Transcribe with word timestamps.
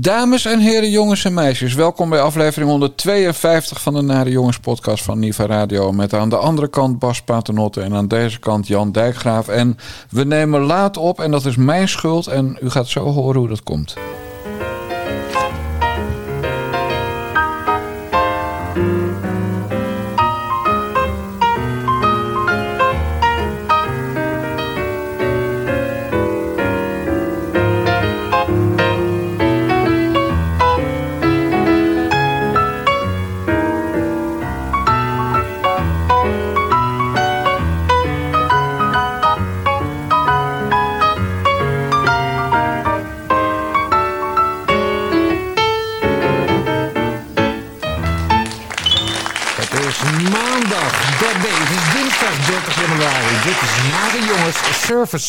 Dames 0.00 0.44
en 0.44 0.58
heren, 0.58 0.90
jongens 0.90 1.24
en 1.24 1.34
meisjes, 1.34 1.74
welkom 1.74 2.10
bij 2.10 2.20
aflevering 2.20 2.70
152 2.70 3.80
van 3.80 3.94
de 3.94 4.00
Nare 4.00 4.30
Jongens 4.30 4.58
podcast 4.58 5.04
van 5.04 5.18
Niva 5.18 5.46
Radio. 5.46 5.92
Met 5.92 6.14
aan 6.14 6.28
de 6.28 6.36
andere 6.36 6.68
kant 6.68 6.98
Bas 6.98 7.22
Paternotte 7.22 7.80
en 7.80 7.94
aan 7.94 8.08
deze 8.08 8.38
kant 8.38 8.66
Jan 8.66 8.92
Dijkgraaf. 8.92 9.48
En 9.48 9.76
we 10.10 10.24
nemen 10.24 10.60
laat 10.60 10.96
op 10.96 11.20
en 11.20 11.30
dat 11.30 11.46
is 11.46 11.56
mijn 11.56 11.88
schuld 11.88 12.26
en 12.26 12.58
u 12.60 12.70
gaat 12.70 12.88
zo 12.88 13.04
horen 13.04 13.40
hoe 13.40 13.48
dat 13.48 13.62
komt. 13.62 13.96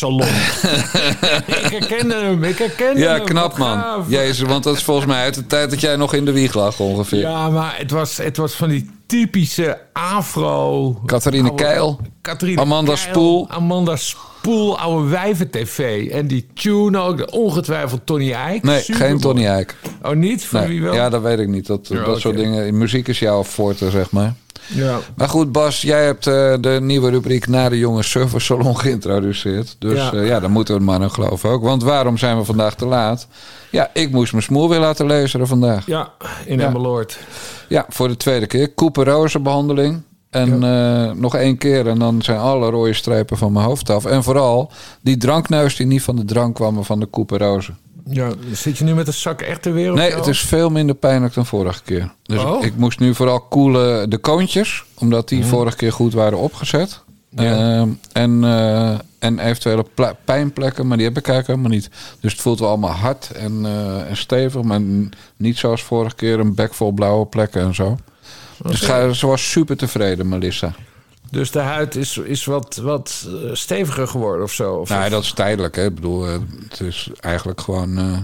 Salon. 0.02 0.21
ik 1.47 1.71
herkende 1.80 2.16
hem, 2.16 2.44
ik 2.44 2.57
herkende 2.57 2.99
Ja, 2.99 3.13
hem. 3.16 3.25
knap 3.25 3.49
Wat 3.49 3.57
man. 3.57 3.80
gaaf. 3.80 4.05
Jezus, 4.09 4.47
want 4.47 4.63
dat 4.63 4.75
is 4.75 4.83
volgens 4.83 5.05
mij 5.08 5.23
uit 5.23 5.33
de 5.33 5.47
tijd 5.47 5.69
dat 5.69 5.81
jij 5.81 5.95
nog 5.95 6.13
in 6.13 6.25
de 6.25 6.31
wieg 6.31 6.53
lag 6.53 6.80
ongeveer. 6.80 7.19
Ja, 7.19 7.49
maar 7.49 7.75
het 7.77 7.91
was, 7.91 8.17
het 8.17 8.38
was 8.38 8.53
van 8.53 8.69
die 8.69 8.89
typische 9.05 9.77
afro... 9.93 10.93
Catharine 11.05 11.55
Keil. 11.55 11.99
Catharine 12.21 12.61
Amanda 12.61 12.93
Keil, 12.93 13.08
Spoel. 13.08 13.49
Amanda 13.49 13.95
Spoel, 13.95 14.80
oude 14.80 15.09
wijven-tv. 15.09 16.08
En 16.11 16.27
die 16.27 16.47
tune 16.53 16.99
ook, 16.99 17.25
ongetwijfeld 17.33 18.05
Tony 18.05 18.31
Eijk. 18.31 18.63
Nee, 18.63 18.81
geen 18.88 19.19
Tony 19.19 19.45
Eijk. 19.45 19.75
Oh, 20.03 20.11
niet? 20.11 20.45
Van 20.45 20.59
Nee. 20.59 20.69
wie 20.69 20.81
wel? 20.81 20.93
Ja, 20.93 21.09
dat 21.09 21.21
weet 21.21 21.39
ik 21.39 21.47
niet. 21.47 21.67
Dat, 21.67 21.88
Ja, 21.88 22.03
dat 22.03 22.19
soort 22.19 22.36
dingen. 22.38 22.77
Muziek 22.77 23.08
is 23.08 23.19
jouw 23.19 23.43
forte, 23.43 23.89
zeg 23.89 24.11
maar. 24.11 24.33
Ja. 24.73 25.00
Maar 25.16 25.30
goed, 25.30 25.52
Bas, 25.52 25.81
jij 25.81 26.05
hebt 26.05 26.27
eh, 26.27 26.53
de 26.61 26.77
nieuwe 26.81 27.09
rubriek 27.09 27.47
Na 27.47 27.69
de 27.69 27.77
Jonge 27.77 28.03
Surfer 28.03 28.41
Salon 28.41 28.77
geïntroduceerd. 28.77 29.75
Dus 29.80 29.97
Ja. 29.97 30.09
ja, 30.14 30.22
ja 30.22 30.39
dan 30.39 30.52
moeten 30.52 30.73
we 30.73 30.80
het 30.80 30.89
maar 30.89 31.02
aan 31.02 31.11
geloven 31.11 31.50
ook. 31.50 31.64
Want 31.64 31.83
waarom 31.83 32.17
zijn 32.17 32.38
we 32.38 32.44
vandaag 32.45 32.75
te 32.75 32.86
laat? 32.86 33.27
Ja, 33.69 33.89
ik 33.94 34.11
moest 34.11 34.31
mijn 34.31 34.44
smoel 34.44 34.69
weer 34.69 34.80
laten 34.80 35.05
lezen 35.05 35.47
vandaag. 35.47 35.86
Ja, 35.86 36.09
in 36.45 36.59
Ja. 36.59 36.66
Emmeloord. 36.66 37.17
Ja, 37.67 37.86
voor 37.89 38.08
de 38.08 38.17
tweede 38.17 38.47
keer. 38.47 38.73
Couperose-behandeling. 38.73 40.02
En 40.30 40.64
eh, 40.64 41.11
nog 41.11 41.36
één 41.36 41.58
keer 41.58 41.88
en 41.88 41.99
dan 41.99 42.22
zijn 42.22 42.38
alle 42.39 42.69
rode 42.69 42.94
strepen 42.94 43.38
van 43.38 43.52
mijn 43.52 43.66
hoofd 43.66 43.89
af. 43.89 44.05
En 44.05 44.23
vooral 44.23 44.72
die 45.02 45.17
drankneus 45.17 45.75
die 45.75 45.86
niet 45.86 46.02
van 46.03 46.16
de 46.16 46.25
drank 46.25 46.55
kwam, 46.55 46.73
maar 46.73 46.83
van 46.83 46.99
de 46.99 47.09
couperose. 47.11 47.72
Ja, 48.09 48.31
zit 48.52 48.77
je 48.77 48.83
nu 48.83 48.94
met 48.94 49.07
een 49.07 49.13
zak 49.13 49.41
echter 49.41 49.73
weer 49.73 49.91
op 49.91 49.97
Nee, 49.97 50.11
het 50.13 50.27
is 50.27 50.41
veel 50.41 50.69
minder 50.69 50.95
pijnlijk 50.95 51.33
dan 51.33 51.45
vorige 51.45 51.83
keer. 51.83 52.11
Dus 52.23 52.43
Oh. 52.43 52.66
ik 52.66 52.75
moest 52.75 52.99
nu 52.99 53.16
vooral 53.16 53.39
koelen 53.41 54.09
de 54.09 54.17
koontjes, 54.17 54.83
omdat 54.97 55.30
die 55.30 55.45
vorige 55.45 55.77
keer 55.77 55.92
goed 55.93 56.14
waren 56.14 56.37
opgezet. 56.37 57.02
Mhm. 57.30 57.43
Ja. 57.43 57.80
Ehm, 57.80 57.89
en, 58.11 58.43
eh, 58.43 58.99
en 59.20 59.39
eventuele 59.39 59.86
pijnplekken, 60.26 60.87
maar 60.87 60.98
die 60.98 61.05
heb 61.05 61.17
ik 61.17 61.27
eigenlijk 61.27 61.59
helemaal 61.59 61.77
niet. 61.80 61.89
Dus 62.20 62.31
het 62.31 62.42
voelt 62.42 62.59
wel 62.59 62.70
allemaal 62.70 62.92
hard 62.92 63.31
en, 63.31 63.65
eh, 63.65 64.09
en 64.09 64.17
stevig, 64.17 64.61
maar 64.61 64.81
niet 65.37 65.58
zoals 65.58 65.83
vorige 65.83 66.15
keer 66.15 66.39
een 66.39 66.55
bek 66.55 66.73
vol 66.73 66.92
blauwe 66.92 67.26
plekken 67.26 67.61
en 67.61 67.76
zo. 67.76 67.97
Dus 68.64 68.80
ga, 68.80 69.14
ze 69.14 69.27
was 69.27 69.52
super 69.52 69.77
tevreden, 69.77 70.30
Melissa. 70.30 70.73
Dus 71.31 71.52
de 71.52 71.59
huid 71.59 71.95
is, 71.95 72.17
is 72.17 72.45
wat, 72.45 72.75
wat 72.75 73.27
eh, 73.27 73.49
steviger 73.53 74.08
geworden 74.08 74.43
of 74.43 74.52
zo? 74.52 74.73
Of 74.73 74.89
Nou, 74.89 75.09
dat 75.09 75.23
is 75.23 75.31
tijdelijk. 75.33 75.75
Hè. 75.75 75.86
Ik 75.86 75.95
bedoel, 75.95 76.27
eh, 76.27 76.33
het 76.69 76.80
is 76.80 77.09
eigenlijk 77.19 77.61
gewoon 77.61 77.97
eh, 77.97 78.17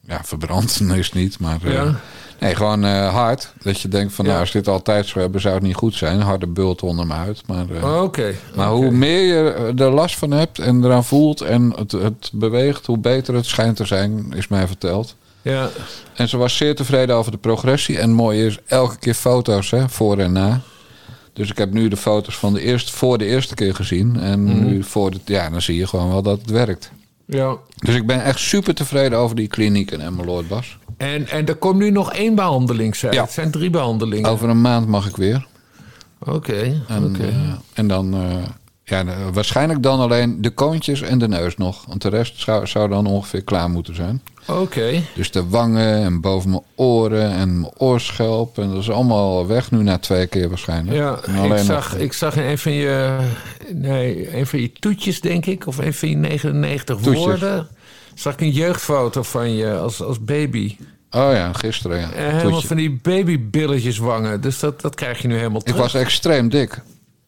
ja, 0.00 0.20
verbrand. 0.24 0.80
Is 0.96 1.06
het 1.06 1.14
niet, 1.14 1.38
maar 1.38 1.58
Ja. 1.62 1.94
nee, 2.40 2.54
gewoon 2.54 2.84
hard. 3.08 3.52
Dat 3.62 3.80
je 3.80 3.88
denkt 3.88 4.12
van, 4.14 4.24
Ja. 4.24 4.30
nou, 4.30 4.42
als 4.42 4.52
dit 4.52 4.68
altijd 4.68 5.06
zo 5.06 5.18
hebben, 5.18 5.40
zou 5.40 5.54
het 5.54 5.62
niet 5.62 5.74
goed 5.74 5.94
zijn. 5.94 6.20
Harde 6.20 6.46
bult 6.46 6.82
onder 6.82 7.06
me 7.06 7.14
uit. 7.14 7.42
Maar, 7.46 7.70
eh, 7.70 7.84
Oh, 7.84 8.02
Oké. 8.02 8.34
maar 8.54 8.68
hoe 8.70 8.90
meer 8.90 9.22
je 9.22 9.72
er 9.76 9.90
last 9.90 10.16
van 10.16 10.30
hebt 10.30 10.58
en 10.58 10.84
eraan 10.84 11.04
voelt 11.04 11.40
en 11.40 11.72
het, 11.76 11.92
het 11.92 12.30
beweegt, 12.32 12.86
hoe 12.86 12.98
beter 12.98 13.34
het 13.34 13.46
schijnt 13.46 13.76
te 13.76 13.84
zijn, 13.84 14.32
is 14.36 14.48
mij 14.48 14.66
verteld. 14.66 15.14
Ja. 15.42 15.68
En 16.14 16.28
ze 16.28 16.36
was 16.36 16.56
zeer 16.56 16.74
tevreden 16.74 17.16
over 17.16 17.32
de 17.32 17.38
progressie. 17.38 17.98
En 17.98 18.10
mooi 18.12 18.46
is, 18.46 18.58
elke 18.66 18.98
keer 18.98 19.14
foto's, 19.14 19.70
hè, 19.70 19.88
voor 19.88 20.18
en 20.18 20.32
na. 20.32 20.60
Dus 21.32 21.50
ik 21.50 21.58
heb 21.58 21.72
nu 21.72 21.88
de 21.88 21.96
foto's 21.96 22.36
van 22.38 22.52
de 22.54 22.60
eerste, 22.60 22.92
voor 22.92 23.18
de 23.18 23.24
eerste 23.24 23.54
keer 23.54 23.74
gezien. 23.74 24.20
En 24.20 24.42
Mhm. 24.44 24.64
nu 24.64 24.82
voor 24.84 25.10
de, 25.10 25.18
ja, 25.24 25.50
dan 25.50 25.62
zie 25.62 25.76
je 25.76 25.86
gewoon 25.86 26.08
wel 26.08 26.22
dat 26.22 26.40
het 26.40 26.50
werkt. 26.50 26.90
ja. 27.26 27.56
Dus 27.76 27.94
ik 27.94 28.06
ben 28.06 28.22
echt 28.24 28.38
super 28.40 28.74
tevreden 28.74 29.18
over 29.18 29.36
die 29.36 29.48
kliniek 29.48 29.90
in 29.90 30.00
Emmeloord, 30.00 30.48
Bas. 30.48 30.78
En, 30.96 31.28
en 31.28 31.46
er 31.46 31.54
komt 31.56 31.78
nu 31.78 31.90
nog 31.90 32.12
één 32.12 32.34
behandeling, 32.34 32.96
zei. 32.96 33.12
Ja. 33.14 33.22
Het 33.22 33.32
zijn 33.32 33.50
drie 33.50 33.70
behandelingen. 33.70 34.30
Over 34.30 34.48
een 34.48 34.60
maand 34.60 34.86
mag 34.88 35.08
ik 35.08 35.16
weer. 35.16 35.46
Oké. 36.18 36.82
En, 36.88 37.16
eh, 37.20 37.28
en 37.72 37.88
dan, 37.88 38.14
eh, 38.14 38.36
ja, 38.84 39.04
waarschijnlijk 39.32 39.82
dan 39.82 40.00
alleen 40.00 40.42
de 40.42 40.50
koontjes 40.50 41.00
en 41.00 41.18
de 41.18 41.28
neus 41.28 41.56
nog. 41.56 41.84
Want 41.88 42.02
de 42.02 42.08
rest 42.08 42.40
zou, 42.40 42.66
zou 42.66 42.88
dan 42.88 43.06
ongeveer 43.06 43.42
klaar 43.42 43.70
moeten 43.70 43.94
zijn. 43.94 44.22
Oké. 44.48 45.02
Dus 45.14 45.30
de 45.30 45.48
wangen 45.48 46.02
en 46.02 46.20
boven 46.20 46.50
mijn 46.50 46.62
oren 46.74 47.30
en 47.30 47.60
mijn 47.60 47.72
oorschelp. 47.76 48.58
En 48.58 48.68
dat 48.70 48.78
is 48.78 48.90
allemaal 48.90 49.46
weg 49.46 49.70
nu 49.70 49.82
na 49.82 49.98
twee 49.98 50.26
keer 50.26 50.48
waarschijnlijk. 50.48 50.96
Ja, 50.96 51.18
ik 51.24 51.58
zag, 51.64 51.92
nog- 51.92 52.00
ik 52.00 52.12
zag 52.12 52.36
in 52.36 52.42
een 52.42 52.58
van 52.58 52.72
je... 52.72 53.16
Nee, 53.72 54.36
een 54.38 54.46
van 54.46 54.60
je 54.60 54.72
toetjes, 54.72 55.20
denk 55.20 55.46
ik. 55.46 55.66
Of 55.66 55.78
een 55.78 55.94
van 55.94 56.08
je 56.08 56.16
99 56.16 56.96
Toetjes. 57.00 57.24
woorden. 57.24 57.68
Zag 58.14 58.32
ik 58.32 58.40
een 58.40 58.50
jeugdfoto 58.50 59.22
van 59.22 59.54
je 59.54 59.76
als, 59.78 60.02
als 60.02 60.20
baby. 60.24 60.76
Oh 61.10 61.30
ja, 61.32 61.52
gisteren 61.52 61.98
ja. 62.00 62.10
En 62.12 62.24
helemaal 62.24 62.50
Toetje. 62.50 62.66
van 62.66 62.76
die 62.76 62.98
babybilletjes 63.02 63.98
wangen. 63.98 64.40
Dus 64.40 64.58
dat, 64.58 64.80
dat 64.80 64.94
krijg 64.94 65.22
je 65.22 65.28
nu 65.28 65.36
helemaal 65.36 65.60
Ik 65.60 65.66
terug. 65.66 65.80
was 65.80 65.94
extreem 65.94 66.48
dik. 66.48 66.80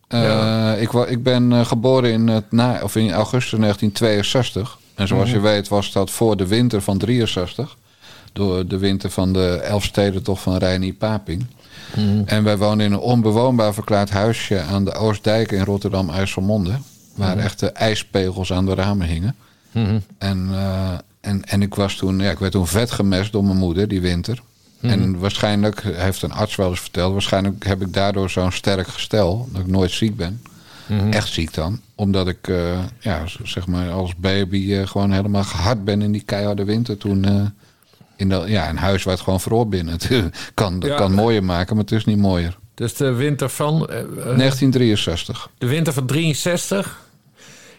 Ja. 0.08 0.74
ik, 0.74 0.90
wa- 0.92 1.06
ik 1.06 1.22
ben 1.22 1.52
eh, 1.52 1.66
geboren 1.66 2.10
in, 2.12 2.28
het 2.28 2.52
na, 2.52 2.80
of 2.82 2.96
in 2.96 3.12
augustus 3.12 3.58
1962. 3.58 4.78
En 5.00 5.08
zoals 5.08 5.28
Mhm. 5.28 5.34
je 5.36 5.40
weet 5.42 5.68
was 5.68 5.92
dat 5.92 6.10
voor 6.10 6.36
de 6.36 6.46
winter 6.46 6.82
van 6.82 6.98
63. 6.98 7.76
Door 8.32 8.66
de 8.66 8.78
winter 8.78 9.10
van 9.10 9.32
de 9.32 9.48
Elfstedentocht 9.54 10.42
van 10.42 10.56
Reinier 10.56 10.92
Paping. 10.94 11.46
Mhm. 11.96 12.22
En 12.26 12.44
wij 12.44 12.56
woonden 12.58 12.86
in 12.86 12.92
een 12.92 12.98
onbewoonbaar 12.98 13.74
verklaard 13.74 14.10
huisje 14.10 14.60
aan 14.60 14.84
de 14.84 14.92
Oostdijk 14.92 15.52
in 15.52 15.64
Rotterdam-IJsselmonde. 15.64 16.72
Waar 17.14 17.36
Mhm. 17.36 17.44
echte 17.44 17.70
ijspegels 17.70 18.52
aan 18.52 18.66
de 18.66 18.74
ramen 18.74 19.06
hingen. 19.06 19.34
En, 20.18 20.48
eh, 20.52 20.92
en, 21.20 21.44
en 21.44 21.62
ik 21.62 21.74
was 21.74 21.94
toen, 21.96 22.18
ja, 22.18 22.30
ik 22.30 22.38
werd 22.38 22.52
toen 22.52 22.66
vet 22.66 22.90
gemest 22.90 23.32
door 23.32 23.44
mijn 23.44 23.56
moeder 23.58 23.88
die 23.88 24.00
winter. 24.00 24.42
En 24.80 25.18
waarschijnlijk, 25.18 25.82
heeft 25.82 26.22
een 26.22 26.32
arts 26.32 26.56
wel 26.56 26.70
eens 26.70 26.80
verteld, 26.80 27.12
waarschijnlijk 27.12 27.64
heb 27.66 27.80
ik 27.82 27.92
daardoor 27.92 28.30
zo'n 28.30 28.52
sterk 28.52 28.86
gestel 28.88 29.48
dat 29.52 29.60
ik 29.60 29.66
nooit 29.66 29.90
ziek 29.90 30.16
ben. 30.16 30.42
Echt 31.10 31.28
ziek 31.32 31.54
dan. 31.54 31.80
Omdat 31.94 32.28
ik, 32.28 32.48
eh, 32.48 32.78
ja, 33.00 33.22
zeg 33.42 33.66
maar, 33.66 33.90
als 33.90 34.16
baby 34.16 34.74
eh, 34.74 34.86
gewoon 34.86 35.12
helemaal 35.12 35.44
gehard 35.44 35.84
ben 35.84 36.02
in 36.02 36.12
die 36.12 36.22
keiharde 36.22 36.64
winter. 36.64 36.96
Toen 36.96 37.24
eh, 37.24 37.42
in 38.16 38.28
dat, 38.28 38.48
ja, 38.48 38.68
een 38.68 38.76
huis 38.78 39.02
waar 39.02 39.14
het 39.14 39.22
gewoon 39.22 39.40
vroor 39.40 39.68
binnen. 39.68 39.94
Het 40.00 40.30
kan, 40.54 40.82
Ja. 40.86 40.96
kan 40.96 41.12
mooier 41.12 41.44
maken, 41.44 41.74
maar 41.74 41.84
het 41.84 41.92
is 41.92 42.04
niet 42.04 42.18
mooier. 42.18 42.58
Dus 42.74 42.94
de 42.94 43.12
winter 43.12 43.48
van... 43.48 43.86
eh, 43.88 43.98
eh, 44.00 44.04
1963. 44.14 45.50
De 45.58 45.66
winter 45.66 45.92
van 45.92 46.06
63 46.06 47.00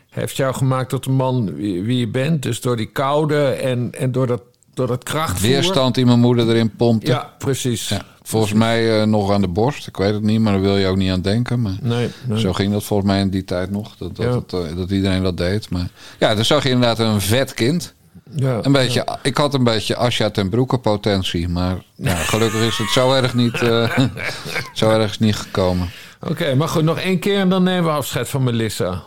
heeft 0.10 0.36
jou 0.38 0.54
gemaakt 0.54 0.90
tot 0.90 1.04
de 1.04 1.10
man 1.10 1.54
wie, 1.56 1.84
wie 1.84 1.98
je 1.98 2.08
bent. 2.08 2.42
Dus 2.42 2.62
door 2.62 2.78
die 2.78 2.86
koude 2.92 3.46
en, 3.48 3.90
en 3.92 4.12
door 4.12 4.28
dat, 4.28 4.42
door 4.74 4.88
dat 4.88 5.04
krachtvoer. 5.04 5.50
Weerstand 5.50 5.96
die 5.96 6.06
mijn 6.06 6.20
moeder 6.20 6.50
erin 6.50 6.76
pompte. 6.76 7.12
Ja, 7.12 7.34
precies. 7.38 7.90
Ja, 7.90 8.02
volgens 8.32 8.54
mij 8.54 9.00
eh, 9.02 9.06
nog 9.08 9.32
aan 9.32 9.42
de 9.42 9.48
borst. 9.48 9.88
Ik 9.88 9.98
weet 9.98 10.14
het 10.14 10.24
niet, 10.24 10.40
maar 10.40 10.54
daar 10.54 10.62
wil 10.62 10.78
je 10.78 10.88
ook 10.88 10.98
niet 10.98 11.12
aan 11.12 11.22
denken. 11.22 11.62
Maar 11.62 11.76
Nee, 11.82 12.10
nee. 12.28 12.40
zo 12.40 12.54
ging 12.54 12.72
dat 12.72 12.84
volgens 12.84 13.10
mij 13.10 13.20
in 13.20 13.30
die 13.30 13.44
tijd 13.44 13.72
nog. 13.72 13.96
Dat, 13.98 14.16
dat, 14.16 14.44
Ja. 14.52 14.58
eh, 14.58 14.76
dat 14.76 14.92
iedereen 14.92 15.24
dat 15.24 15.38
deed. 15.38 15.70
Maar 15.70 15.88
ja, 16.20 16.36
dan 16.36 16.46
zag 16.46 16.64
je 16.64 16.70
inderdaad 16.70 17.00
een 17.00 17.22
vet 17.22 17.54
kind. 17.54 17.94
Ja, 18.36 18.60
Een 18.62 18.72
beetje, 18.72 19.08
Ik 19.24 19.38
had 19.38 19.54
een 19.54 19.64
beetje 19.64 19.96
Asja 19.96 20.30
ten 20.30 20.50
Broeke 20.50 20.78
potentie. 20.78 21.48
Maar 21.48 21.84
gelukkig 22.04 22.62
is 22.62 22.78
het 22.78 22.90
zo 22.90 23.14
erg 23.14 23.34
niet, 23.34 23.62
eh, 23.62 23.98
zo 24.74 24.90
erg 24.90 25.10
is 25.12 25.20
niet 25.20 25.36
gekomen. 25.36 25.90
Oké, 26.30 26.56
maar 26.56 26.68
goed, 26.68 26.84
nog 26.84 27.00
één 27.00 27.20
keer 27.20 27.40
en 27.40 27.50
dan 27.50 27.64
nemen 27.64 27.84
we 27.84 27.90
afscheid 27.90 28.30
van 28.30 28.44
Melissa. 28.44 29.04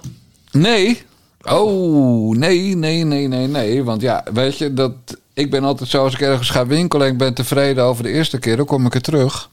Nee. 0.52 1.02
Oh, 1.42 2.36
nee, 2.36 2.76
nee, 2.76 3.04
nee, 3.04 3.28
nee, 3.28 3.46
nee. 3.46 3.84
Want 3.84 4.00
ja, 4.00 4.24
weet 4.34 4.58
je, 4.58 4.74
dat, 4.74 4.92
ik 5.34 5.50
ben 5.50 5.64
altijd 5.64 5.90
zo 5.90 6.04
als 6.04 6.14
ik 6.14 6.20
ergens 6.20 6.50
ga 6.50 6.66
winkelen 6.66 7.06
en 7.06 7.12
ik 7.12 7.18
ben 7.18 7.34
tevreden 7.34 7.84
over 7.84 8.02
de 8.02 8.10
eerste 8.10 8.38
keer, 8.38 8.56
dan 8.56 8.66
kom 8.66 8.86
ik 8.86 8.94
er 8.94 9.00
terug. 9.00 9.50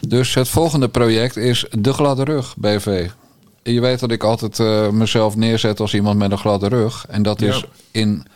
Dus 0.00 0.34
het 0.34 0.48
volgende 0.48 0.88
project 0.88 1.36
is 1.36 1.66
De 1.78 1.92
Gladde 1.92 2.24
Rug 2.24 2.54
BV. 2.56 3.08
Je 3.62 3.80
weet 3.80 4.00
dat 4.00 4.10
ik 4.10 4.22
altijd 4.22 4.58
eh, 4.60 4.88
mezelf 4.88 5.36
neerzet 5.36 5.80
als 5.80 5.94
iemand 5.94 6.18
met 6.18 6.30
een 6.30 6.38
gladde 6.38 6.68
rug. 6.68 7.06
En 7.08 7.22
dat 7.22 7.42
is 7.42 7.64
in 7.90 8.26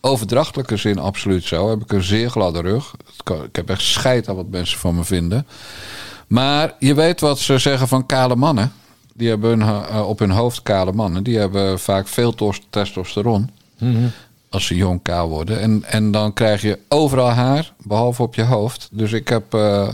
overdrachtelijke 0.00 0.76
zin 0.76 0.98
absoluut 0.98 1.44
zo. 1.44 1.70
Heb 1.70 1.82
ik 1.82 1.92
een 1.92 2.02
zeer 2.02 2.30
gladde 2.30 2.60
rug. 2.60 2.94
Ik 3.24 3.56
heb 3.56 3.70
echt 3.70 3.82
scheid 3.82 4.28
aan 4.28 4.36
wat 4.36 4.50
mensen 4.50 4.78
van 4.78 4.94
me 4.94 5.04
vinden. 5.04 5.46
Maar 6.26 6.74
je 6.78 6.94
weet 6.94 7.20
wat 7.20 7.38
ze 7.38 7.58
zeggen 7.58 7.88
van 7.88 8.06
kale 8.06 8.36
mannen. 8.36 8.72
Die 9.14 9.28
hebben 9.28 9.60
uh, 9.60 10.04
op 10.08 10.18
hun 10.18 10.30
hoofd 10.30 10.62
kale 10.62 10.92
mannen. 10.92 11.22
Die 11.22 11.38
hebben 11.38 11.78
vaak 11.78 12.08
veel 12.08 12.34
testosteron. 12.70 13.50
Mm 13.78 14.12
Als 14.56 14.66
ze 14.66 14.76
jong 14.76 15.02
kaal 15.02 15.28
worden. 15.28 15.60
En, 15.60 15.84
en 15.86 16.10
dan 16.10 16.32
krijg 16.32 16.62
je 16.62 16.78
overal 16.88 17.30
haar, 17.30 17.72
behalve 17.82 18.22
op 18.22 18.34
je 18.34 18.44
hoofd. 18.44 18.88
Dus 18.90 19.12
ik 19.12 19.28
heb... 19.28 19.54
Uh, 19.54 19.88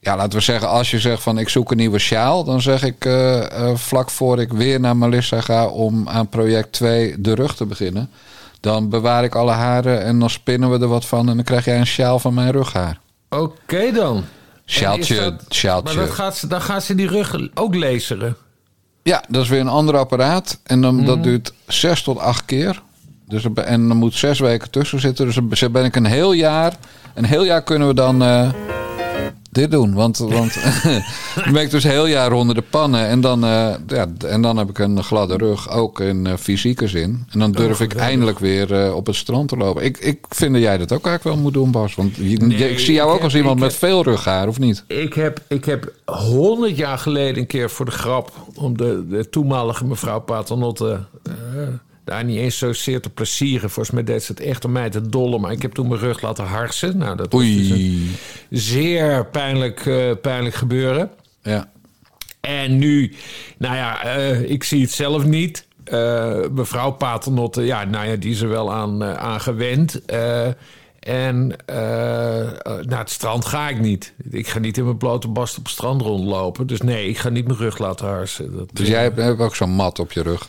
ja, 0.00 0.16
laten 0.16 0.38
we 0.38 0.44
zeggen, 0.44 0.68
als 0.68 0.90
je 0.90 0.98
zegt 0.98 1.22
van 1.22 1.38
ik 1.38 1.48
zoek 1.48 1.70
een 1.70 1.76
nieuwe 1.76 1.98
sjaal, 1.98 2.44
dan 2.44 2.60
zeg 2.60 2.82
ik 2.82 3.04
uh, 3.04 3.74
vlak 3.74 4.10
voor 4.10 4.40
ik 4.40 4.52
weer 4.52 4.80
naar 4.80 4.96
Melissa 4.96 5.40
ga 5.40 5.66
om 5.66 6.08
aan 6.08 6.28
project 6.28 6.72
2 6.72 7.20
de 7.20 7.34
rug 7.34 7.56
te 7.56 7.66
beginnen. 7.66 8.10
Dan 8.60 8.88
bewaar 8.88 9.24
ik 9.24 9.34
alle 9.34 9.52
haren 9.52 10.02
en 10.02 10.18
dan 10.18 10.30
spinnen 10.30 10.70
we 10.70 10.78
er 10.78 10.88
wat 10.88 11.06
van 11.06 11.28
en 11.28 11.36
dan 11.36 11.44
krijg 11.44 11.64
jij 11.64 11.78
een 11.78 11.86
sjaal 11.86 12.18
van 12.18 12.34
mijn 12.34 12.50
rughaar. 12.50 12.98
Oké 13.28 13.92
dan. 13.92 14.24
Sjaaltje, 14.66 15.36
sjaaltje. 15.48 15.96
Maar 15.96 16.06
dat 16.06 16.14
gaat 16.14 16.36
ze, 16.36 16.46
dan 16.46 16.60
gaat 16.60 16.84
ze 16.84 16.94
die 16.94 17.08
rug 17.08 17.36
ook 17.54 17.74
laseren. 17.74 18.36
Ja, 19.02 19.24
dat 19.28 19.42
is 19.42 19.48
weer 19.48 19.60
een 19.60 19.68
ander 19.68 19.96
apparaat. 19.96 20.60
En 20.62 20.80
dan, 20.80 21.04
dat 21.04 21.16
mhm. 21.16 21.24
duurt 21.24 21.52
zes 21.66 22.02
tot 22.02 22.18
acht 22.18 22.44
keer. 22.44 22.82
Dus, 23.32 23.64
en 23.64 23.88
dan 23.88 23.96
moet 23.96 24.14
zes 24.14 24.38
weken 24.38 24.70
tussen 24.70 25.00
zitten. 25.00 25.24
Dus 25.26 25.60
dan 25.60 25.72
ben 25.72 25.84
ik 25.84 25.96
een 25.96 26.04
heel 26.04 26.32
jaar. 26.32 26.76
Een 27.14 27.24
heel 27.24 27.44
jaar 27.44 27.62
kunnen 27.62 27.88
we 27.88 27.94
dan. 27.94 28.22
Uh, 28.22 28.48
dit 29.50 29.70
doen. 29.70 29.94
Want, 29.94 30.18
want 30.18 30.54
dan 31.44 31.52
ben 31.52 31.62
ik 31.62 31.70
dus 31.70 31.84
heel 31.84 32.06
jaar 32.06 32.32
onder 32.32 32.54
de 32.54 32.62
pannen. 32.70 33.06
En 33.06 33.20
dan, 33.20 33.44
uh, 33.44 33.74
ja, 33.86 34.06
en 34.26 34.42
dan 34.42 34.56
heb 34.56 34.68
ik 34.68 34.78
een 34.78 35.04
gladde 35.04 35.36
rug, 35.36 35.70
ook 35.70 36.00
in 36.00 36.26
uh, 36.26 36.32
fysieke 36.36 36.88
zin. 36.88 37.24
En 37.30 37.38
dan 37.38 37.52
durf 37.52 37.80
ik 37.80 37.94
eindelijk 37.94 38.38
weer 38.38 38.94
op 38.94 39.06
het 39.06 39.16
strand 39.16 39.48
te 39.48 39.56
lopen. 39.56 39.84
Ik, 39.84 39.98
ik 39.98 40.18
vind 40.28 40.52
dat 40.52 40.62
jij 40.62 40.78
dat 40.78 40.92
ook 40.92 41.06
eigenlijk 41.06 41.36
wel 41.36 41.44
moet 41.44 41.54
doen, 41.54 41.70
Bas. 41.70 41.94
Want 41.94 42.16
je, 42.16 42.36
nee, 42.36 42.70
ik 42.70 42.78
zie 42.78 42.94
jou 42.94 43.12
ook 43.12 43.22
als 43.22 43.34
iemand 43.34 43.60
met 43.60 43.74
veel 43.74 44.02
rughaar, 44.02 44.48
of 44.48 44.58
niet? 44.58 44.84
Ik 44.86 45.14
heb, 45.14 45.40
ik 45.48 45.64
heb 45.64 45.92
honderd 46.04 46.76
jaar 46.76 46.98
geleden 46.98 47.38
een 47.38 47.46
keer 47.46 47.70
voor 47.70 47.84
de 47.84 47.90
grap... 47.90 48.32
om 48.54 48.76
de, 48.76 49.06
de 49.08 49.28
toenmalige 49.28 49.84
mevrouw 49.84 50.20
Paternotte 50.20 51.00
daar 52.04 52.24
niet 52.24 52.38
eens 52.38 52.58
zozeer 52.58 53.00
te 53.00 53.10
plezieren. 53.10 53.70
Volgens 53.70 53.94
mij 53.94 54.04
deed 54.04 54.22
ze 54.22 54.32
het 54.32 54.40
echt 54.40 54.64
om 54.64 54.72
mij 54.72 54.90
te 54.90 55.08
dolle. 55.08 55.38
Maar 55.38 55.52
ik 55.52 55.62
heb 55.62 55.72
toen 55.72 55.88
mijn 55.88 56.00
rug 56.00 56.20
laten 56.20 56.44
harsen. 56.44 56.98
Nou, 56.98 57.16
dat 57.16 57.32
was 57.32 57.42
dus 57.42 57.70
een 57.70 58.16
zeer 58.50 59.26
pijnlijk, 59.26 59.84
uh, 59.84 60.12
pijnlijk 60.22 60.54
gebeuren. 60.54 61.10
Ja. 61.42 61.70
En 62.40 62.78
nu, 62.78 63.14
nou 63.58 63.76
ja, 63.76 64.16
uh, 64.16 64.50
ik 64.50 64.64
zie 64.64 64.80
het 64.82 64.90
zelf 64.90 65.24
niet. 65.24 65.66
Uh, 65.84 66.38
mevrouw 66.52 66.90
Paternotte, 66.90 67.62
ja, 67.62 67.84
nou 67.84 68.06
ja, 68.06 68.16
die 68.16 68.30
is 68.30 68.40
er 68.40 68.48
wel 68.48 68.72
aan, 68.72 69.04
aan 69.04 69.40
gewend. 69.40 70.04
en 71.00 71.56
naar 72.82 72.98
het 72.98 73.10
strand 73.10 73.44
ga 73.44 73.68
ik 73.68 73.80
niet. 73.80 74.12
Ik 74.30 74.48
ga 74.48 74.58
niet 74.58 74.78
in 74.78 74.84
mijn 74.84 74.96
blote 74.96 75.28
bast 75.28 75.58
op 75.58 75.64
het 75.64 75.72
strand 75.72 76.02
rondlopen. 76.02 76.66
Dus 76.66 76.80
nee, 76.80 77.08
ik 77.08 77.18
ga 77.18 77.28
niet 77.28 77.46
mijn 77.46 77.58
rug 77.58 77.78
laten 77.78 78.06
harsen. 78.06 78.56
Dat, 78.56 78.68
dus 78.72 78.88
jij 78.88 79.02
hebt, 79.02 79.16
hebt 79.16 79.40
ook 79.40 79.56
zo'n 79.56 79.70
mat 79.70 79.98
op 79.98 80.12
je 80.12 80.22
rug? 80.22 80.48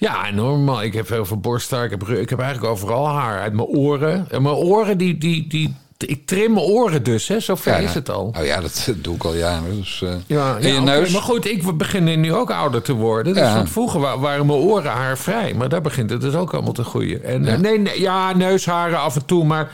Ja, 0.00 0.30
normaal. 0.30 0.82
Ik 0.82 0.94
heb 0.94 1.08
heel 1.08 1.24
veel 1.24 1.36
borsthaar. 1.36 1.84
Ik 1.84 1.90
heb, 1.90 2.08
ik 2.08 2.30
heb 2.30 2.40
eigenlijk 2.40 2.72
overal 2.72 3.08
haar. 3.08 3.40
Uit 3.40 3.52
mijn 3.52 3.68
oren. 3.68 4.26
En 4.30 4.42
mijn 4.42 4.54
oren, 4.54 4.98
die, 4.98 5.18
die, 5.18 5.46
die, 5.46 5.76
ik 5.96 6.26
trim 6.26 6.52
mijn 6.52 6.66
oren 6.66 7.02
dus, 7.02 7.28
hè? 7.28 7.40
Zo 7.40 7.54
ver 7.54 7.80
is 7.80 7.94
het 7.94 8.10
al. 8.10 8.34
Oh 8.38 8.44
ja, 8.44 8.60
dat 8.60 8.92
doe 9.02 9.14
ik 9.14 9.24
al 9.24 9.34
jaren. 9.34 9.76
Dus, 9.76 10.00
uh, 10.04 10.10
ja, 10.26 10.58
en 10.58 10.74
je 10.74 10.80
neus? 10.80 11.12
Maar 11.12 11.22
goed, 11.22 11.46
ik 11.46 11.76
begin 11.76 12.20
nu 12.20 12.34
ook 12.34 12.50
ouder 12.50 12.82
te 12.82 12.92
worden. 12.92 13.34
Dus 13.34 13.48
van 13.48 13.68
vroeger 13.68 14.00
waren 14.20 14.46
mijn 14.46 14.58
oren 14.58 14.90
haarvrij. 14.90 15.54
Maar 15.54 15.68
daar 15.68 15.80
begint 15.80 16.10
het 16.10 16.20
dus 16.20 16.34
ook 16.34 16.52
allemaal 16.52 16.72
te 16.72 16.84
groeien. 16.84 17.24
En, 17.24 17.60
nee, 17.60 17.78
nee, 17.78 18.00
ja, 18.00 18.32
neusharen 18.32 19.00
af 19.00 19.14
en 19.14 19.24
toe. 19.24 19.44
Maar 19.44 19.72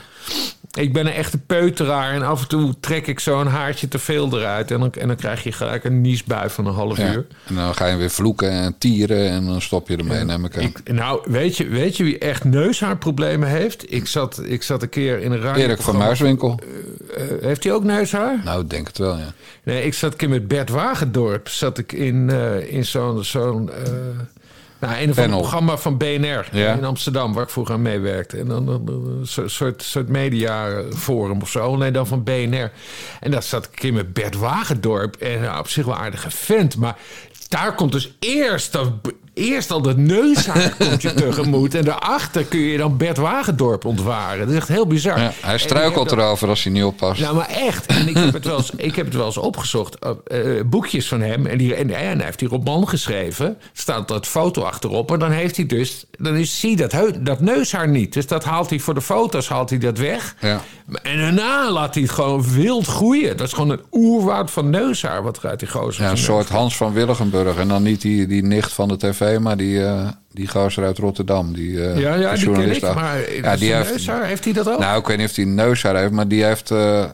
ik 0.75 0.93
ben 0.93 1.05
een 1.05 1.13
echte 1.13 1.37
peuteraar 1.37 2.13
en 2.13 2.21
af 2.21 2.41
en 2.41 2.47
toe 2.47 2.73
trek 2.79 3.07
ik 3.07 3.19
zo'n 3.19 3.47
haartje 3.47 3.87
te 3.87 3.99
veel 3.99 4.37
eruit. 4.37 4.71
En 4.71 4.79
dan, 4.79 4.93
en 4.93 5.07
dan 5.07 5.15
krijg 5.15 5.43
je 5.43 5.51
gelijk 5.51 5.83
een 5.83 6.01
niesbui 6.01 6.49
van 6.49 6.65
een 6.65 6.73
half 6.73 6.99
uur. 6.99 7.25
En 7.47 7.55
dan 7.55 7.75
ga 7.75 7.85
je 7.85 7.97
weer 7.97 8.09
vloeken 8.09 8.51
en 8.51 8.75
tieren 8.77 9.29
en 9.29 9.45
dan 9.45 9.61
stop 9.61 9.87
je 9.87 9.97
ermee, 9.97 10.23
neem 10.23 10.45
ik 10.45 10.55
Ik, 10.55 10.91
nou, 10.91 11.21
weet 11.25 11.57
je, 11.57 11.67
weet 11.67 11.97
je 11.97 12.03
wie 12.03 12.17
echt 12.17 12.43
neushaarproblemen 12.43 13.49
heeft? 13.49 13.91
Ik 13.91 14.07
zat, 14.07 14.41
ik 14.43 14.63
zat 14.63 14.81
een 14.81 14.89
keer 14.89 15.19
in 15.19 15.31
een 15.31 15.41
ruimte. 15.41 15.61
Erik 15.61 15.81
van 15.81 15.97
Muiswinkel. 15.97 16.59
Uh, 17.17 17.23
heeft 17.41 17.63
hij 17.63 17.73
ook 17.73 17.83
neushaar? 17.83 18.41
Nou, 18.43 18.61
ik 18.61 18.69
denk 18.69 18.87
het 18.87 18.97
wel, 18.97 19.17
ja. 19.17 19.33
Nee, 19.63 19.83
ik 19.83 19.93
zat 19.93 20.11
een 20.11 20.17
keer 20.17 20.29
met 20.29 20.47
Bert 20.47 20.69
Wagendorp. 20.69 21.47
Zat 21.47 21.77
ik 21.77 21.91
in, 21.91 22.29
uh, 22.31 22.73
in 22.73 22.85
zo'n... 22.85 23.23
zo'n 23.23 23.69
nou, 24.85 25.01
een 25.01 25.09
of 25.09 25.17
ander 25.17 25.37
programma 25.37 25.77
van 25.77 25.97
BNR 25.97 26.47
in 26.51 26.83
Amsterdam, 26.83 27.33
waar 27.33 27.43
ik 27.43 27.49
vroeger 27.49 27.73
aan 27.73 27.81
meewerkte. 27.81 28.37
En 28.37 28.47
dan 28.47 28.67
een 28.67 29.49
soort, 29.49 29.83
soort 29.83 30.09
mediaforum 30.09 31.41
of 31.41 31.49
zo. 31.49 31.75
Nee, 31.75 31.91
dan 31.91 32.07
van 32.07 32.23
BNR. 32.23 32.71
En 33.19 33.31
daar 33.31 33.43
zat 33.43 33.69
ik 33.71 33.83
in 33.83 33.93
met 33.93 34.13
Bert 34.13 34.35
Wagendorp. 34.35 35.15
En 35.15 35.41
nou, 35.41 35.59
op 35.59 35.67
zich 35.67 35.85
wel 35.85 35.95
aardige 35.95 36.31
vent. 36.31 36.77
Maar 36.77 36.97
daar 37.49 37.75
komt 37.75 37.91
dus 37.91 38.15
eerst 38.19 38.71
dat 38.71 38.91
eerst 39.35 39.71
al 39.71 39.81
dat 39.81 39.97
neushaar 39.97 40.75
komt 40.79 41.01
je 41.01 41.13
tegemoet. 41.13 41.75
En 41.75 41.85
daarachter 41.85 42.43
kun 42.43 42.59
je 42.59 42.77
dan 42.77 42.97
Bert 42.97 43.17
Wagendorp 43.17 43.85
ontwaren. 43.85 44.39
Dat 44.39 44.49
is 44.49 44.55
echt 44.55 44.67
heel 44.67 44.87
bizar. 44.87 45.19
Ja, 45.19 45.31
hij 45.41 45.57
struikelt 45.57 46.11
erover 46.11 46.49
als 46.49 46.63
hij 46.63 46.71
niet 46.71 46.83
oppast. 46.83 47.21
Nou, 47.21 47.35
maar 47.35 47.49
echt. 47.49 47.85
En 47.85 48.07
ik 48.07 48.17
heb 48.17 48.33
het 48.33 48.45
wel 48.45 48.57
eens, 48.57 48.71
ik 48.89 48.95
heb 48.95 49.05
het 49.05 49.15
wel 49.15 49.25
eens 49.25 49.37
opgezocht. 49.37 49.97
Uh, 50.27 50.61
boekjes 50.65 51.07
van 51.07 51.21
hem. 51.21 51.45
En, 51.45 51.57
die, 51.57 51.75
en, 51.75 51.89
en, 51.89 52.17
hij 52.17 52.25
heeft 52.25 52.39
die 52.39 52.47
roman 52.47 52.87
geschreven. 52.87 53.57
staat 53.73 54.07
dat 54.07 54.27
foto 54.27 54.61
achterop. 54.61 55.11
En 55.11 55.19
dan 55.19 55.31
heeft 55.31 55.55
hij 55.55 55.65
dus... 55.65 56.05
Dan 56.17 56.35
is, 56.35 56.59
zie 56.59 56.75
dat, 56.75 56.95
dat 57.19 57.39
neushaar 57.39 57.87
niet. 57.87 58.13
Dus 58.13 58.27
dat 58.27 58.43
haalt 58.43 58.69
hij 58.69 58.79
voor 58.79 58.93
de 58.93 59.01
foto's 59.01 59.49
haalt 59.49 59.69
hij 59.69 59.79
dat 59.79 59.97
weg. 59.97 60.35
Ja. 60.39 60.61
En 61.01 61.17
daarna 61.17 61.71
laat 61.71 61.93
hij 61.93 62.03
het 62.03 62.11
gewoon 62.11 62.53
wild 62.53 62.87
groeien. 62.87 63.37
Dat 63.37 63.47
is 63.47 63.53
gewoon 63.53 63.69
een 63.69 63.83
oerwoud 63.91 64.51
van 64.51 64.69
neushaar 64.69 65.23
wat 65.23 65.37
eruit 65.37 65.59
die 65.59 65.69
gozer. 65.69 66.03
Ja, 66.03 66.11
een 66.11 66.17
soort 66.17 66.49
Hans 66.49 66.77
van 66.77 66.93
Willigenburg. 66.93 67.57
En 67.57 67.67
dan 67.67 67.83
niet 67.83 68.01
die, 68.01 68.27
die 68.27 68.43
nicht 68.43 68.73
van 68.73 68.87
de 68.87 68.97
tv 68.97 69.24
maar 69.39 69.57
die, 69.57 69.77
uh, 69.77 70.07
die 70.31 70.47
gozer 70.47 70.83
uit 70.83 70.97
Rotterdam. 70.97 71.53
Die, 71.53 71.69
uh, 71.69 71.99
ja, 71.99 72.15
ja, 72.15 72.33
die 72.33 72.43
journalist. 72.43 72.83
Ik, 72.83 72.93
maar 72.93 73.33
ja, 73.33 73.55
die 73.55 73.73
heeft, 73.73 73.89
neushaar, 73.89 74.25
heeft 74.25 74.43
hij 74.43 74.53
dat 74.53 74.69
ook? 74.69 74.79
Nou, 74.79 74.99
ik 74.99 75.07
weet 75.07 75.17
niet 75.17 75.29
of 75.29 75.35
hij 75.35 75.45
een 75.45 75.55
neushaar 75.55 75.95
heeft, 75.95 76.11
maar 76.11 76.27
die 76.27 76.43
heeft, 76.43 76.71
uh, 76.71 77.05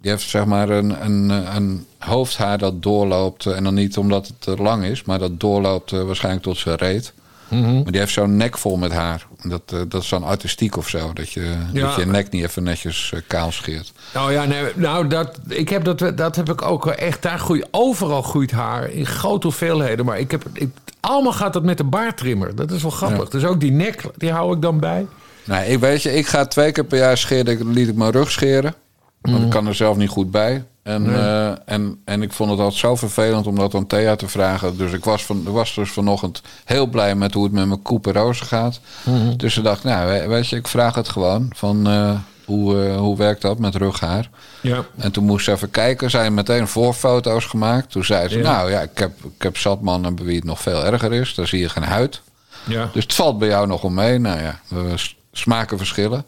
die 0.00 0.10
heeft 0.10 0.28
zeg 0.28 0.44
maar 0.44 0.68
een, 0.68 1.04
een, 1.04 1.30
een 1.56 1.86
hoofdhaar 1.98 2.58
dat 2.58 2.82
doorloopt. 2.82 3.46
En 3.46 3.64
dan 3.64 3.74
niet 3.74 3.96
omdat 3.96 4.26
het 4.26 4.40
te 4.40 4.56
lang 4.56 4.84
is, 4.84 5.04
maar 5.04 5.18
dat 5.18 5.40
doorloopt 5.40 5.90
waarschijnlijk 5.90 6.44
tot 6.44 6.58
zijn 6.58 6.76
reet. 6.76 7.12
Mm 7.48 7.64
-hmm. 7.64 7.82
Maar 7.82 7.92
die 7.92 8.00
heeft 8.00 8.12
zo'n 8.12 8.36
nek 8.36 8.58
vol 8.58 8.76
met 8.76 8.92
haar. 8.92 9.26
Dat, 9.48 9.62
uh, 9.74 9.80
dat 9.88 10.02
is 10.02 10.08
dan 10.08 10.22
artistiek 10.22 10.76
of 10.76 10.88
zo. 10.88 11.12
Dat 11.12 11.30
je, 11.30 11.56
ja. 11.72 11.86
dat 11.86 11.94
je 11.94 12.06
nek 12.06 12.30
niet 12.30 12.44
even 12.44 12.62
netjes 12.62 13.10
uh, 13.14 13.20
kaal 13.26 13.52
scheert. 13.52 13.92
Oh 14.16 14.30
ja, 14.30 14.44
nee, 14.44 14.64
nou, 14.74 15.06
dat, 15.06 15.38
ik 15.48 15.68
heb 15.68 15.84
dat, 15.84 16.16
dat 16.16 16.36
heb 16.36 16.50
ik 16.50 16.62
ook 16.62 16.86
echt. 16.86 17.22
Daar 17.22 17.38
groeit 17.38 17.68
overal 17.70 18.22
groeit 18.22 18.50
haar 18.50 18.90
in 18.90 19.06
grote 19.06 19.46
hoeveelheden. 19.46 20.04
Maar 20.04 20.18
ik 20.18 20.30
heb, 20.30 20.44
ik, 20.52 20.70
allemaal 21.00 21.32
gaat 21.32 21.52
dat 21.52 21.62
met 21.62 21.78
de 21.78 21.84
baardtrimmer. 21.84 22.54
Dat 22.54 22.70
is 22.70 22.82
wel 22.82 22.90
grappig. 22.90 23.28
Dus 23.28 23.44
ook 23.44 23.60
die 23.60 23.72
nek, 23.72 24.02
die 24.16 24.32
hou 24.32 24.54
ik 24.54 24.62
dan 24.62 24.80
bij. 24.80 25.06
Nee, 25.44 25.68
ik 25.68 25.78
weet 25.78 26.02
je, 26.02 26.12
ik 26.12 26.26
ga 26.26 26.46
twee 26.46 26.72
keer 26.72 26.84
per 26.84 26.98
jaar 26.98 27.18
scheren. 27.18 27.58
Dan 27.58 27.72
liet 27.72 27.88
ik 27.88 27.94
mijn 27.94 28.12
rug 28.12 28.30
scheren. 28.30 28.74
Want 29.20 29.36
ik 29.36 29.42
mm. 29.42 29.50
kan 29.50 29.66
er 29.66 29.74
zelf 29.74 29.96
niet 29.96 30.08
goed 30.08 30.30
bij. 30.30 30.64
En, 30.84 31.06
uh, 31.06 31.48
en, 31.64 32.00
en 32.04 32.22
ik 32.22 32.32
vond 32.32 32.50
het 32.50 32.58
altijd 32.58 32.80
zo 32.80 32.96
vervelend 32.96 33.46
om 33.46 33.56
dat 33.56 33.74
aan 33.74 33.86
Thea 33.86 34.16
te 34.16 34.28
vragen. 34.28 34.76
Dus 34.76 34.92
ik 34.92 35.04
was, 35.04 35.24
van, 35.24 35.42
was 35.52 35.74
dus 35.74 35.90
vanochtend 35.90 36.42
heel 36.64 36.86
blij 36.86 37.14
met 37.14 37.34
hoe 37.34 37.44
het 37.44 37.52
met 37.52 37.66
mijn 37.66 37.82
Cooper 37.82 38.34
gaat. 38.34 38.80
Mm 39.04 39.36
Dus 39.36 39.54
ze 39.54 39.62
dacht, 39.62 39.84
nou, 39.84 40.28
weet 40.28 40.48
je, 40.48 40.56
ik 40.56 40.68
vraag 40.68 40.94
het 40.94 41.08
gewoon. 41.08 41.52
Van, 41.54 41.88
uh, 41.88 42.18
hoe, 42.44 42.86
uh, 42.86 42.96
hoe 42.96 43.16
werkt 43.16 43.42
dat 43.42 43.58
met 43.58 43.74
rughaar? 43.74 44.30
Ja. 44.60 44.84
En 44.96 45.12
toen 45.12 45.24
moest 45.24 45.44
ze 45.44 45.52
even 45.52 45.70
kijken. 45.70 46.10
Zij 46.10 46.30
meteen 46.30 46.68
voorfoto's 46.68 47.44
gemaakt. 47.44 47.90
Toen 47.90 48.04
zei 48.04 48.28
ze, 48.28 48.38
nou 48.38 48.70
ja, 48.70 48.80
ik 48.80 48.98
heb, 48.98 49.24
ik 49.24 49.42
heb 49.42 49.56
zat 49.56 49.80
mannen 49.80 50.14
bij 50.14 50.24
wie 50.24 50.36
het 50.36 50.44
nog 50.44 50.60
veel 50.60 50.84
erger 50.84 51.12
is. 51.12 51.34
Daar 51.34 51.46
zie 51.46 51.60
je 51.60 51.68
geen 51.68 51.82
huid. 51.82 52.20
Ja. 52.66 52.90
Dus 52.92 53.02
het 53.02 53.14
valt 53.14 53.38
bij 53.38 53.48
jou 53.48 53.66
nog 53.66 53.82
om 53.82 53.94
mee. 53.94 54.18
Nou 54.18 54.40
ja, 54.42 54.60
we 54.68 54.94
smaken 55.32 55.78
verschillen. 55.78 56.24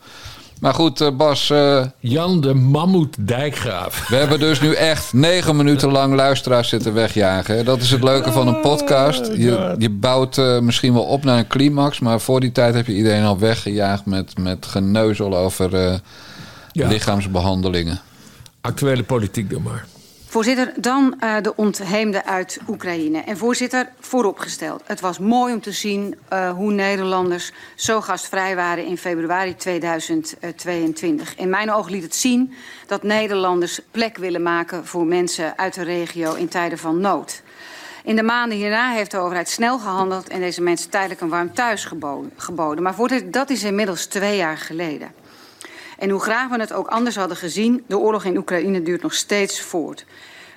Maar 0.61 0.75
goed, 0.75 1.01
eh, 1.01 1.17
Bas. 1.17 1.51
Uh, 1.51 1.85
Jan 1.99 2.41
de 2.41 2.55
Mammoet 2.55 3.17
Dijkgraaf. 3.19 4.09
We 4.09 4.17
hebben 4.17 4.41
dus 4.41 4.61
nu 4.61 4.73
echt 4.73 5.13
negen 5.13 5.57
minuten 5.57 5.91
lang 5.91 6.15
luisteraars 6.15 6.69
zitten 6.69 6.95
wegjagen. 6.95 7.65
Dat 7.65 7.81
is 7.81 7.91
het 7.91 8.03
leuke 8.03 8.33
van 8.33 8.49
een 8.49 8.61
podcast. 8.61 9.29
Oh, 9.29 9.37
je, 9.37 9.75
je 9.79 9.91
bouwt 9.91 10.37
uh, 10.37 10.59
misschien 10.59 10.93
wel 10.93 11.05
op 11.05 11.25
naar 11.25 11.39
een 11.39 11.47
climax. 11.47 12.01
Maar 12.01 12.21
voor 12.21 12.41
die 12.41 12.53
tijd 12.53 12.75
heb 12.75 12.87
je 12.87 12.95
iedereen 12.95 13.25
al 13.25 13.39
weggejaagd 13.39 14.07
met, 14.07 14.39
met 14.39 14.67
geneuzel 14.67 15.37
over 15.37 16.01
ja. 16.73 16.89
lichaamsbehandelingen. 16.89 18.01
Actuele 18.61 19.03
politiek 19.03 19.51
dan 19.51 19.63
maar. 19.63 19.87
Voorzitter, 20.37 20.73
dan 20.77 21.15
uh, 21.21 21.37
de 21.43 21.57
ontheemden 21.57 22.25
uit 22.25 22.59
Oekraïne. 22.69 23.19
En 23.19 23.37
voorzitter, 23.37 23.89
vooropgesteld. 24.01 24.83
Het 24.85 25.01
was 25.01 25.19
mooi 25.19 25.55
om 25.55 25.61
te 25.61 25.73
zien 25.73 26.19
uh, 26.33 26.51
hoe 26.51 26.73
Nederlanders 26.73 27.53
zo 27.75 28.01
gastvrij 28.01 28.57
waren 28.57 28.85
in 28.85 28.99
februari 28.99 29.57
2022. 29.57 31.37
In 31.37 31.49
mijn 31.49 31.73
ogen 31.73 31.93
liet 31.93 32.03
het 32.03 32.15
zien 32.15 32.55
dat 32.87 33.03
Nederlanders 33.03 33.81
plek 33.91 34.17
willen 34.17 34.43
maken 34.43 34.87
voor 34.87 35.07
mensen 35.07 35.59
uit 35.59 35.75
de 35.75 35.83
regio 35.83 36.35
in 36.35 36.49
tijden 36.49 36.79
van 36.79 37.01
nood. 37.01 37.43
In 38.05 38.17
de 38.17 38.23
maanden 38.23 38.59
hierna 38.59 38.93
heeft 38.93 39.11
de 39.11 39.19
overheid 39.19 39.49
snel 39.49 39.79
gehandeld 39.79 40.29
en 40.29 40.41
deze 40.41 40.63
mensen 40.63 40.91
tijdelijk 40.91 41.21
een 41.21 41.29
warm 41.29 41.55
thuis 41.55 41.89
geboden. 42.37 42.83
Maar 42.83 42.95
voor 42.95 43.11
dat 43.31 43.51
is 43.51 43.63
inmiddels 43.63 44.07
twee 44.07 44.37
jaar 44.37 44.59
geleden. 44.59 45.13
En 45.99 46.11
hoe 46.11 46.21
graag 46.21 46.49
we 46.49 46.61
het 46.61 46.73
ook 46.73 46.87
anders 46.87 47.17
hadden 47.17 47.37
gezien, 47.37 47.85
de 47.87 47.99
oorlog 47.99 48.25
in 48.25 48.37
Oekraïne 48.37 48.83
duurt 48.83 49.03
nog 49.03 49.15
steeds 49.15 49.61
voort. 49.61 50.05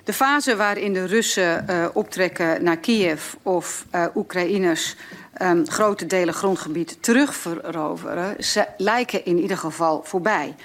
De 0.04 0.14
fase 0.14 0.56
waarin 0.56 0.94
de 0.94 1.06
Russen 1.06 1.66
uh, 1.70 1.86
optrekken 1.94 2.64
naar 2.64 2.78
Kiev 2.78 3.34
of 3.44 3.86
uh, 3.96 4.06
Oekraïners 4.16 4.96
um, 5.42 5.70
grote 5.70 6.06
delen 6.06 6.34
grondgebied 6.34 6.98
terugveroveren, 7.04 8.36
lijken 8.78 9.26
in 9.26 9.40
ieder 9.40 9.58
geval 9.58 10.02
voorbij. 10.04 10.56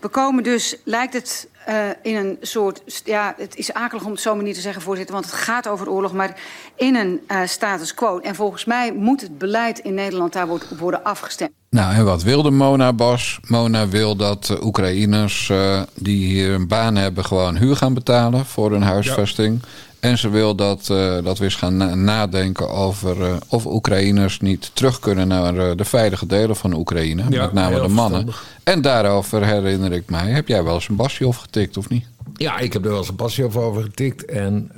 We 0.00 0.08
komen 0.08 0.42
dus, 0.42 0.76
lijkt 0.84 1.12
het 1.14 1.48
uh, 1.68 1.74
in 2.02 2.16
een 2.16 2.36
soort, 2.40 2.82
ja, 3.04 3.34
het 3.36 3.56
is 3.56 3.72
akelig 3.72 4.04
om 4.04 4.10
het 4.10 4.20
zo 4.20 4.34
maar 4.34 4.44
niet 4.44 4.54
te 4.54 4.60
zeggen, 4.60 4.82
voorzitter, 4.82 5.14
want 5.14 5.26
het 5.26 5.34
gaat 5.34 5.68
over 5.68 5.88
oorlog, 5.90 6.12
maar 6.12 6.40
in 6.76 6.96
een 6.96 7.20
uh, 7.28 7.38
status 7.46 7.94
quo. 7.94 8.18
En 8.18 8.34
volgens 8.34 8.64
mij 8.64 8.92
moet 8.92 9.20
het 9.20 9.38
beleid 9.38 9.78
in 9.78 9.94
Nederland 9.94 10.32
daar 10.32 10.46
worden 10.78 11.04
afgestemd. 11.04 11.50
Nou, 11.70 11.94
en 11.94 12.04
wat 12.04 12.22
wilde 12.22 12.50
Mona 12.50 12.92
Bos? 12.92 13.38
Mona 13.48 13.88
wil 13.88 14.16
dat 14.16 14.48
uh, 14.52 14.64
Oekraïners 14.64 15.52
die 15.94 16.26
hier 16.26 16.50
een 16.50 16.68
baan 16.68 16.96
hebben 16.96 17.24
gewoon 17.24 17.56
huur 17.56 17.76
gaan 17.76 17.94
betalen 17.94 18.44
voor 18.46 18.70
hun 18.70 18.82
huisvesting. 18.82 19.60
Ja. 19.62 19.68
En 20.04 20.18
ze 20.18 20.28
wil 20.28 20.54
dat, 20.54 20.88
uh, 20.90 21.18
dat 21.22 21.38
we 21.38 21.44
eens 21.44 21.54
gaan 21.54 22.04
nadenken 22.04 22.70
over 22.70 23.20
uh, 23.20 23.36
of 23.48 23.66
Oekraïners 23.66 24.40
niet 24.40 24.70
terug 24.74 24.98
kunnen 24.98 25.28
naar 25.28 25.54
uh, 25.54 25.76
de 25.76 25.84
veilige 25.84 26.26
delen 26.26 26.56
van 26.56 26.74
Oekraïne. 26.74 27.24
Ja, 27.28 27.42
met 27.42 27.52
name 27.52 27.80
de 27.80 27.88
mannen. 27.88 28.24
Verstandig. 28.24 28.44
En 28.64 28.82
daarover 28.82 29.46
herinner 29.46 29.92
ik 29.92 30.10
mij, 30.10 30.30
heb 30.30 30.48
jij 30.48 30.64
wel 30.64 30.74
eens 30.74 30.88
een 30.88 30.96
basje 30.96 31.32
getikt 31.32 31.76
of 31.76 31.88
niet? 31.88 32.06
Ja, 32.34 32.58
ik 32.58 32.72
heb 32.72 32.84
er 32.84 32.90
wel 32.90 32.98
eens 32.98 33.08
een 33.08 33.14
pasje 33.14 33.44
over 33.44 33.82
getikt. 33.82 34.24
En 34.24 34.70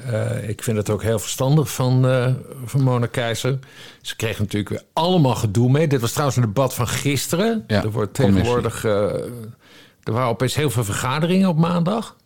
ik 0.46 0.62
vind 0.62 0.76
het 0.76 0.90
ook 0.90 1.02
heel 1.02 1.18
verstandig 1.18 1.72
van, 1.72 2.06
van 2.64 2.82
Mona 2.82 3.06
Keizer. 3.06 3.58
Ze 4.02 4.16
kregen 4.16 4.42
natuurlijk 4.42 4.70
weer 4.70 4.84
allemaal 4.92 5.34
gedoe 5.34 5.70
mee. 5.70 5.88
Dit 5.88 6.00
was 6.00 6.10
trouwens 6.10 6.36
een 6.36 6.44
debat 6.44 6.74
van 6.74 6.88
gisteren. 6.88 7.64
Ja, 7.66 7.82
er 7.82 7.90
wordt 7.90 8.14
tegenwoordig... 8.14 8.84
er 8.84 10.12
waren 10.12 10.28
opeens 10.28 10.54
heel 10.54 10.70
veel 10.70 10.84
vergaderingen 10.84 11.48
op 11.48 11.58
maandag. 11.58 12.16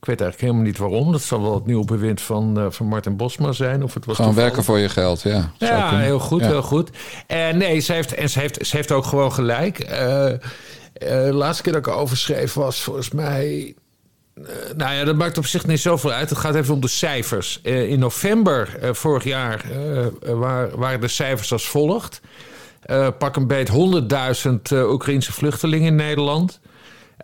Ik 0.00 0.06
weet 0.06 0.20
eigenlijk 0.20 0.40
helemaal 0.50 0.72
niet 0.72 0.78
waarom. 0.78 1.12
Dat 1.12 1.22
zal 1.22 1.42
wel 1.42 1.54
het 1.54 1.66
nieuwe 1.66 1.84
bewind 1.84 2.20
van, 2.20 2.58
uh, 2.58 2.66
van 2.70 2.86
Martin 2.86 3.16
Bosma 3.16 3.52
zijn. 3.52 3.82
Of 3.82 3.94
het 3.94 4.04
was 4.04 4.16
gewoon 4.16 4.34
werken 4.34 4.64
voor 4.64 4.78
je 4.78 4.88
geld, 4.88 5.22
ja. 5.22 5.52
Ja, 5.58 5.98
heel 5.98 6.18
goed, 6.18 6.40
heel 6.40 6.62
goed. 6.62 6.90
En 7.26 7.58
nee, 7.58 7.80
ze 7.80 7.92
heeft, 7.92 8.14
en 8.14 8.30
ze 8.30 8.38
heeft, 8.38 8.66
ze 8.66 8.76
heeft 8.76 8.92
ook 8.92 9.04
gewoon 9.04 9.32
gelijk. 9.32 9.90
Uh, 9.90 9.90
uh, 9.92 10.38
de 10.94 11.32
laatste 11.32 11.62
keer 11.62 11.72
dat 11.72 11.86
ik 11.86 11.92
over 11.92 12.16
schreef 12.16 12.52
was 12.52 12.80
volgens 12.80 13.10
mij... 13.10 13.74
nou 14.76 14.94
ja, 14.94 15.04
dat 15.04 15.16
maakt 15.16 15.38
op 15.38 15.46
zich 15.46 15.66
niet 15.66 15.80
zoveel 15.80 16.12
uit. 16.12 16.30
Het 16.30 16.38
gaat 16.38 16.54
even 16.54 16.74
om 16.74 16.80
de 16.80 16.88
cijfers. 16.88 17.60
in 17.62 17.98
november 17.98 18.78
vorig 18.92 19.24
jaar 19.24 19.64
waren 20.74 21.00
de 21.00 21.08
cijfers 21.08 21.52
als 21.52 21.68
volgt. 21.68 22.20
pak 23.18 23.36
een 23.36 23.46
beet 23.46 23.70
100.000 23.70 23.74
Oekraïnse 24.72 25.32
vluchtelingen 25.32 25.86
in 25.86 25.94
Nederland... 25.94 26.60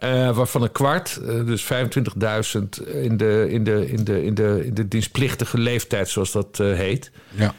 Uh, 0.05 0.37
waarvan 0.37 0.63
een 0.63 0.73
kwart, 0.73 1.21
uh, 1.23 1.47
dus 1.47 1.65
25.000 1.65 1.69
in 3.03 3.17
de, 3.17 3.47
in, 3.51 3.65
de, 3.65 3.91
in, 3.91 4.05
de, 4.05 4.25
in, 4.25 4.35
de, 4.35 4.63
in 4.65 4.75
de 4.75 4.89
dienstplichtige 4.89 5.59
leeftijd, 5.59 6.09
zoals 6.09 6.33
dat 6.33 6.59
uh, 6.59 6.77
heet. 6.77 7.11
Ja. 7.31 7.55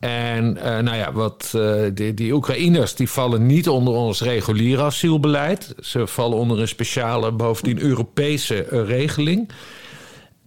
En 0.00 0.52
nou 0.52 0.96
ja, 0.96 1.12
wat, 1.12 1.58
die, 1.94 2.14
die 2.14 2.32
Oekraïners 2.32 2.94
die 2.94 3.10
vallen 3.10 3.46
niet 3.46 3.68
onder 3.68 3.94
ons 3.94 4.20
reguliere 4.20 4.82
asielbeleid. 4.82 5.74
Ze 5.80 6.06
vallen 6.06 6.38
onder 6.38 6.60
een 6.60 6.68
speciale, 6.68 7.32
bovendien 7.32 7.80
Europese 7.80 8.66
regeling. 8.70 9.50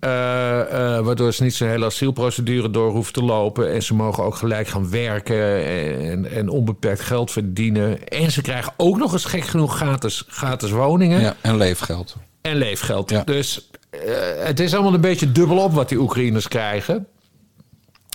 Uh, 0.05 0.11
uh, 0.11 0.99
waardoor 0.99 1.33
ze 1.33 1.43
niet 1.43 1.53
zo'n 1.53 1.67
hele 1.67 1.85
asielprocedure 1.85 2.69
door 2.69 2.91
hoeven 2.91 3.13
te 3.13 3.23
lopen. 3.23 3.73
En 3.73 3.83
ze 3.83 3.93
mogen 3.93 4.23
ook 4.23 4.35
gelijk 4.35 4.67
gaan 4.67 4.89
werken 4.89 5.65
en, 5.65 6.31
en 6.31 6.49
onbeperkt 6.49 7.01
geld 7.01 7.31
verdienen. 7.31 8.07
En 8.07 8.31
ze 8.31 8.41
krijgen 8.41 8.73
ook 8.77 8.97
nog 8.97 9.13
eens 9.13 9.25
gek 9.25 9.43
genoeg 9.43 9.75
gratis, 9.75 10.23
gratis 10.27 10.71
woningen. 10.71 11.21
Ja, 11.21 11.35
en 11.41 11.57
leefgeld. 11.57 12.15
En 12.41 12.55
leefgeld. 12.55 13.09
Ja. 13.09 13.23
Dus 13.23 13.69
uh, 13.91 13.99
het 14.37 14.59
is 14.59 14.73
allemaal 14.73 14.93
een 14.93 15.01
beetje 15.01 15.31
dubbelop 15.31 15.73
wat 15.73 15.89
die 15.89 15.99
Oekraïners 15.99 16.47
krijgen. 16.47 17.07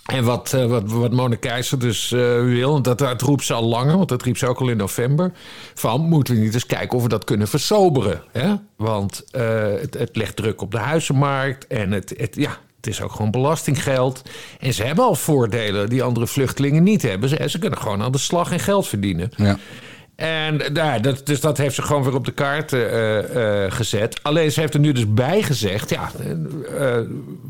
En 0.07 0.25
wat, 0.25 0.53
uh, 0.55 0.65
wat, 0.65 0.83
wat 1.13 1.81
dus 1.81 2.11
uh, 2.13 2.21
wil, 2.45 2.77
en 2.77 2.83
dat, 2.83 2.99
dat 2.99 3.21
roept 3.21 3.45
ze 3.45 3.55
al 3.55 3.65
langer, 3.65 3.97
want 3.97 4.09
dat 4.09 4.23
riep 4.23 4.37
ze 4.37 4.47
ook 4.47 4.61
al 4.61 4.69
in 4.69 4.77
november. 4.77 5.33
Van 5.75 6.01
moeten 6.01 6.35
we 6.35 6.41
niet 6.41 6.55
eens 6.55 6.67
kijken 6.67 6.97
of 6.97 7.03
we 7.03 7.09
dat 7.09 7.25
kunnen 7.25 7.49
versoberen. 7.49 8.23
Hè? 8.33 8.55
Want 8.77 9.25
het, 9.31 9.95
het 9.95 10.17
legt 10.17 10.37
druk 10.37 10.63
op 10.63 10.71
de 10.71 10.79
huizenmarkt 10.79 11.67
en 11.67 11.93
het, 11.93 12.15
het, 12.17 12.37
ja, 12.37 12.59
het 12.77 12.87
is 12.87 13.03
ook 13.03 13.13
gewoon 13.13 13.31
belastinggeld. 13.31 14.23
En 14.61 14.75
ze 14.75 14.83
hebben 14.83 15.05
al 15.05 15.15
voordelen 15.15 15.89
die 15.89 16.03
andere 16.03 16.27
vluchtelingen 16.27 16.83
niet 16.83 17.03
hebben. 17.03 17.29
Ze, 17.29 17.45
ze 17.49 17.59
kunnen 17.59 17.79
gewoon 17.79 18.03
aan 18.03 18.13
de 18.13 18.19
slag 18.19 18.53
en 18.53 18.61
geld 18.61 18.89
verdienen. 18.89 19.31
Ja. 19.37 19.59
En 20.21 20.61
nou, 20.73 21.01
dat, 21.01 21.27
dus 21.27 21.41
dat 21.41 21.59
heeft 21.59 21.75
ze 21.75 21.83
gewoon 21.83 22.03
weer 22.03 22.15
op 22.15 22.25
de 22.25 22.33
kaart 22.33 22.73
uh, 22.73 23.35
uh, 23.35 23.71
gezet. 23.73 24.19
Alleen 24.23 24.53
ze 24.53 24.61
heeft 24.61 24.75
er 24.75 24.81
nu 24.81 24.93
dus 24.93 25.15
bij 25.15 25.43
gezegd... 25.43 25.91
ja, 25.91 26.11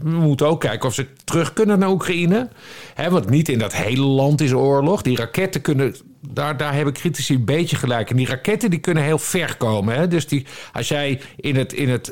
we 0.01 0.09
moeten 0.11 0.47
ook 0.47 0.61
kijken 0.61 0.89
of 0.89 0.95
ze 0.95 1.07
terug 1.25 1.53
kunnen 1.53 1.79
naar 1.79 1.91
Oekraïne. 1.91 2.49
Hè, 2.95 3.11
want 3.11 3.31
niet 3.31 3.49
in 3.49 3.59
dat 3.59 3.75
hele 3.75 4.03
land 4.03 4.41
is 4.41 4.53
oorlog. 4.53 5.03
Die 5.03 5.17
raketten 5.17 5.61
kunnen... 5.61 5.95
Daar, 6.29 6.57
daar 6.57 6.75
hebben 6.75 6.93
critici 6.93 7.35
een 7.35 7.45
beetje 7.45 7.77
gelijk. 7.77 8.11
En 8.11 8.17
die 8.17 8.27
raketten 8.27 8.71
die 8.71 8.81
kunnen 8.81 9.03
heel 9.03 9.19
ver 9.19 9.57
komen. 9.57 9.95
Hè? 9.95 10.09
Dus 10.09 10.27
die, 10.27 10.47
als 10.73 10.89
jij 10.89 11.21
in 11.37 11.57
het, 11.57 11.73
in, 11.73 11.89
het, 11.89 12.09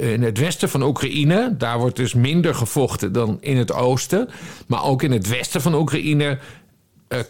in 0.00 0.22
het 0.22 0.38
westen 0.38 0.68
van 0.68 0.82
Oekraïne... 0.82 1.54
daar 1.58 1.78
wordt 1.78 1.96
dus 1.96 2.14
minder 2.14 2.54
gevochten 2.54 3.12
dan 3.12 3.38
in 3.40 3.56
het 3.56 3.72
oosten. 3.72 4.28
Maar 4.66 4.84
ook 4.84 5.02
in 5.02 5.12
het 5.12 5.28
westen 5.28 5.60
van 5.60 5.74
Oekraïne... 5.74 6.38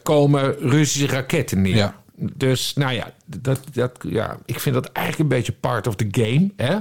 komen 0.02 0.54
Russische 0.58 1.06
raketten 1.06 1.62
neer. 1.62 1.76
Ja. 1.76 2.02
Dus 2.16 2.74
nou 2.74 2.92
ja, 2.92 3.12
dat, 3.26 3.60
dat, 3.72 3.90
ja, 4.08 4.36
ik 4.44 4.60
vind 4.60 4.74
dat 4.74 4.86
eigenlijk 4.86 5.30
een 5.30 5.36
beetje 5.36 5.52
part 5.52 5.86
of 5.86 5.96
the 5.96 6.08
game. 6.10 6.50
Hè? 6.56 6.76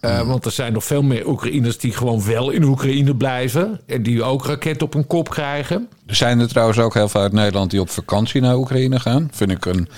Uh, 0.00 0.26
Want 0.26 0.44
er 0.44 0.50
zijn 0.50 0.72
nog 0.72 0.84
veel 0.84 1.02
meer 1.02 1.28
Oekraïners 1.28 1.78
die 1.78 1.92
gewoon 1.92 2.24
wel 2.24 2.50
in 2.50 2.62
Oekraïne 2.62 3.16
blijven. 3.16 3.80
En 3.86 4.02
die 4.02 4.22
ook 4.22 4.46
raket 4.46 4.82
op 4.82 4.92
hun 4.92 5.06
kop 5.06 5.28
krijgen. 5.28 5.88
Er 6.06 6.14
zijn 6.14 6.40
er 6.40 6.48
trouwens 6.48 6.78
ook 6.78 6.94
heel 6.94 7.08
veel 7.08 7.20
uit 7.20 7.32
Nederland 7.32 7.70
die 7.70 7.80
op 7.80 7.90
vakantie 7.90 8.40
naar 8.40 8.56
Oekraïne 8.56 9.00
gaan. 9.00 9.28
Vind 9.32 9.50
ik 9.50 9.64
een, 9.64 9.88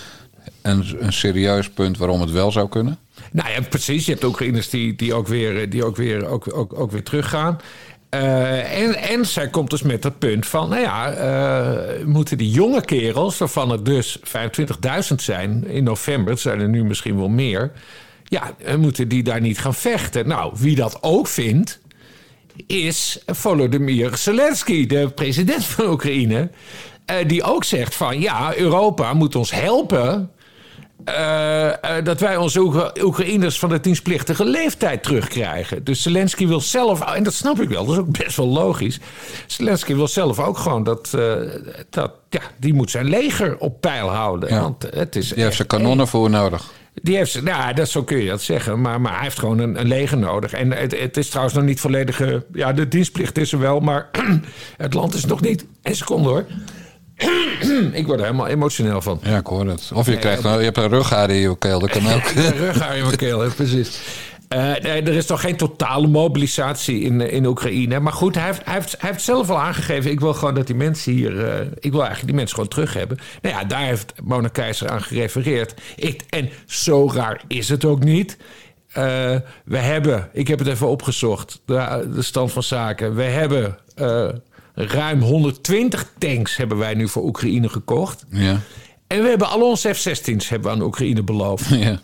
een, 0.63 0.85
een 0.99 1.13
serieus 1.13 1.71
punt 1.71 1.99
waarom 1.99 2.21
het 2.21 2.31
wel 2.31 2.53
zou 2.53 2.69
kunnen. 2.69 2.99
Nou 3.33 3.51
ja, 3.51 3.61
precies. 3.61 4.07
Je 4.07 4.13
hebt 4.13 4.25
Oekraïners 4.25 4.71
die, 4.71 4.95
die 4.95 5.15
ook 5.15 5.27
weer, 5.27 5.71
die 5.71 5.85
ook 5.85 5.97
weer, 5.97 6.27
ook, 6.27 6.57
ook, 6.57 6.79
ook 6.79 6.91
weer 6.91 7.03
teruggaan. 7.03 7.59
Uh, 8.15 8.81
en, 8.81 8.95
en 8.95 9.27
zij 9.27 9.49
komt 9.49 9.71
dus 9.71 9.83
met 9.83 10.05
het 10.05 10.19
punt 10.19 10.47
van, 10.47 10.69
nou 10.69 10.83
ja, 10.83 11.17
uh, 11.99 12.05
moeten 12.05 12.39
die 12.39 12.51
jonge 12.51 12.85
kerels, 12.85 13.39
waarvan 13.39 13.71
er 13.71 13.85
dus 13.85 14.19
25.000 14.19 15.15
zijn 15.17 15.67
in 15.67 15.85
november, 15.85 16.33
het 16.33 16.41
zijn 16.41 16.61
er 16.61 16.69
nu 16.69 16.85
misschien 16.85 17.17
wel 17.17 17.29
meer, 17.29 17.73
ja, 18.25 18.55
moeten 18.79 19.09
die 19.09 19.23
daar 19.23 19.41
niet 19.41 19.59
gaan 19.59 19.75
vechten? 19.75 20.29
Nou, 20.29 20.53
wie 20.57 20.75
dat 20.75 20.99
ook 21.01 21.27
vindt, 21.27 21.81
is 22.67 23.23
Volodymyr 23.27 24.17
Zelensky, 24.17 24.87
de 24.87 25.09
president 25.15 25.65
van 25.65 25.91
Oekraïne, 25.91 26.51
die 27.27 27.43
ook 27.43 27.65
zegt 27.65 27.95
van, 27.95 28.21
ja, 28.21 28.57
Europa 28.57 29.15
moet 29.15 29.37
ons 29.37 29.51
helpen 29.51 30.31
uh, 31.09 31.65
uh, 31.65 31.73
dat 32.05 32.21
wij 32.21 32.37
onze 32.37 32.61
Oekra 32.61 32.93
Oekraïners 33.03 33.59
van 33.59 33.69
de 33.69 33.81
dienstplichtige 33.81 34.45
leeftijd 34.45 35.03
terugkrijgen. 35.03 35.85
Dus 35.85 36.03
Zelensky 36.03 36.47
wil 36.47 36.61
zelf, 36.61 37.01
en 37.01 37.23
dat 37.23 37.35
snap 37.35 37.61
ik 37.61 37.69
wel, 37.69 37.85
dat 37.85 37.95
is 37.95 38.01
ook 38.01 38.19
best 38.19 38.37
wel 38.37 38.47
logisch. 38.47 39.01
Zelensky 39.47 39.95
wil 39.95 40.09
zelf 40.09 40.41
ook 40.41 40.59
gewoon 40.59 40.85
dat, 40.85 41.13
uh, 41.17 41.35
dat 41.91 42.13
ja, 42.29 42.41
die 42.57 42.75
moet 42.75 42.91
zijn 42.91 43.09
leger 43.09 43.59
op 43.59 43.81
peil 43.81 44.09
houden. 44.09 44.49
Ja. 44.49 44.61
Want 44.61 44.87
het 44.91 45.17
is 45.17 45.29
die 45.29 45.43
heeft 45.43 45.57
zijn 45.57 45.69
kanonnen 45.69 46.09
voor 46.09 46.31
nodig. 46.31 46.73
Die 47.03 47.17
heeft, 47.17 47.43
nou, 47.43 47.75
dat, 47.75 47.89
zo 47.89 48.03
kun 48.03 48.19
je 48.19 48.29
dat 48.29 48.43
zeggen. 48.43 48.81
Maar, 48.81 49.01
maar 49.01 49.13
hij 49.13 49.23
heeft 49.23 49.39
gewoon 49.39 49.59
een, 49.59 49.81
een 49.81 49.87
leger 49.87 50.19
nodig. 50.19 50.53
En 50.53 50.73
het, 50.73 51.01
het, 51.01 51.17
is 51.17 51.29
trouwens 51.29 51.55
nog 51.55 51.65
niet 51.65 51.81
volledige. 51.81 52.45
Ja, 52.53 52.73
de 52.73 52.89
dienstplicht 52.89 53.39
is 53.39 53.53
er 53.53 53.59
wel, 53.59 53.81
maar 53.81 54.11
het 54.77 54.95
land 54.95 55.15
is 55.15 55.25
nog 55.25 55.41
niet. 55.41 55.67
Een 55.83 55.97
seconde 55.97 56.29
hoor. 56.29 56.45
ik 57.93 58.07
word 58.07 58.19
er 58.19 58.25
helemaal 58.25 58.47
emotioneel 58.47 59.03
van. 59.03 59.21
Ja, 59.23 59.37
ik 59.37 59.47
hoor 59.47 59.67
het. 59.67 59.91
Of 59.95 60.07
je, 60.07 60.19
krijgt, 60.19 60.43
nou, 60.43 60.59
je 60.59 60.65
hebt 60.65 60.77
een 60.77 60.89
rughaar 60.89 61.31
in 61.31 61.37
je 61.37 61.59
keel, 61.59 61.81
dat 61.81 61.91
kan 61.91 62.13
ook. 62.13 62.25
een 62.35 62.57
rughaar 62.57 62.97
in 62.97 63.05
mijn 63.05 63.17
keel, 63.17 63.51
precies. 63.57 64.01
Uh, 64.55 64.85
er 64.85 65.09
is 65.09 65.27
toch 65.27 65.41
geen 65.41 65.57
totale 65.57 66.07
mobilisatie 66.07 67.01
in, 67.01 67.21
in 67.21 67.47
Oekraïne. 67.47 68.01
Maar 68.01 68.13
goed, 68.13 68.35
hij 68.35 68.45
heeft, 68.45 68.65
hij, 68.65 68.75
heeft, 68.75 68.97
hij 68.99 69.11
heeft 69.11 69.23
zelf 69.23 69.51
al 69.51 69.61
aangegeven... 69.61 70.11
ik 70.11 70.21
wil 70.21 70.35
gewoon 70.35 70.55
dat 70.55 70.67
die 70.67 70.77
mensen 70.77 71.13
hier... 71.13 71.33
Uh, 71.33 71.61
ik 71.79 71.91
wil 71.91 72.01
eigenlijk 72.01 72.27
die 72.27 72.35
mensen 72.35 72.55
gewoon 72.55 72.71
terug 72.71 72.95
hebben. 72.95 73.19
Nou 73.43 73.55
ja, 73.55 73.65
daar 73.65 73.85
heeft 73.85 74.13
Mona 74.23 74.49
Keizer 74.49 74.89
aan 74.89 75.03
gerefereerd. 75.03 75.75
Ik, 75.97 76.23
en 76.29 76.51
zo 76.67 77.11
raar 77.15 77.43
is 77.49 77.69
het 77.69 77.85
ook 77.85 78.05
niet. 78.05 78.37
Uh, 78.89 78.95
we 79.65 79.79
hebben, 79.79 80.29
ik 80.33 80.49
heb 80.49 80.59
het 80.59 80.69
even 80.69 80.89
opgezocht, 80.89 81.61
de, 81.65 82.09
de 82.15 82.23
stand 82.23 82.53
van 82.53 82.63
zaken. 82.63 83.15
We 83.15 83.23
hebben 83.23 83.79
ruim 84.75 85.21
120 85.21 86.13
tanks 86.19 86.57
hebben 86.57 86.79
wij 86.79 86.95
nu 86.95 87.09
voor 87.09 87.25
Oekraïne 87.25 87.69
gekocht. 87.69 88.25
Ja. 88.31 88.61
En 89.07 89.23
we 89.23 89.29
hebben 89.29 89.49
al 89.49 89.61
onze 89.61 89.95
F-16's 89.95 90.49
hebben 90.49 90.71
we 90.71 90.77
aan 90.77 90.83
Oekraïne 90.83 91.23
beloofd. 91.23 91.69
Ja. 91.69 92.01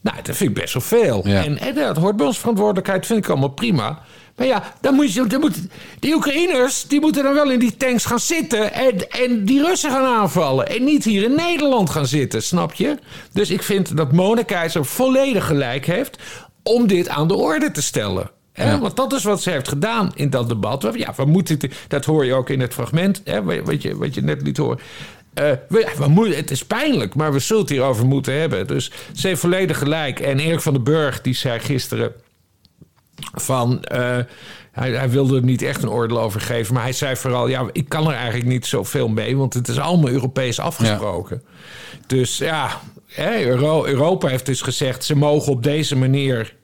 Nou, 0.00 0.16
dat 0.22 0.36
vind 0.36 0.50
ik 0.50 0.56
best 0.56 0.72
wel 0.72 0.82
veel. 0.82 1.24
En, 1.24 1.58
en 1.58 1.74
dat 1.74 1.96
hoort 1.96 2.16
bij 2.16 2.26
ons 2.26 2.38
verantwoordelijkheid, 2.38 3.06
vind 3.06 3.18
ik 3.18 3.28
allemaal 3.28 3.48
prima. 3.48 4.02
Maar 4.36 4.46
ja, 4.46 4.72
dan 4.80 4.94
moet 4.94 5.12
je, 5.12 5.26
dan 5.26 5.40
moet, 5.40 5.58
die 5.98 6.14
Oekraïners 6.14 6.84
die 6.88 7.00
moeten 7.00 7.22
dan 7.22 7.34
wel 7.34 7.50
in 7.50 7.58
die 7.58 7.76
tanks 7.76 8.04
gaan 8.04 8.20
zitten 8.20 8.72
en, 8.72 9.10
en 9.10 9.44
die 9.44 9.62
Russen 9.62 9.90
gaan 9.90 10.04
aanvallen. 10.04 10.68
En 10.68 10.84
niet 10.84 11.04
hier 11.04 11.22
in 11.22 11.34
Nederland 11.34 11.90
gaan 11.90 12.06
zitten, 12.06 12.42
snap 12.42 12.74
je? 12.74 12.98
Dus 13.32 13.50
ik 13.50 13.62
vind 13.62 13.96
dat 13.96 14.12
Mona 14.12 14.42
Keizer 14.42 14.84
volledig 14.84 15.46
gelijk 15.46 15.86
heeft 15.86 16.18
om 16.62 16.86
dit 16.86 17.08
aan 17.08 17.28
de 17.28 17.34
orde 17.34 17.70
te 17.70 17.82
stellen. 17.82 18.30
Ja. 18.56 18.78
Want 18.78 18.96
dat 18.96 19.12
is 19.12 19.24
wat 19.24 19.42
ze 19.42 19.50
heeft 19.50 19.68
gedaan 19.68 20.12
in 20.14 20.30
dat 20.30 20.48
debat. 20.48 20.88
Ja, 20.92 21.12
we 21.16 21.24
moeten, 21.24 21.58
dat 21.88 22.04
hoor 22.04 22.24
je 22.24 22.34
ook 22.34 22.50
in 22.50 22.60
het 22.60 22.74
fragment, 22.74 23.20
hè, 23.24 23.42
wat, 23.42 23.82
je, 23.82 23.96
wat 23.96 24.14
je 24.14 24.22
net 24.22 24.42
liet 24.42 24.56
horen. 24.56 24.78
Uh, 25.40 25.50
we, 25.68 25.92
we 25.98 26.08
moeten, 26.08 26.36
het 26.36 26.50
is 26.50 26.64
pijnlijk, 26.64 27.14
maar 27.14 27.32
we 27.32 27.38
zullen 27.38 27.62
het 27.62 27.70
hierover 27.70 28.06
moeten 28.06 28.40
hebben. 28.40 28.66
Dus 28.66 28.90
ze 29.12 29.26
heeft 29.26 29.40
volledig 29.40 29.78
gelijk. 29.78 30.20
En 30.20 30.38
Erik 30.38 30.60
van 30.60 30.72
den 30.72 30.82
Burg, 30.82 31.20
die 31.20 31.34
zei 31.34 31.58
gisteren 31.58 32.12
van. 33.34 33.84
Uh, 33.92 34.18
hij, 34.72 34.90
hij, 34.90 35.10
wilde 35.10 35.36
er 35.36 35.42
niet 35.42 35.62
echt 35.62 35.82
een 35.82 35.90
oordeel 35.90 36.20
over 36.20 36.40
geven. 36.40 36.74
Maar 36.74 36.82
hij 36.82 36.92
zei 36.92 37.16
vooral: 37.16 37.48
ja, 37.48 37.66
ik 37.72 37.88
kan 37.88 38.06
er 38.06 38.14
eigenlijk 38.14 38.46
niet 38.46 38.66
zoveel 38.66 39.08
mee, 39.08 39.36
want 39.36 39.54
het 39.54 39.68
is 39.68 39.78
allemaal 39.78 40.10
Europees 40.10 40.58
afgesproken. 40.58 41.42
Dus 42.06 42.38
ja, 42.38 42.80
Europa 43.84 44.28
heeft 44.28 44.46
dus 44.46 44.60
gezegd: 44.60 45.04
ze 45.04 45.16
mogen 45.16 45.52
op 45.52 45.62
deze 45.62 45.96
manier 45.96 46.54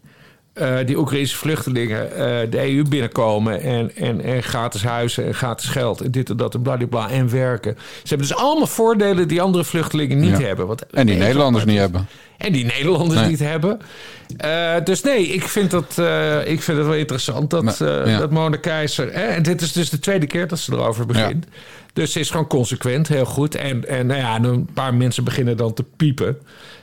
uh, 0.55 0.77
die 0.87 0.99
Oekraïnse 0.99 1.37
vluchtelingen 1.37 2.09
uh, 2.11 2.17
de 2.51 2.75
EU 2.75 2.83
binnenkomen 2.89 3.61
en, 3.61 3.97
en, 3.97 4.21
en 4.21 4.43
gratis 4.43 4.83
huizen 4.83 5.27
en 5.27 5.35
gratis 5.35 5.69
geld 5.69 6.01
en 6.01 6.11
dit 6.11 6.31
en 6.31 6.37
dat 6.37 6.55
en 6.55 6.63
bladibla 6.63 7.11
en 7.11 7.31
werken. 7.31 7.77
Ze 7.79 8.09
hebben 8.09 8.27
dus 8.27 8.37
allemaal 8.37 8.67
voordelen 8.67 9.29
die 9.29 9.43
andere 9.43 9.65
vluchtelingen 9.65 10.19
niet 10.19 10.39
hebben. 10.39 10.67
Wat, 10.67 10.87
en 10.91 11.07
die 11.07 11.17
Nederlanders 11.17 11.65
niet 11.65 11.79
hebben. 11.79 12.09
En 12.39 12.53
die 12.53 12.65
Nederlanders 12.65 13.27
niet 13.29 13.39
hebben. 13.39 13.81
Uh, 14.45 14.75
dus 14.85 15.03
nee, 15.03 15.27
ik 15.27 15.49
vind 15.49 15.71
dat, 15.71 15.91
ik 16.45 16.63
vind 16.63 16.79
het 16.79 16.87
wel 16.87 16.95
interessant 16.95 17.51
dat, 17.51 17.77
ja. 17.79 18.19
dat 18.19 18.31
Mona 18.31 18.57
Keizer... 18.57 19.09
en 19.09 19.43
dit 19.43 19.61
is 19.61 19.73
dus 19.73 19.91
de 19.91 19.99
tweede 19.99 20.27
keer 20.27 20.49
dat 20.49 20.59
ze 20.59 20.73
erover 20.73 21.07
begint. 21.07 21.47
Dus 21.93 22.13
ze 22.13 22.21
is 22.21 22.31
gewoon 22.31 22.47
consequent, 22.47 23.09
heel 23.09 23.25
goed. 23.25 23.55
En, 23.55 23.89
en 23.89 24.07
nou 24.07 24.21
ja, 24.21 24.43
een 24.43 24.69
paar 24.75 24.95
mensen 24.95 25.25
beginnen 25.25 25.57
dan 25.57 25.75
te 25.75 25.85
piepen. 25.97 26.39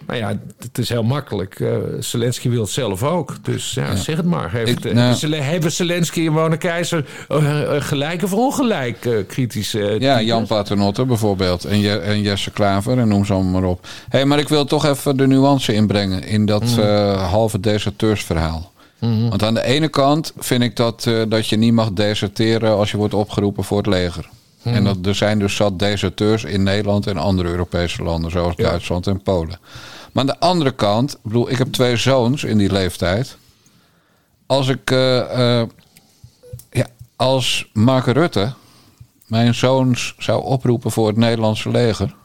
Nou 0.08 0.20
ja, 0.20 0.40
het 0.60 0.78
is 0.78 0.90
heel 0.90 1.04
makkelijk. 1.04 1.60
Uh, 1.60 1.78
Zelensky 2.00 2.50
wil 2.50 2.62
het 2.62 2.70
zelf 2.70 3.04
ook. 3.04 3.36
Dus 3.42 3.74
ja, 3.74 3.96
zeg 3.96 4.18
het 4.18 4.26
maar. 4.26 4.52
Heeft, 4.52 4.86
ik, 4.86 4.94
nou, 4.94 5.36
hebben 5.36 5.72
Zelensky 5.72 6.26
en 6.26 6.34
Wone 6.34 6.58
Keizer 6.58 7.06
uh, 7.30 7.62
gelijk 7.80 8.24
of 8.24 8.34
ongelijk 8.34 9.06
uh, 9.06 9.18
kritische... 9.28 9.96
ja, 10.00 10.22
Jan 10.22 10.48
Paternotte 10.48 11.06
bijvoorbeeld. 11.06 11.66
En, 11.66 11.80
Je, 11.80 11.98
en 11.98 12.22
Jesse 12.22 12.52
Klaver 12.52 13.00
en 13.00 13.08
noem 13.08 13.26
zo 13.26 13.44
maar 13.44 13.64
op. 13.64 13.88
hey, 14.10 14.26
maar 14.26 14.40
ik 14.40 14.50
wil 14.50 14.66
toch 14.66 14.86
even 14.86 15.18
de 15.18 15.28
nuance 15.28 15.74
inbrengen... 15.74 16.24
in 16.24 16.46
dat 16.46 16.76
mm. 16.76 16.84
halve 17.14 17.60
deserteursverhaal. 17.60 18.72
Mm 19.00 19.30
Want 19.30 19.44
aan 19.44 19.54
de 19.54 19.64
ene 19.64 19.88
kant 19.88 20.34
vind 20.38 20.64
ik 20.64 20.76
dat, 20.76 21.10
dat 21.28 21.48
je 21.48 21.58
niet 21.58 21.74
mag 21.74 21.92
deserteren... 21.92 22.78
als 22.78 22.92
je 22.92 22.98
wordt 22.98 23.14
opgeroepen 23.14 23.64
voor 23.64 23.78
het 23.78 23.88
leger. 23.88 24.30
Mm. 24.62 24.74
En 24.74 24.84
dat, 24.84 24.98
er 25.06 25.16
zijn 25.16 25.40
dus 25.40 25.56
zat 25.56 25.80
deserteurs 25.80 26.44
in 26.44 26.64
Nederland 26.64 27.08
en 27.08 27.18
andere 27.18 27.50
Europese 27.50 28.04
landen... 28.04 28.32
zoals 28.32 28.56
Duitsland 28.56 29.08
en 29.08 29.22
Polen. 29.22 29.60
Maar 30.12 30.24
aan 30.24 30.26
de 30.26 30.40
andere 30.40 30.72
kant, 30.72 31.14
ik 31.14 31.20
bedoel, 31.22 31.50
ik 31.50 31.58
heb 31.58 31.72
twee 31.72 31.96
zoons 31.96 32.44
in 32.44 32.58
die 32.58 32.72
leeftijd. 32.72 33.38
Als 34.46 34.68
ik, 34.68 34.92
uh, 34.92 35.62
ja, 36.72 36.88
als 37.16 37.70
Mark 37.74 38.06
Rutte 38.06 38.54
mijn 39.30 39.56
zoons 39.56 40.16
zou 40.18 40.44
oproepen 40.44 40.92
voor 40.92 41.08
het 41.08 41.18
Nederlandse 41.18 41.70
leger. 41.70 42.16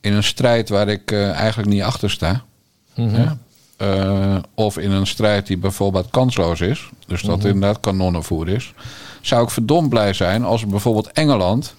In 0.00 0.12
een 0.12 0.24
strijd 0.24 0.68
waar 0.68 0.88
ik 0.88 1.10
uh, 1.10 1.30
eigenlijk 1.30 1.68
niet 1.68 1.82
achter 1.82 2.10
sta. 2.10 2.44
Mm 2.94 3.44
of 4.54 4.78
in 4.78 4.90
een 4.90 5.06
strijd 5.06 5.46
die 5.46 5.58
bijvoorbeeld 5.58 6.10
kansloos 6.10 6.60
is. 6.60 6.88
Dus 7.06 7.22
dat 7.22 7.38
mm 7.38 7.46
inderdaad 7.46 7.80
kanonnenvoer 7.80 8.48
is. 8.48 8.74
Zou 9.26 9.42
ik 9.42 9.50
verdomd 9.50 9.88
blij 9.88 10.12
zijn 10.12 10.44
als 10.44 10.66
bijvoorbeeld 10.66 11.12
Engeland 11.12 11.74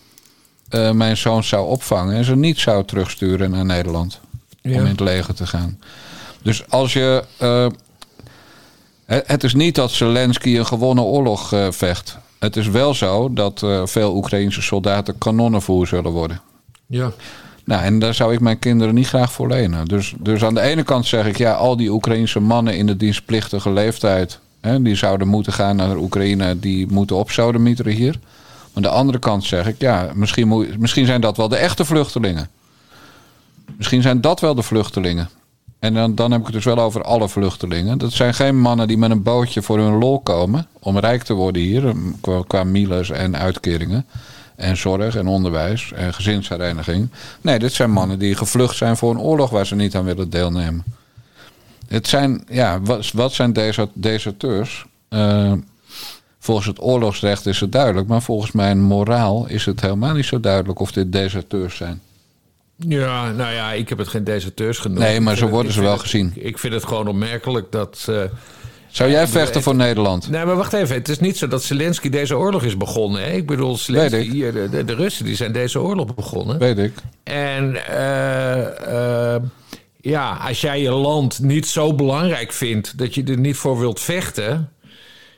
mijn 0.94 1.18
zoons 1.18 1.48
zou 1.48 1.68
opvangen 1.68 2.16
en 2.16 2.24
ze 2.24 2.36
niet 2.36 2.60
zou 2.60 2.86
terugsturen 2.86 3.52
naar 3.52 3.66
Nederland 3.66 4.20
om 4.64 4.72
in 4.72 4.86
het 4.86 5.00
leger 5.00 5.34
te 5.34 5.48
gaan. 5.48 5.80
Dus 6.42 6.70
als 6.70 6.94
je. 6.94 7.24
Uh, 7.42 7.68
het 9.06 9.44
is 9.44 9.54
niet 9.54 9.76
dat 9.76 9.92
Zelensky 9.92 10.58
een 10.58 10.66
gewonnen 10.66 11.04
oorlog 11.04 11.54
uh, 11.54 11.68
vecht. 11.72 12.18
Het 12.40 12.56
is 12.56 12.68
wel 12.68 12.94
zo 12.94 13.34
dat 13.34 13.66
veel 13.84 14.16
Oekraïnse 14.16 14.62
soldaten 14.62 15.18
kanonnenvoer 15.18 15.88
zullen 15.88 16.12
worden. 16.12 16.42
Ja. 16.88 17.12
Nou, 17.64 17.84
en 17.84 18.00
daar 18.00 18.14
zou 18.14 18.34
ik 18.34 18.40
mijn 18.40 18.60
kinderen 18.60 18.94
niet 18.94 19.08
graag 19.08 19.32
voor 19.32 19.48
lenen. 19.48 19.86
Dus, 19.86 20.14
dus 20.20 20.44
aan 20.44 20.54
de 20.54 20.62
ene 20.62 20.84
kant 20.84 21.06
zeg 21.06 21.26
ik, 21.26 21.38
ja, 21.38 21.54
al 21.54 21.78
die 21.78 21.92
Oekraïnse 21.92 22.40
mannen 22.40 22.78
in 22.78 22.86
de 22.86 22.98
dienstplichtige 22.98 23.72
leeftijd, 23.72 24.40
die 24.62 24.96
zouden 24.96 25.28
moeten 25.28 25.54
gaan 25.54 25.76
naar 25.76 25.98
Oekraïne, 25.98 26.60
die 26.60 26.88
moeten 26.88 27.16
op 27.16 27.58
mieteren 27.58 27.94
hier. 27.94 28.20
Maar 28.22 28.70
aan 28.74 28.82
de 28.82 28.90
andere 28.90 29.20
kant 29.20 29.44
zeg 29.44 29.68
ik, 29.68 29.76
ja, 29.80 30.10
misschien, 30.14 30.68
misschien 30.80 31.06
zijn 31.06 31.22
dat 31.22 31.38
wel 31.38 31.48
de 31.48 31.58
echte 31.58 31.86
vluchtelingen. 31.86 32.50
Misschien 33.78 34.02
zijn 34.02 34.22
dat 34.22 34.40
wel 34.40 34.56
de 34.56 34.64
vluchtelingen. 34.64 35.30
En 35.80 35.94
dan, 35.94 36.16
dan 36.16 36.32
heb 36.32 36.40
ik 36.40 36.46
het 36.46 36.56
dus 36.56 36.66
wel 36.66 36.80
over 36.80 37.04
alle 37.04 37.30
vluchtelingen. 37.30 37.98
Dat 37.98 38.12
zijn 38.12 38.34
geen 38.34 38.60
mannen 38.60 38.88
die 38.88 38.98
met 38.98 39.12
een 39.12 39.24
bootje 39.24 39.62
voor 39.62 39.80
hun 39.80 39.98
lol 39.98 40.20
komen. 40.20 40.68
om 40.80 41.00
rijk 41.00 41.24
te 41.24 41.34
worden 41.34 41.62
hier. 41.62 41.94
Qua, 42.22 42.44
qua 42.48 42.64
miles 42.64 43.10
en 43.10 43.38
uitkeringen. 43.38 44.06
En 44.56 44.78
zorg 44.78 45.16
en 45.16 45.28
onderwijs 45.28 45.92
en 45.96 46.14
gezinshereniging. 46.14 47.10
Nee, 47.42 47.60
dit 47.60 47.74
zijn 47.74 47.92
mannen 47.92 48.20
die 48.20 48.36
gevlucht 48.36 48.76
zijn 48.78 48.98
voor 48.98 49.12
een 49.12 49.20
oorlog 49.20 49.50
waar 49.50 49.66
ze 49.66 49.76
niet 49.76 49.96
aan 49.96 50.04
willen 50.04 50.30
deelnemen. 50.30 50.84
Het 51.88 52.08
zijn, 52.08 52.44
ja, 52.50 52.82
wat, 52.82 53.12
wat 53.12 53.34
zijn 53.34 53.54
deze 53.54 53.90
deserteurs? 53.94 54.86
Uh, 55.10 55.54
volgens 56.40 56.68
het 56.68 56.82
oorlogsrecht 56.82 57.46
is 57.46 57.60
het 57.60 57.72
duidelijk. 57.72 58.08
Maar 58.08 58.22
volgens 58.22 58.52
mijn 58.52 58.82
moraal 58.82 59.48
is 59.48 59.66
het 59.66 59.82
helemaal 59.82 60.14
niet 60.14 60.26
zo 60.26 60.40
duidelijk 60.40 60.80
of 60.80 60.92
dit 60.92 61.12
deserteurs 61.12 61.76
zijn. 61.76 62.02
Ja, 62.76 63.32
nou 63.32 63.54
ja, 63.54 63.72
ik 63.72 63.90
heb 63.90 63.98
het 63.98 64.08
geen 64.08 64.24
deserteurs 64.24 64.78
genoemd. 64.78 65.00
Nee, 65.00 65.20
maar 65.20 65.38
zo 65.38 65.48
worden 65.48 65.72
ze 65.72 65.82
wel 65.82 65.98
gezien. 65.98 66.32
Ik 66.36 66.58
vind 66.58 66.74
het 66.74 66.86
gewoon 66.86 67.08
opmerkelijk 67.08 67.72
dat... 67.72 68.08
Uh, 68.10 68.22
zou 68.88 69.10
jij 69.10 69.28
vechten 69.28 69.62
voor 69.62 69.76
Nederland? 69.76 70.30
Nee, 70.30 70.46
maar 70.46 70.56
wacht 70.56 70.74
even. 70.74 70.96
Het 70.96 71.10
is 71.10 71.20
niet 71.20 71.38
zo 71.38 71.48
dat 71.48 71.64
Zelensky 71.64 72.10
deze 72.10 72.38
oorlog 72.38 72.64
is 72.64 72.78
begonnen. 72.78 73.24
Hè? 73.24 73.32
Ik 73.32 73.46
bedoel, 73.46 73.78
Zelensky, 73.78 74.30
hier, 74.30 74.54
de, 74.54 74.86
de, 74.86 74.96
Russen 74.96 75.26
die 75.26 75.36
zijn 75.36 75.52
deze 75.52 75.80
oorlog 75.80 76.16
begonnen. 76.16 76.60
Weet 76.60 76.78
ik. 76.78 76.94
En 77.24 77.78
uh, 77.92 78.58
uh, 78.88 79.36
ja, 80.08 80.34
als 80.34 80.62
jij 80.62 80.82
je 80.82 80.92
land 80.92 81.40
niet 81.40 81.68
zo 81.68 81.94
belangrijk 81.94 82.54
vindt 82.54 82.98
dat 82.98 83.16
je 83.16 83.24
er 83.24 83.38
niet 83.38 83.58
voor 83.58 83.80
wilt 83.80 84.00
vechten. 84.00 84.70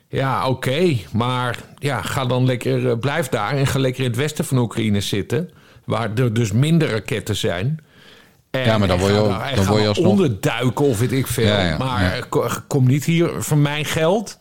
Ja, 0.08 0.48
oké. 0.48 0.96
maar 1.12 1.58
ja, 1.78 2.02
ga 2.02 2.24
dan 2.24 2.44
lekker, 2.44 2.98
blijf 2.98 3.28
daar 3.28 3.56
en 3.56 3.66
ga 3.66 3.78
lekker 3.78 4.02
in 4.02 4.10
het 4.10 4.18
westen 4.18 4.44
van 4.44 4.58
Oekraïne 4.58 5.00
zitten 5.00 5.50
waar 5.84 6.10
er 6.14 6.34
dus 6.34 6.52
minder 6.52 6.90
raketten 6.90 7.36
zijn. 7.36 7.80
En 8.50 8.64
ja, 8.64 8.78
maar 8.78 8.88
dan 8.88 8.98
word 8.98 9.12
je, 9.12 9.54
dan 9.54 9.66
word 9.66 9.82
je 9.82 9.88
alsnog... 9.88 10.10
onderduiken 10.10 10.84
of 10.84 10.98
weet 10.98 11.12
ik 11.12 11.26
veel. 11.26 11.76
maar 11.78 12.26
kom 12.66 12.86
niet 12.86 13.04
hier 13.04 13.42
voor 13.42 13.58
mijn 13.58 13.84
geld. 13.84 14.38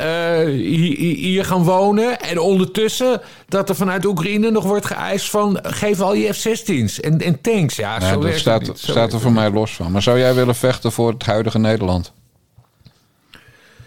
Uh, 0.00 0.44
hier, 0.44 0.96
hier, 1.16 1.44
gaan 1.44 1.64
wonen. 1.64 2.20
En 2.20 2.38
ondertussen 2.38 3.20
dat 3.48 3.68
er 3.68 3.74
vanuit 3.74 4.04
Oekraïne 4.04 4.50
nog 4.50 4.64
wordt 4.64 4.86
geëist 4.86 5.30
van... 5.30 5.58
geef 5.62 6.00
al 6.00 6.14
je 6.14 6.32
F-16's 6.32 7.00
en, 7.00 7.20
en 7.20 7.40
tanks. 7.40 7.76
Ja, 7.76 8.16
dat 8.16 8.34
staat, 8.34 8.70
staat 8.74 9.12
er 9.12 9.20
voor 9.20 9.32
mij 9.32 9.50
los 9.50 9.74
van. 9.74 9.92
Maar 9.92 10.02
zou 10.02 10.18
jij 10.18 10.34
willen 10.34 10.54
vechten 10.54 10.92
voor 10.92 11.12
het 11.12 11.24
huidige 11.24 11.58
Nederland? 11.58 12.12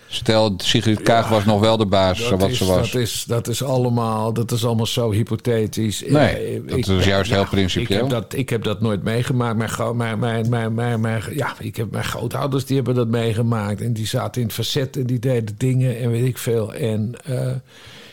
Stel, 0.10 0.54
Sigrid 0.58 1.02
Kaag 1.02 1.30
was 1.30 1.46
nog 1.46 1.60
wel 1.60 1.78
de 1.78 1.86
baas, 1.86 2.30
wat 2.30 2.54
ze 2.54 2.66
was. 2.66 2.92
Dat 2.92 3.02
is, 3.02 3.24
dat, 3.28 3.48
is 3.48 3.64
allemaal, 3.64 4.34
dat 4.34 4.52
is 4.52 4.66
allemaal 4.66 4.86
zo 4.86 5.12
hypothetisch. 5.12 6.04
Nee, 6.08 6.66
dat 6.66 6.88
is 6.88 7.06
juist 7.06 7.32
heel 7.32 7.46
principieel. 7.46 8.06
Ik 8.06 8.12
heb, 8.12 8.22
dat, 8.22 8.34
ik 8.34 8.50
heb 8.50 8.64
dat 8.64 8.82
nooit 8.82 9.04
meegemaakt. 9.04 9.58
Mijn, 9.58 9.94
mijn, 9.96 10.20
mijn, 10.20 10.50
mijn, 10.50 10.74
mijn, 10.74 11.02
mijn, 11.02 11.24
ja, 11.32 11.56
ik 11.60 11.76
heb 11.76 11.92
mijn 11.92 12.04
grootouders 12.04 12.66
die 12.66 12.76
hebben 12.76 12.96
dat 12.96 13.08
meegemaakt. 13.08 13.82
En 13.82 13.94
die 13.94 14.08
zaten 14.08 14.42
in 14.42 14.48
het 14.48 14.56
verzet 14.56 14.98
en 14.98 15.06
die 15.06 15.20
deden 15.20 15.56
dingen 15.58 15.98
en 16.00 16.12
weet 16.12 16.26
ik 16.26 16.38
veel. 16.38 16.74
En 16.74 17.14
uh, 17.30 17.52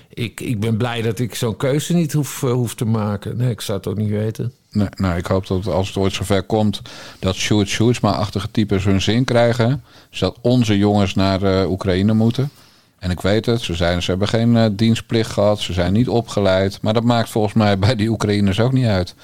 ik, 0.08 0.40
ik 0.40 0.60
ben 0.60 0.76
blij 0.76 1.02
dat 1.02 1.18
ik 1.18 1.34
zo'n 1.34 1.56
keuze 1.56 1.94
niet 1.94 2.12
hoef, 2.12 2.42
uh, 2.42 2.52
hoef 2.52 2.74
te 2.74 2.84
maken. 2.84 3.36
Nee, 3.36 3.50
ik 3.50 3.60
zou 3.60 3.78
het 3.78 3.86
ook 3.86 3.96
niet 3.96 4.10
weten. 4.10 4.52
Nee, 4.74 4.88
nou, 4.96 5.16
ik 5.16 5.26
hoop 5.26 5.46
dat 5.46 5.66
als 5.66 5.88
het 5.88 5.96
ooit 5.96 6.12
zover 6.12 6.42
komt... 6.42 6.82
dat 7.18 7.34
Sjoerd 7.34 8.00
maar 8.00 8.12
achtige 8.12 8.50
types 8.50 8.84
hun 8.84 9.02
zin 9.02 9.24
krijgen... 9.24 9.84
zodat 10.10 10.38
onze 10.40 10.78
jongens 10.78 11.14
naar 11.14 11.42
uh, 11.42 11.70
Oekraïne 11.70 12.12
moeten. 12.12 12.50
En 12.98 13.10
ik 13.10 13.20
weet 13.20 13.46
het, 13.46 13.60
ze, 13.60 13.74
zijn, 13.74 14.02
ze 14.02 14.10
hebben 14.10 14.28
geen 14.28 14.54
uh, 14.54 14.66
dienstplicht 14.72 15.30
gehad... 15.30 15.60
ze 15.60 15.72
zijn 15.72 15.92
niet 15.92 16.08
opgeleid. 16.08 16.78
Maar 16.82 16.94
dat 16.94 17.02
maakt 17.02 17.28
volgens 17.28 17.54
mij 17.54 17.78
bij 17.78 17.96
die 17.96 18.08
Oekraïners 18.08 18.60
ook 18.60 18.72
niet 18.72 18.86
uit. 18.86 19.14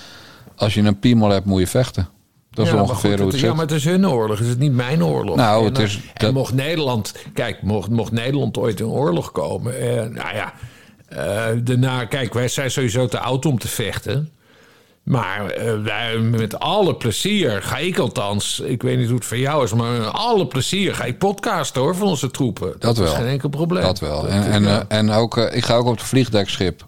Als 0.57 0.75
je 0.75 0.83
een 0.83 0.99
piemel 0.99 1.29
hebt, 1.29 1.47
moet 1.47 1.61
je 1.61 1.67
vechten. 1.67 2.09
Dat 2.51 2.67
is 2.67 2.73
ongeveer 2.73 3.17
hoe 3.17 3.27
het 3.27 3.35
zit. 3.35 3.45
Ja, 3.45 3.55
maar 3.55 3.67
het 3.67 3.75
is 3.75 3.85
hun 3.85 4.09
oorlog. 4.09 4.39
Het 4.39 4.49
is 4.49 4.57
niet 4.57 4.73
mijn 4.73 5.05
oorlog. 5.05 5.37
Nou, 5.37 5.65
het 5.65 5.79
is... 5.79 6.01
En, 6.15 6.33
mocht 6.33 6.55
Nederland... 6.55 7.15
Kijk, 7.33 7.63
mocht, 7.63 7.91
mocht 7.91 8.13
Nederland 8.13 8.59
ooit 8.59 8.81
in 8.81 8.87
oorlog 8.87 9.33
komen... 9.33 9.81
Eh, 9.81 10.09
nou 10.09 10.35
ja... 10.35 10.53
Uh, 11.13 11.47
daarna, 11.65 12.05
kijk, 12.05 12.35
wij 12.35 12.49
zijn 12.49 12.71
sowieso 12.71 13.07
te 13.07 13.19
oud 13.19 13.47
om 13.47 13.59
te 13.59 13.69
vechten. 13.69 14.31
Maar 15.11 15.59
uh, 15.59 16.21
met 16.21 16.59
alle 16.59 16.95
plezier 16.95 17.63
ga 17.63 17.77
ik 17.77 17.99
althans, 17.99 18.61
ik 18.61 18.83
weet 18.83 18.99
niet 18.99 19.07
hoe 19.07 19.17
het 19.17 19.25
voor 19.25 19.39
jou 19.39 19.65
is, 19.65 19.73
maar 19.73 19.91
met 19.91 20.13
alle 20.13 20.47
plezier 20.47 20.95
ga 20.95 21.05
ik 21.05 21.19
podcasten 21.19 21.81
hoor 21.81 21.97
van 21.97 22.07
onze 22.07 22.31
troepen. 22.31 22.75
Dat, 22.79 22.97
wel. 22.97 23.07
is 23.07 23.13
geen 23.13 23.27
enkel 23.27 23.49
probleem. 23.49 23.83
Dat 23.83 23.99
wel. 23.99 24.29
En, 24.29 24.51
en, 24.51 24.63
uh, 24.63 24.79
en 24.89 25.11
ook, 25.11 25.37
uh, 25.37 25.55
ik 25.55 25.65
ga 25.65 25.75
ook 25.75 25.87
op 25.87 25.97
het 25.97 26.07
vliegdekschip 26.07 26.87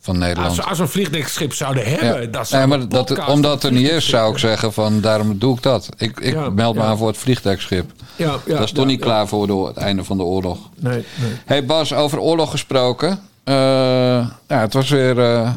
van 0.00 0.18
Nederland. 0.18 0.48
Als, 0.58 0.66
als 0.66 0.78
we 0.78 0.84
een 0.84 0.90
vliegdekschip 0.90 1.52
zouden 1.52 1.84
hebben, 1.86 2.22
ja. 2.22 2.26
dat 2.26 2.48
zou 2.48 2.68
nee, 2.68 2.78
maar 2.78 2.88
dat, 2.88 3.26
Omdat 3.26 3.52
het 3.52 3.62
er 3.62 3.72
niet 3.72 3.88
is, 3.88 4.08
zou 4.08 4.32
ik 4.32 4.38
zeggen 4.38 4.72
van 4.72 5.00
daarom 5.00 5.38
doe 5.38 5.56
ik 5.56 5.62
dat. 5.62 5.88
Ik, 5.96 6.20
ik 6.20 6.32
ja, 6.32 6.50
meld 6.50 6.74
me 6.74 6.82
aan 6.82 6.98
voor 6.98 7.08
het 7.08 7.16
vliegdekschip. 7.16 7.92
Ja, 8.16 8.36
dat 8.46 8.62
is 8.62 8.72
toch 8.72 8.86
niet 8.86 9.00
klaar 9.00 9.28
voor 9.28 9.46
de, 9.46 9.56
het 9.56 9.76
einde 9.76 10.04
van 10.04 10.16
de 10.16 10.22
oorlog. 10.22 10.58
Nee, 10.78 11.04
nee. 11.20 11.32
Hey 11.44 11.64
Bas, 11.64 11.92
over 11.92 12.18
oorlog 12.18 12.50
gesproken. 12.50 13.18
ja, 13.44 14.30
het 14.46 14.72
was 14.72 14.90
weer 14.90 15.16
uh, 15.16 15.50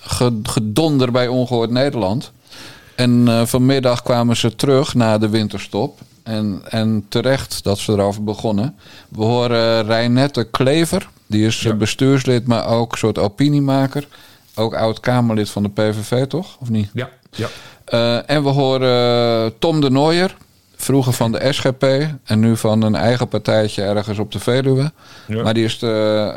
gedonder 0.00 1.12
bij 1.12 1.28
Ongehoord 1.28 1.70
Nederland. 1.70 2.32
En 2.94 3.26
uh, 3.26 3.46
vanmiddag 3.46 4.02
kwamen 4.02 4.36
ze 4.36 4.56
terug 4.56 4.94
na 4.94 5.18
de 5.18 5.28
winterstop. 5.28 6.00
En, 6.22 6.62
en 6.68 7.06
terecht 7.08 7.64
dat 7.64 7.78
ze 7.78 7.92
erover 7.92 8.24
begonnen. 8.24 8.76
We 9.08 9.24
horen 9.24 9.86
Reinette 9.86 10.44
Klever. 10.44 11.08
Die 11.26 11.46
is 11.46 11.68
bestuurslid, 11.78 12.46
maar 12.46 12.66
ook 12.66 12.92
een 12.92 12.98
soort 12.98 13.18
opiniemaker. 13.18 14.08
Ook 14.54 14.74
oud-Kamerlid 14.74 15.50
van 15.50 15.62
de 15.62 15.68
PVV, 15.68 16.26
toch? 16.26 16.56
Of 16.60 16.68
niet? 16.68 16.90
Ja. 16.92 17.08
ja. 17.30 17.48
Uh, 17.92 18.30
en 18.30 18.42
we 18.42 18.48
horen 18.48 19.58
Tom 19.58 19.80
de 19.80 19.90
Nooier. 19.90 20.36
Vroeger 20.76 21.12
van 21.12 21.32
de 21.32 21.52
SGP 21.52 21.82
en 22.24 22.40
nu 22.40 22.56
van 22.56 22.82
een 22.82 22.94
eigen 22.94 23.28
partijtje 23.28 23.82
ergens 23.82 24.18
op 24.18 24.32
de 24.32 24.38
Veluwe. 24.38 24.92
Ja. 25.26 25.42
Maar 25.42 25.54
die 25.54 25.64
is 25.64 25.78
de, 25.78 26.34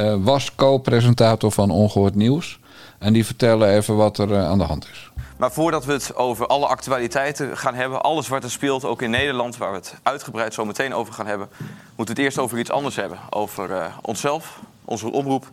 uh, 0.00 0.14
was 0.18 0.54
co-presentator 0.54 1.52
van 1.52 1.70
Ongehoord 1.70 2.14
Nieuws. 2.14 2.60
En 2.98 3.12
die 3.12 3.26
vertellen 3.26 3.68
even 3.68 3.96
wat 3.96 4.18
er 4.18 4.30
uh, 4.30 4.48
aan 4.48 4.58
de 4.58 4.64
hand 4.64 4.88
is. 4.92 5.10
Maar 5.36 5.52
voordat 5.52 5.84
we 5.84 5.92
het 5.92 6.16
over 6.16 6.46
alle 6.46 6.66
actualiteiten 6.66 7.56
gaan 7.56 7.74
hebben, 7.74 8.02
alles 8.02 8.28
wat 8.28 8.44
er 8.44 8.50
speelt, 8.50 8.84
ook 8.84 9.02
in 9.02 9.10
Nederland, 9.10 9.56
waar 9.56 9.70
we 9.70 9.76
het 9.76 9.94
uitgebreid 10.02 10.54
zo 10.54 10.64
meteen 10.64 10.94
over 10.94 11.12
gaan 11.12 11.26
hebben, 11.26 11.48
moeten 11.96 11.96
we 11.96 12.10
het 12.10 12.18
eerst 12.18 12.38
over 12.38 12.58
iets 12.58 12.70
anders 12.70 12.96
hebben. 12.96 13.18
Over 13.30 13.70
uh, 13.70 13.84
onszelf, 14.02 14.60
onze 14.84 15.12
omroep. 15.12 15.50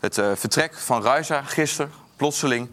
Het 0.00 0.14
vertrek 0.34 0.74
van 0.74 1.02
Ruiza 1.02 1.42
gisteren, 1.42 1.92
plotseling. 2.16 2.68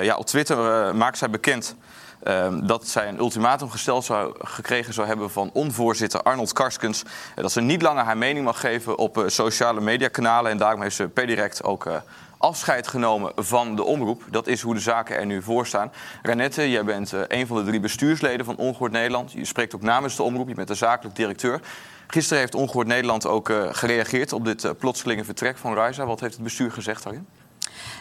ja, 0.00 0.16
op 0.16 0.26
Twitter 0.26 0.96
maakt 0.96 1.18
zij 1.18 1.30
bekend 1.30 1.76
Ehm, 2.24 2.66
dat 2.66 2.88
zij 2.88 3.08
een 3.08 3.18
ultimatum 3.18 3.70
gesteld 3.70 4.04
zou, 4.04 4.34
gekregen 4.38 4.94
zou 4.94 5.06
hebben 5.06 5.30
van 5.30 5.50
onvoorzitter 5.52 6.22
Arnold 6.22 6.52
Karskens. 6.52 7.02
dat 7.34 7.52
ze 7.52 7.60
niet 7.60 7.82
langer 7.82 8.04
haar 8.04 8.16
mening 8.16 8.44
mag 8.44 8.60
geven 8.60 8.98
op 8.98 9.18
uh, 9.18 9.24
sociale 9.26 9.80
mediakanalen. 9.80 10.50
En 10.50 10.56
daarom 10.56 10.82
heeft 10.82 10.96
ze 10.96 11.08
per 11.08 11.26
direct 11.26 11.64
ook 11.64 11.86
uh, 11.86 11.96
afscheid 12.38 12.88
genomen 12.88 13.32
van 13.36 13.76
de 13.76 13.84
omroep. 13.84 14.22
Dat 14.30 14.46
is 14.46 14.60
hoe 14.60 14.74
de 14.74 14.80
zaken 14.80 15.16
er 15.16 15.26
nu 15.26 15.42
voor 15.42 15.66
staan. 15.66 15.92
Renette, 16.22 16.70
jij 16.70 16.84
bent 16.84 17.12
uh, 17.12 17.20
een 17.28 17.46
van 17.46 17.56
de 17.56 17.64
drie 17.64 17.80
bestuursleden 17.80 18.46
van 18.46 18.56
Ongehoord 18.56 18.92
Nederland. 18.92 19.32
Je 19.32 19.44
spreekt 19.44 19.74
ook 19.74 19.82
namens 19.82 20.16
de 20.16 20.22
omroep, 20.22 20.48
je 20.48 20.54
bent 20.54 20.68
de 20.68 20.74
zakelijk 20.74 21.16
directeur. 21.16 21.60
Gisteren 22.06 22.38
heeft 22.38 22.54
Ongehoord 22.54 22.86
Nederland 22.86 23.26
ook 23.26 23.52
gereageerd 23.70 24.32
op 24.32 24.44
dit 24.44 24.78
plotselinge 24.78 25.24
vertrek 25.24 25.56
van 25.56 25.74
Ruiza. 25.74 26.06
Wat 26.06 26.20
heeft 26.20 26.34
het 26.34 26.42
bestuur 26.42 26.72
gezegd 26.72 27.02
daarin? 27.02 27.26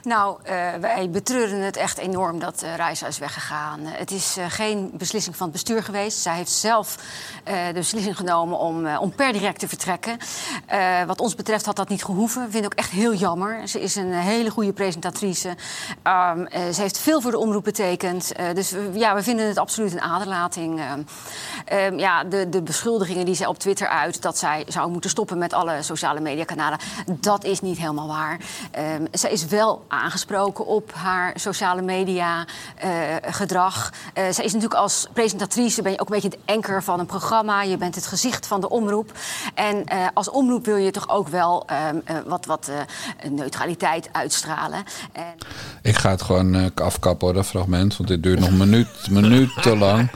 Nou, 0.03 0.37
uh, 0.43 0.73
wij 0.79 1.09
betreuren 1.09 1.59
het 1.59 1.75
echt 1.75 1.97
enorm 1.97 2.39
dat 2.39 2.63
uh, 2.63 2.75
Reisa 2.75 3.07
is 3.07 3.17
weggegaan. 3.17 3.79
Uh, 3.79 3.87
het 3.91 4.11
is 4.11 4.37
geen 4.47 4.91
beslissing 4.93 5.35
van 5.35 5.45
het 5.45 5.55
bestuur 5.55 5.83
geweest. 5.83 6.17
Zij 6.17 6.35
heeft 6.35 6.51
zelf 6.51 6.97
de 7.43 7.71
beslissing 7.73 8.17
genomen 8.17 8.59
om, 8.99 9.15
per 9.15 9.33
direct 9.33 9.59
te 9.59 9.67
vertrekken. 9.67 10.17
wat 11.07 11.19
ons 11.19 11.35
betreft 11.35 11.65
had 11.65 11.75
dat 11.75 11.89
niet 11.89 12.03
gehoeven. 12.03 12.43
Ik 12.43 12.51
vind 12.51 12.63
het 12.63 12.73
ook 12.73 12.79
echt 12.79 12.91
heel 12.91 13.13
jammer. 13.13 13.67
Ze 13.67 13.81
is 13.81 13.95
een 13.95 14.13
hele 14.13 14.49
goede 14.49 14.73
presentatrice. 14.73 15.49
Um, 16.03 16.47
ze 16.73 16.81
heeft 16.81 16.97
veel 16.97 17.21
voor 17.21 17.31
de 17.31 17.37
omroep 17.37 17.63
betekend. 17.63 18.31
dus 18.53 18.73
ja, 18.93 19.15
we 19.15 19.23
vinden 19.23 19.47
het 19.47 19.57
absoluut 19.57 19.91
een 19.91 20.01
aderlating. 20.01 20.81
Um, 21.73 21.99
ja, 21.99 22.23
de, 22.23 22.49
de 22.49 22.61
beschuldigingen 22.61 23.25
die 23.25 23.35
zij 23.35 23.47
op 23.47 23.59
Twitter 23.59 23.87
uit... 23.87 24.21
dat 24.21 24.37
zij 24.37 24.65
zou 24.67 24.91
moeten 24.91 25.09
stoppen 25.09 25.37
met 25.37 25.53
alle 25.53 25.81
sociale 25.81 26.19
mediakanalen... 26.19 26.79
dat 27.05 27.43
is 27.43 27.61
niet 27.61 27.77
helemaal 27.77 28.07
waar. 28.07 28.39
Um, 28.97 29.07
zij 29.11 29.31
is 29.31 29.45
wel 29.45 29.85
aangesproken 29.93 30.65
op 30.65 30.91
haar 30.93 31.33
sociale 31.35 31.81
media 31.81 32.45
uh, 32.85 32.91
gedrag. 33.21 33.91
Uh, 33.91 34.13
zij 34.13 34.45
is 34.45 34.53
natuurlijk 34.53 34.73
als 34.73 35.07
presentatrice 35.13 35.81
ben 35.81 35.91
je 35.91 35.99
ook 35.99 36.09
een 36.09 36.15
beetje 36.21 36.37
het 36.37 36.55
anker 36.55 36.83
van 36.83 36.99
een 36.99 37.05
programma. 37.05 37.63
Je 37.63 37.77
bent 37.77 37.95
het 37.95 38.07
gezicht 38.07 38.47
van 38.47 38.61
de 38.61 38.69
omroep. 38.69 39.11
En 39.53 39.75
uh, 39.75 40.07
als 40.13 40.29
omroep 40.29 40.65
wil 40.65 40.75
je 40.75 40.91
toch 40.91 41.09
ook 41.09 41.27
wel 41.27 41.65
wat, 42.25 42.45
wat 42.45 42.71
neutraliteit 43.29 44.09
uitstralen. 44.11 44.83
En... 45.11 45.23
Ik 45.81 45.97
ga 45.97 46.09
het 46.09 46.21
gewoon 46.21 46.73
afkappen 46.75 47.27
hoor, 47.27 47.35
dat 47.35 47.45
fragment. 47.45 47.97
Want 47.97 48.09
dit 48.09 48.23
duurt 48.23 48.39
nog 48.39 48.51
minuut, 48.51 48.87
minuten 49.09 49.77
lang. 49.77 50.09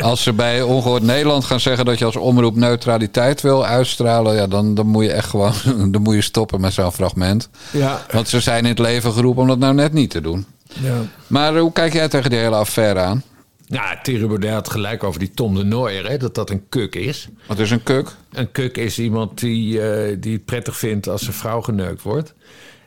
Als 0.00 0.22
ze 0.22 0.32
bij 0.32 0.62
Ongehoord 0.62 1.02
Nederland 1.02 1.44
gaan 1.44 1.60
zeggen 1.60 1.84
dat 1.84 1.98
je 1.98 2.04
als 2.04 2.16
omroep 2.16 2.56
neutraliteit 2.56 3.40
wil 3.40 3.66
uitstralen... 3.66 4.34
Ja, 4.34 4.46
dan, 4.46 4.74
dan 4.74 4.86
moet 4.86 5.04
je 5.04 5.12
echt 5.12 5.28
gewoon 5.28 5.52
dan 5.92 6.02
moet 6.02 6.14
je 6.14 6.20
stoppen 6.20 6.60
met 6.60 6.72
zo'n 6.72 6.92
fragment. 6.92 7.48
Ja. 7.70 8.00
Want 8.10 8.28
ze 8.28 8.40
zijn 8.40 8.62
in 8.62 8.70
het 8.70 8.78
leven 8.78 9.12
geroepen 9.20 9.42
om 9.42 9.48
dat 9.48 9.58
nou 9.58 9.74
net 9.74 9.92
niet 9.92 10.10
te 10.10 10.20
doen. 10.20 10.46
Ja. 10.82 11.02
Maar 11.26 11.58
hoe 11.58 11.72
kijk 11.72 11.92
jij 11.92 12.08
tegen 12.08 12.30
die 12.30 12.38
hele 12.38 12.56
affaire 12.56 13.00
aan? 13.00 13.22
Ja, 13.66 13.98
Thierry 14.02 14.26
Baudet 14.26 14.50
had 14.50 14.70
gelijk 14.70 15.04
over 15.04 15.20
die 15.20 15.30
Tom 15.30 15.54
de 15.54 15.64
Nooier, 15.64 16.08
hè, 16.08 16.16
dat 16.16 16.34
dat 16.34 16.50
een 16.50 16.68
kuk 16.68 16.94
is. 16.94 17.28
Wat 17.46 17.58
is 17.58 17.70
een 17.70 17.82
kuk? 17.82 18.16
Een 18.32 18.52
kuk 18.52 18.76
is 18.76 18.98
iemand 18.98 19.38
die, 19.38 19.78
uh, 19.78 20.16
die 20.20 20.32
het 20.32 20.44
prettig 20.44 20.76
vindt 20.76 21.08
als 21.08 21.22
zijn 21.22 21.34
vrouw 21.34 21.60
geneukt 21.60 22.02
wordt. 22.02 22.34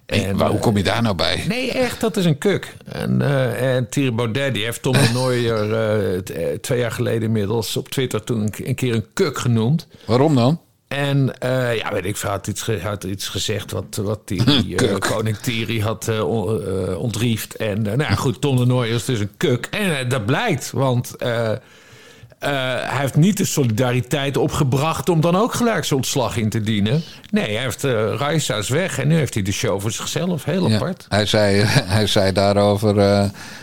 En, 0.06 0.36
maar 0.36 0.50
hoe 0.50 0.60
kom 0.60 0.78
je 0.78 0.84
daar 0.84 1.02
nou 1.02 1.16
bij? 1.16 1.44
Nee, 1.48 1.72
echt, 1.72 2.02
dat 2.02 2.18
is 2.18 2.26
een 2.26 2.38
kuk. 2.38 2.76
En, 2.86 3.20
uh, 3.20 3.76
en 3.76 3.90
Thierry 3.90 4.14
Baudet 4.14 4.54
die 4.54 4.64
heeft 4.64 4.82
Tom 4.82 4.94
de 4.94 5.10
Nooier 5.14 5.70
uh, 6.16 6.20
twee 6.58 6.80
jaar 6.80 6.92
geleden 6.92 7.22
inmiddels 7.22 7.78
op 7.78 7.90
Twitter 7.90 8.24
toen 8.24 8.50
een 8.64 8.76
keer 8.76 8.94
een 8.94 9.06
kuk 9.14 9.38
genoemd. 9.38 9.88
Waarom 10.06 10.36
dan? 10.36 10.60
En 10.94 11.34
uh, 11.44 11.76
ja, 11.76 11.92
weet 11.92 12.06
ik 12.06 12.18
veel, 12.18 12.30
had 12.30 12.48
iets, 12.48 12.68
had 12.82 13.04
iets 13.04 13.28
gezegd 13.28 13.72
wat, 13.72 14.00
wat 14.02 14.28
die 14.28 14.44
uh, 14.68 14.98
koning 14.98 15.38
Thierry 15.38 15.80
had 15.80 16.08
uh, 16.10 17.00
ontriefd. 17.00 17.56
En 17.56 17.82
nou 17.82 17.98
ja, 17.98 18.16
goed, 18.16 18.42
Tom 18.42 18.58
de 18.58 18.66
Nooijer 18.66 18.96
is 18.96 19.06
dus 19.06 19.20
een 19.20 19.38
kuk. 19.38 19.68
En 19.72 20.10
dat 20.10 20.26
blijkt, 20.26 20.72
want 20.72 21.14
hij 21.20 21.60
heeft 23.00 23.16
niet 23.16 23.38
de 23.38 23.46
solidariteit 23.46 24.38
opgebracht... 24.38 25.10
om 25.10 25.22
dan 25.22 25.36
ook 25.36 25.54
gelijk 25.54 25.86
zijn 25.86 26.00
ontslag 26.00 26.38
in 26.38 26.50
te 26.50 26.62
dienen. 26.62 27.04
Nee, 27.30 27.54
hij 27.54 27.64
heeft 27.64 27.84
uh, 27.84 28.16
Reissa's 28.16 28.70
weg 28.70 29.00
en 29.00 29.08
nu 29.08 29.16
heeft 29.16 29.34
hij 29.34 29.44
de 29.44 29.52
show 29.52 29.82
voor 29.82 29.92
zichzelf. 29.92 30.44
Heel 30.44 30.70
ja, 30.70 30.76
apart. 30.76 31.06
Hij 31.10 31.26
zei, 31.26 31.64
hij 31.96 32.08
zei 32.08 32.32
daarover, 32.32 32.96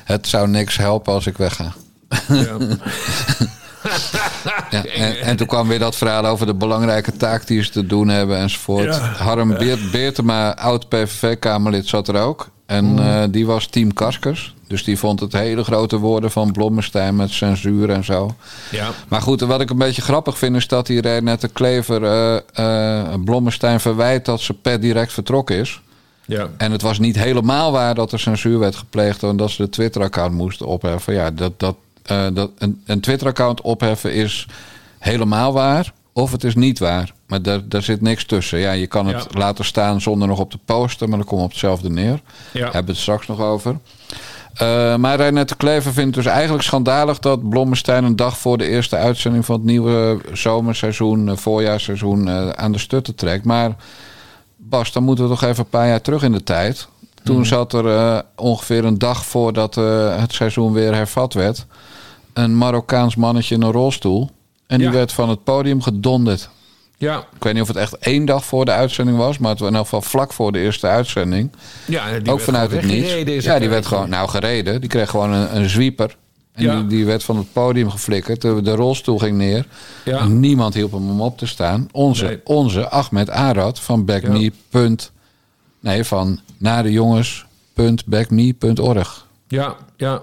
het 0.04 0.26
zou 0.26 0.48
niks 0.48 0.76
helpen 0.76 1.12
als 1.12 1.26
ik 1.26 1.36
wegga. 1.36 1.72
Ja. 2.28 2.56
ja, 4.70 4.84
en, 4.84 5.20
en, 5.20 5.36
toen 5.36 5.46
kwam 5.46 5.68
weer 5.68 5.78
dat 5.78 5.96
verhaal 5.96 6.26
over 6.26 6.46
de 6.46 6.54
belangrijke 6.54 7.16
taak 7.16 7.46
die 7.46 7.62
ze 7.62 7.70
te 7.70 7.86
doen 7.86 8.08
hebben 8.08 8.36
enzovoort. 8.36 8.84
Ja, 8.84 8.98
Harm 8.98 9.48
Beert, 9.58 9.90
Beertema, 9.90 10.56
oud 10.56 10.88
PVV-Kamerlid, 10.88 11.86
zat 11.86 12.08
er 12.08 12.20
ook. 12.20 12.50
En 12.66 12.84
mm. 12.84 12.98
uh, 12.98 13.22
die 13.30 13.46
was 13.46 13.66
team 13.66 13.92
Kaskers. 13.92 14.54
Dus 14.66 14.84
die 14.84 14.98
vond 14.98 15.20
het 15.20 15.32
hele 15.32 15.64
grote 15.64 15.98
woorden 15.98 16.30
van 16.30 16.52
Blommestein 16.52 17.16
met 17.16 17.30
censuur 17.30 17.90
en 17.90 18.04
zo. 18.04 18.34
Ja. 18.70 18.90
Maar 19.08 19.22
goed, 19.22 19.40
wat 19.40 19.60
ik 19.60 19.70
een 19.70 19.78
beetje 19.78 20.02
grappig 20.02 20.38
vind 20.38 20.56
is 20.56 20.68
dat 20.68 20.86
die 20.86 21.02
net 21.02 21.40
de 21.40 21.48
Klever 21.48 22.02
uh, 22.02 22.38
uh, 22.58 23.14
Blommestein 23.24 23.80
verwijt 23.80 24.24
dat 24.24 24.40
ze 24.40 24.54
per 24.54 24.80
direct 24.80 25.12
vertrokken 25.12 25.56
is. 25.56 25.80
Ja. 26.26 26.48
En 26.56 26.72
het 26.72 26.82
was 26.82 26.98
niet 26.98 27.16
helemaal 27.16 27.72
waar 27.72 27.94
dat 27.94 28.12
er 28.12 28.18
censuur 28.18 28.58
werd 28.58 28.76
gepleegd 28.76 29.22
en 29.22 29.36
dat 29.36 29.50
ze 29.50 29.62
de 29.62 29.68
Twitter-account 29.68 30.34
moesten 30.34 30.66
opheffen. 30.66 31.14
Ja, 31.14 31.30
dat, 31.30 31.52
dat, 31.56 31.76
uh, 32.10 32.26
dat 32.32 32.50
een, 32.58 32.82
een 32.86 33.00
Twitter-account 33.00 33.60
opheffen 33.60 34.12
is 34.12 34.46
helemaal 34.98 35.52
waar. 35.52 35.92
Of 36.12 36.32
het 36.32 36.44
is 36.44 36.54
niet 36.54 36.78
waar. 36.78 37.12
Maar 37.26 37.42
daar, 37.42 37.68
daar 37.68 37.82
zit 37.82 38.00
niks 38.00 38.24
tussen. 38.24 38.58
Ja, 38.58 38.72
je 38.72 38.86
kan 38.86 39.06
het 39.06 39.34
laten 39.34 39.64
staan 39.64 40.00
zonder 40.00 40.28
nog 40.28 40.38
op 40.38 40.50
te 40.50 40.58
posten. 40.64 41.08
Maar 41.08 41.18
dan 41.18 41.26
komt 41.26 41.42
op 41.42 41.50
hetzelfde 41.50 41.90
neer. 41.90 42.20
Ja. 42.52 42.62
Hebben 42.62 42.84
we 42.84 42.90
het 42.90 43.00
straks 43.00 43.26
nog 43.26 43.40
over. 43.40 43.76
Uh, 44.62 44.96
maar 44.96 45.16
Reinette 45.16 45.56
Klever 45.56 45.92
vindt 45.92 46.14
dus 46.14 46.26
eigenlijk 46.26 46.64
schandalig 46.64 47.18
dat 47.18 47.48
Blommestein 47.48 48.04
een 48.04 48.16
dag 48.16 48.38
voor 48.38 48.58
de 48.58 48.68
eerste 48.68 48.96
uitzending 48.96 49.44
van 49.44 49.54
het 49.54 49.64
nieuwe 49.64 50.20
zomerseizoen, 50.32 51.28
eh, 51.28 51.36
voorjaarsseizoen, 51.36 52.26
uh, 52.26 52.48
aan 52.48 52.72
de 52.72 52.78
stutten 52.78 53.14
trekt. 53.14 53.44
Maar 53.44 53.76
Bas, 54.56 54.92
dan 54.92 55.02
moeten 55.02 55.24
we 55.24 55.30
toch 55.30 55.42
even 55.42 55.64
een 55.64 55.70
paar 55.70 55.88
jaar 55.88 56.00
terug 56.00 56.22
in 56.22 56.32
de 56.32 56.42
tijd. 56.42 56.88
Toen 57.22 57.36
mhm. 57.36 57.44
zat 57.44 57.72
er 57.72 57.84
uh, 57.84 58.18
ongeveer 58.36 58.84
een 58.84 58.98
dag 58.98 59.24
voordat 59.24 59.74
het 59.74 60.32
seizoen 60.32 60.72
weer 60.72 60.94
hervat 60.94 61.34
werd, 61.34 61.66
een 62.32 62.58
Marokkaans 62.58 63.16
mannetje 63.16 63.54
in 63.54 63.62
een 63.62 63.72
rolstoel. 63.72 64.30
En 64.66 64.78
die 64.78 64.90
werd 64.90 65.12
van 65.12 65.28
het 65.28 65.44
podium 65.44 65.82
gedonderd. 65.82 66.50
Ja. 66.96 67.18
Ik 67.18 67.42
weet 67.42 67.52
niet 67.52 67.62
of 67.62 67.68
het 67.68 67.76
echt 67.76 67.98
één 67.98 68.24
dag 68.24 68.44
voor 68.44 68.64
de 68.64 68.70
uitzending 68.70 69.16
was, 69.18 69.38
maar 69.38 69.50
het 69.50 69.58
was 69.58 69.68
in 69.68 69.74
elk 69.74 69.84
geval 69.84 70.02
vlak 70.02 70.32
voor 70.32 70.52
de 70.52 70.58
eerste 70.58 70.86
uitzending. 70.86 71.50
Ja, 71.86 72.18
die 72.18 72.32
ook 72.32 72.40
vanuit 72.40 72.70
het 72.70 72.84
niets. 72.84 73.44
Ja, 73.44 73.58
die 73.58 73.68
werd 73.68 73.86
gewoon 73.86 74.08
nou 74.08 74.28
gereden. 74.28 74.80
Die 74.80 74.90
kreeg 74.90 75.10
gewoon 75.10 75.32
een, 75.32 75.56
een 75.56 75.68
zwieper. 75.68 76.16
En 76.52 76.62
ja. 76.62 76.76
die, 76.76 76.86
die, 76.86 77.06
werd 77.06 77.24
van 77.24 77.36
het 77.36 77.52
podium 77.52 77.90
geflikkerd. 77.90 78.40
De, 78.40 78.62
de 78.62 78.74
rolstoel 78.74 79.18
ging 79.18 79.36
neer. 79.36 79.66
Ja. 80.04 80.18
En 80.18 80.40
niemand 80.40 80.74
hielp 80.74 80.92
hem 80.92 81.10
om 81.10 81.20
op 81.20 81.38
te 81.38 81.46
staan. 81.46 81.88
Onze, 81.92 82.24
nee. 82.24 82.40
onze 82.44 82.88
Ahmed 82.88 83.30
Arad 83.30 83.80
van 83.80 84.04
Back 84.04 84.22
Me. 84.22 84.52
Punt. 84.68 85.12
Nee, 85.80 86.04
van 86.04 86.40
naar 86.58 86.82
de 86.82 86.92
jongens 86.92 87.46
www.backme.org. 87.80 89.26
Ja, 89.48 89.76
ja. 89.96 90.22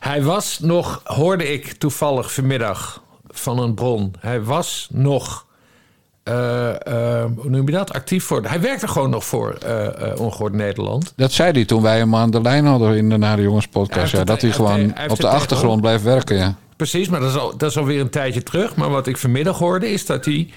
Hij 0.00 0.22
was 0.22 0.58
nog, 0.58 1.00
hoorde 1.04 1.52
ik 1.52 1.72
toevallig 1.72 2.32
vanmiddag 2.32 3.02
van 3.26 3.58
een 3.58 3.74
bron. 3.74 4.14
Hij 4.18 4.42
was 4.42 4.88
nog, 4.90 5.46
uh, 6.24 6.34
uh, 6.34 7.24
hoe 7.36 7.50
noem 7.50 7.66
je 7.66 7.72
dat, 7.72 7.92
actief 7.92 8.24
voor. 8.24 8.42
Hij 8.42 8.60
werkte 8.60 8.88
gewoon 8.88 9.10
nog 9.10 9.24
voor 9.24 9.58
uh, 9.66 10.20
Ongehoord 10.20 10.52
Nederland. 10.52 11.12
Dat 11.16 11.32
zei 11.32 11.52
hij 11.52 11.64
toen 11.64 11.82
wij 11.82 11.98
hem 11.98 12.14
aan 12.14 12.30
de 12.30 12.40
lijn 12.40 12.66
hadden 12.66 12.96
in 12.96 13.08
de 13.08 13.16
Nare 13.16 13.42
Jongens 13.42 13.66
podcast. 13.66 14.12
Ja, 14.12 14.24
dat 14.24 14.40
hij 14.40 14.50
gewoon 14.50 14.94
op 15.08 15.16
de 15.18 15.28
achtergrond 15.28 15.80
blijft 15.80 16.02
werken, 16.02 16.36
ja. 16.36 16.54
Precies, 16.76 17.08
maar 17.08 17.20
dat 17.20 17.30
is, 17.30 17.36
al, 17.36 17.56
dat 17.56 17.70
is 17.70 17.76
alweer 17.76 18.00
een 18.00 18.10
tijdje 18.10 18.42
terug. 18.42 18.76
Maar 18.76 18.90
wat 18.90 19.06
ik 19.06 19.16
vanmiddag 19.16 19.58
hoorde 19.58 19.90
is 19.90 20.06
dat 20.06 20.24
hij 20.24 20.50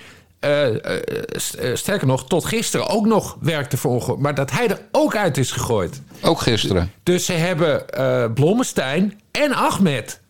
uh, 0.46 0.74
uh, 0.74 1.76
sterker 1.76 2.08
nog, 2.08 2.28
tot 2.28 2.46
gisteren 2.46 2.90
ook 2.90 3.06
nog 3.06 3.38
werkte 3.40 3.78
voor 3.78 3.92
Ongehoord. 3.92 4.20
Maar 4.20 4.36
dat 4.36 4.52
hij 4.52 4.68
er 4.68 4.82
ook 4.92 5.16
uit 5.16 5.38
is 5.38 5.52
gegooid. 5.52 6.02
Ook 6.22 6.42
gisteren. 6.42 6.92
Dus 7.04 7.26
ze 7.26 7.34
hebben 7.34 7.84
uh, 7.98 8.26
Blommestein 8.34 9.20
en 9.32 9.54
Ahmed 9.54 10.22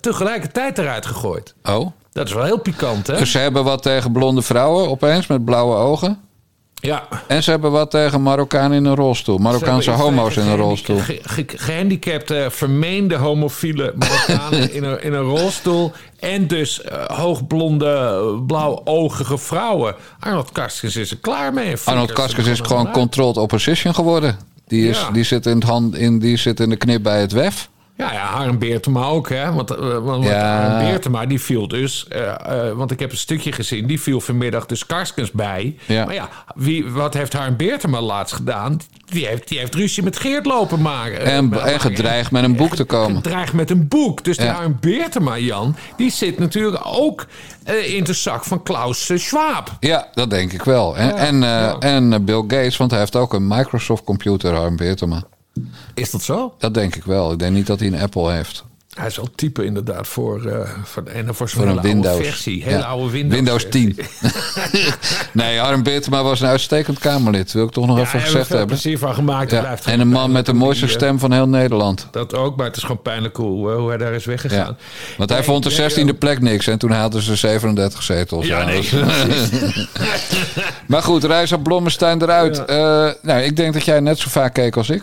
tegelijkertijd 0.00 0.78
eruit 0.78 1.06
gegooid. 1.06 1.54
Oh. 1.64 1.90
Dat 2.12 2.26
is 2.26 2.32
wel 2.32 2.44
heel 2.44 2.60
pikant, 2.60 3.06
hè? 3.06 3.18
Dus 3.18 3.30
ze 3.30 3.38
hebben 3.38 3.64
wat 3.64 3.82
tegen 3.82 4.12
blonde 4.12 4.42
vrouwen 4.42 4.88
opeens 4.88 5.26
met 5.26 5.44
blauwe 5.44 5.76
ogen? 5.76 6.20
Ja. 6.82 7.08
En 7.26 7.42
ze 7.42 7.50
hebben 7.50 7.70
wat 7.70 7.90
tegen 7.90 8.22
Marokkaan 8.22 8.72
in 8.72 8.84
een 8.84 8.94
rolstoel. 8.94 9.38
Marokkaanse 9.38 9.90
homo's 9.90 10.36
in 10.36 10.46
een 10.46 10.56
rolstoel. 10.56 11.00
gehandicapte, 11.46 12.46
vermeende 12.50 13.14
homofiele 13.14 13.94
Marokkanen 13.96 14.72
in, 14.76 14.84
een, 14.84 15.02
in 15.02 15.12
een 15.12 15.22
rolstoel. 15.22 15.92
En 16.18 16.46
dus 16.46 16.80
uh, 16.84 17.04
hoogblonde, 17.04 18.42
blauwogige 18.46 19.38
vrouwen. 19.38 19.94
Arnold 20.18 20.52
Karskens 20.52 20.96
is 20.96 21.10
er 21.10 21.16
klaar 21.16 21.52
mee. 21.52 21.76
Arnold 21.84 22.12
Karskens 22.12 22.46
is 22.46 22.60
gewoon 22.60 22.90
controlled 22.90 23.36
opposition 23.36 23.94
geworden. 23.94 24.36
Die, 24.66 24.88
is, 24.88 25.06
die, 25.12 25.24
zit 25.24 25.46
in 25.46 25.54
het 25.54 25.64
hand, 25.64 25.96
in, 25.96 26.18
die 26.18 26.36
zit 26.36 26.60
in 26.60 26.68
de 26.68 26.76
knip 26.76 27.02
bij 27.02 27.20
het 27.20 27.32
WEF. 27.32 27.68
Ja, 27.96 28.12
ja, 28.12 28.26
Harm 28.26 28.58
Beertema 28.58 29.04
ook, 29.04 29.28
hè? 29.28 29.52
Want, 29.52 29.70
uh, 29.70 29.98
want 29.98 30.24
ja. 30.24 30.60
Harm 30.60 30.84
Beertema, 30.84 31.26
die 31.26 31.40
viel 31.40 31.68
dus... 31.68 32.06
Uh, 32.12 32.18
uh, 32.20 32.70
want 32.72 32.90
ik 32.90 33.00
heb 33.00 33.10
een 33.10 33.16
stukje 33.16 33.52
gezien, 33.52 33.86
die 33.86 34.00
viel 34.00 34.20
vanmiddag 34.20 34.66
dus 34.66 34.86
Karskens 34.86 35.30
bij. 35.30 35.76
Ja. 35.86 36.04
Maar 36.04 36.14
ja, 36.14 36.28
wie, 36.54 36.90
wat 36.90 37.14
heeft 37.14 37.32
Harm 37.32 37.56
Beertema 37.56 38.00
laatst 38.00 38.34
gedaan? 38.34 38.80
Die 39.04 39.26
heeft, 39.26 39.48
die 39.48 39.58
heeft 39.58 39.74
ruzie 39.74 40.02
met 40.02 40.18
Geert 40.18 40.46
lopen 40.46 40.82
maken. 40.82 41.24
En, 41.24 41.66
en 41.66 41.80
gedreigd 41.80 42.30
met 42.30 42.44
een 42.44 42.56
boek 42.56 42.76
te 42.76 42.84
komen. 42.84 43.16
Gedreigd 43.16 43.52
met 43.52 43.70
een 43.70 43.88
boek. 43.88 44.24
Dus 44.24 44.36
ja. 44.36 44.42
die 44.42 44.52
Harm 44.52 44.76
Beertema, 44.80 45.38
Jan, 45.38 45.76
die 45.96 46.10
zit 46.10 46.38
natuurlijk 46.38 46.80
ook 46.84 47.26
in 47.84 48.04
de 48.04 48.12
zak 48.12 48.44
van 48.44 48.62
Klaus 48.62 49.10
Schwab. 49.14 49.70
Ja, 49.80 50.08
dat 50.14 50.30
denk 50.30 50.52
ik 50.52 50.62
wel. 50.62 50.96
En, 50.96 51.42
en, 51.42 51.80
en 51.80 52.24
Bill 52.24 52.40
Gates, 52.40 52.76
want 52.76 52.90
hij 52.90 53.00
heeft 53.00 53.16
ook 53.16 53.34
een 53.34 53.46
Microsoft 53.46 54.04
computer, 54.04 54.54
Harm 54.54 54.76
Beertema. 54.76 55.22
Is 55.94 56.10
dat 56.10 56.22
zo? 56.22 56.54
Dat 56.58 56.74
denk 56.74 56.96
ik 56.96 57.04
wel. 57.04 57.32
Ik 57.32 57.38
denk 57.38 57.54
niet 57.54 57.66
dat 57.66 57.78
hij 57.80 57.88
een 57.88 58.00
Apple 58.00 58.32
heeft. 58.32 58.64
Hij 58.92 59.06
is 59.06 59.16
wel 59.16 59.28
type 59.34 59.64
inderdaad 59.64 60.08
voor, 60.08 60.46
uh, 60.46 60.70
voor, 60.84 61.02
en 61.02 61.34
voor 61.34 61.48
zo'n 61.48 61.68
een 61.68 61.80
Windows 61.80 62.26
versie. 62.26 62.64
Hele 62.64 62.78
ja. 62.78 62.84
oude 62.84 63.10
Windows. 63.10 63.34
Windows 63.34 63.66
10. 63.70 63.98
nee, 65.32 65.58
Harm 65.58 65.82
Beertema 65.82 66.22
was 66.22 66.40
een 66.40 66.48
uitstekend 66.48 66.98
Kamerlid. 66.98 67.52
Wil 67.52 67.64
ik 67.64 67.70
toch 67.70 67.86
nog 67.86 67.96
ja, 67.96 68.02
even 68.02 68.20
gezegd 68.20 68.48
hebben. 68.48 68.66
plezier 68.66 68.98
van 68.98 69.14
gemaakt. 69.14 69.50
Ja. 69.50 69.78
En 69.84 70.00
een 70.00 70.08
man 70.08 70.32
met 70.32 70.46
de 70.46 70.52
mooiste 70.52 70.88
stem 70.88 71.18
van 71.18 71.32
heel 71.32 71.48
Nederland. 71.48 72.06
Dat 72.10 72.34
ook, 72.34 72.56
maar 72.56 72.66
het 72.66 72.76
is 72.76 72.82
gewoon 72.82 73.02
pijnlijk 73.02 73.34
cool 73.34 73.76
hoe 73.76 73.88
hij 73.88 73.98
daar 73.98 74.12
is 74.12 74.24
weggegaan. 74.24 74.78
Want 75.16 75.30
hij 75.30 75.38
nee, 75.38 75.48
vond 75.48 75.62
de 75.64 75.90
16e 76.14 76.18
plek 76.18 76.40
niks. 76.40 76.66
En 76.66 76.78
toen 76.78 76.90
haalden 76.90 77.22
ze 77.22 77.36
37 77.36 78.02
zetels. 78.02 78.46
Ja, 78.46 78.64
nee. 78.64 78.88
maar 80.86 81.02
goed, 81.02 81.24
Reis 81.24 81.52
op 81.52 81.62
Blommestein 81.62 82.22
eruit. 82.22 82.58
Uh, 82.58 82.66
nou, 83.22 83.40
ik 83.42 83.56
denk 83.56 83.72
dat 83.72 83.84
jij 83.84 84.00
net 84.00 84.18
zo 84.18 84.28
vaak 84.28 84.52
keek 84.52 84.76
als 84.76 84.90
ik. 84.90 85.02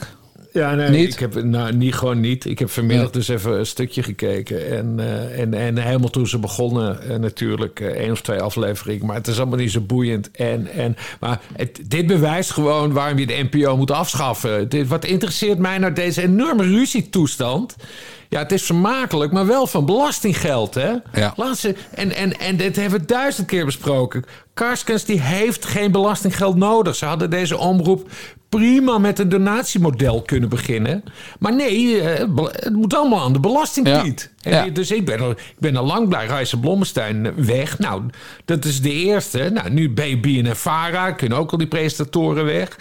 Ja, 0.59 0.75
nee, 0.75 0.89
niet? 0.89 1.13
ik 1.13 1.19
heb 1.19 1.43
nou, 1.43 1.73
niet 1.73 1.95
gewoon 1.95 2.19
niet. 2.19 2.45
Ik 2.45 2.59
heb 2.59 2.69
vanmiddag 2.69 3.05
ja. 3.05 3.11
dus 3.11 3.27
even 3.27 3.59
een 3.59 3.65
stukje 3.65 4.03
gekeken. 4.03 4.77
En, 4.77 4.95
uh, 4.99 5.39
en, 5.39 5.53
en 5.53 5.77
helemaal 5.77 6.09
toen 6.09 6.27
ze 6.27 6.39
begonnen, 6.39 6.99
uh, 7.09 7.15
natuurlijk 7.15 7.79
uh, 7.79 7.87
één 7.87 8.11
of 8.11 8.21
twee 8.21 8.41
afleveringen. 8.41 9.05
Maar 9.05 9.15
het 9.15 9.27
is 9.27 9.37
allemaal 9.37 9.57
niet 9.57 9.71
zo 9.71 9.81
boeiend. 9.81 10.31
En, 10.31 10.67
en, 10.67 10.95
maar 11.19 11.41
het, 11.53 11.79
dit 11.87 12.07
bewijst 12.07 12.51
gewoon 12.51 12.93
waarom 12.93 13.19
je 13.19 13.27
de 13.27 13.47
NPO 13.51 13.77
moet 13.77 13.91
afschaffen. 13.91 14.69
Dit, 14.69 14.87
wat 14.87 15.05
interesseert 15.05 15.57
mij 15.59 15.77
nou 15.77 15.93
deze 15.93 16.21
enorme 16.21 16.63
ruzietoestand? 16.63 17.75
Ja, 18.29 18.39
het 18.39 18.51
is 18.51 18.63
vermakelijk, 18.63 19.31
maar 19.31 19.47
wel 19.47 19.67
van 19.67 19.85
belastinggeld, 19.85 20.73
hè? 20.73 20.91
Ja. 21.13 21.33
Laat 21.35 21.57
ze, 21.57 21.75
en, 21.91 22.15
en, 22.15 22.39
en 22.39 22.57
dit 22.57 22.75
hebben 22.75 22.99
we 22.99 23.05
duizend 23.05 23.47
keer 23.47 23.65
besproken. 23.65 24.23
Karskens 24.53 25.05
die 25.05 25.21
heeft 25.21 25.65
geen 25.65 25.91
belastinggeld 25.91 26.55
nodig. 26.55 26.95
Ze 26.95 27.05
hadden 27.05 27.29
deze 27.29 27.57
omroep 27.57 28.09
prima 28.49 28.97
met 28.97 29.19
een 29.19 29.29
donatiemodel 29.29 30.21
kunnen 30.21 30.49
beginnen. 30.49 31.03
Maar 31.39 31.55
nee, 31.55 32.01
het 32.01 32.73
moet 32.73 32.93
allemaal 32.93 33.23
aan 33.23 33.33
de. 33.33 33.39
Ja. 34.39 34.63
Ja. 34.65 34.69
Dus 34.69 34.91
ik 34.91 35.05
ben, 35.05 35.19
al, 35.19 35.31
ik 35.31 35.55
ben 35.57 35.75
al 35.75 35.85
lang 35.85 36.07
blij. 36.07 36.25
Reise 36.25 36.59
Blommestein 36.59 37.45
weg. 37.45 37.79
Nou, 37.79 38.03
dat 38.45 38.65
is 38.65 38.81
de 38.81 38.91
eerste. 38.93 39.49
Nou, 39.53 39.69
nu 39.69 39.89
BB 39.89 40.41
en 40.45 40.55
Vara 40.55 41.11
kunnen 41.11 41.37
ook 41.37 41.51
al 41.51 41.57
die 41.57 41.67
presentatoren 41.67 42.45
weg. 42.45 42.77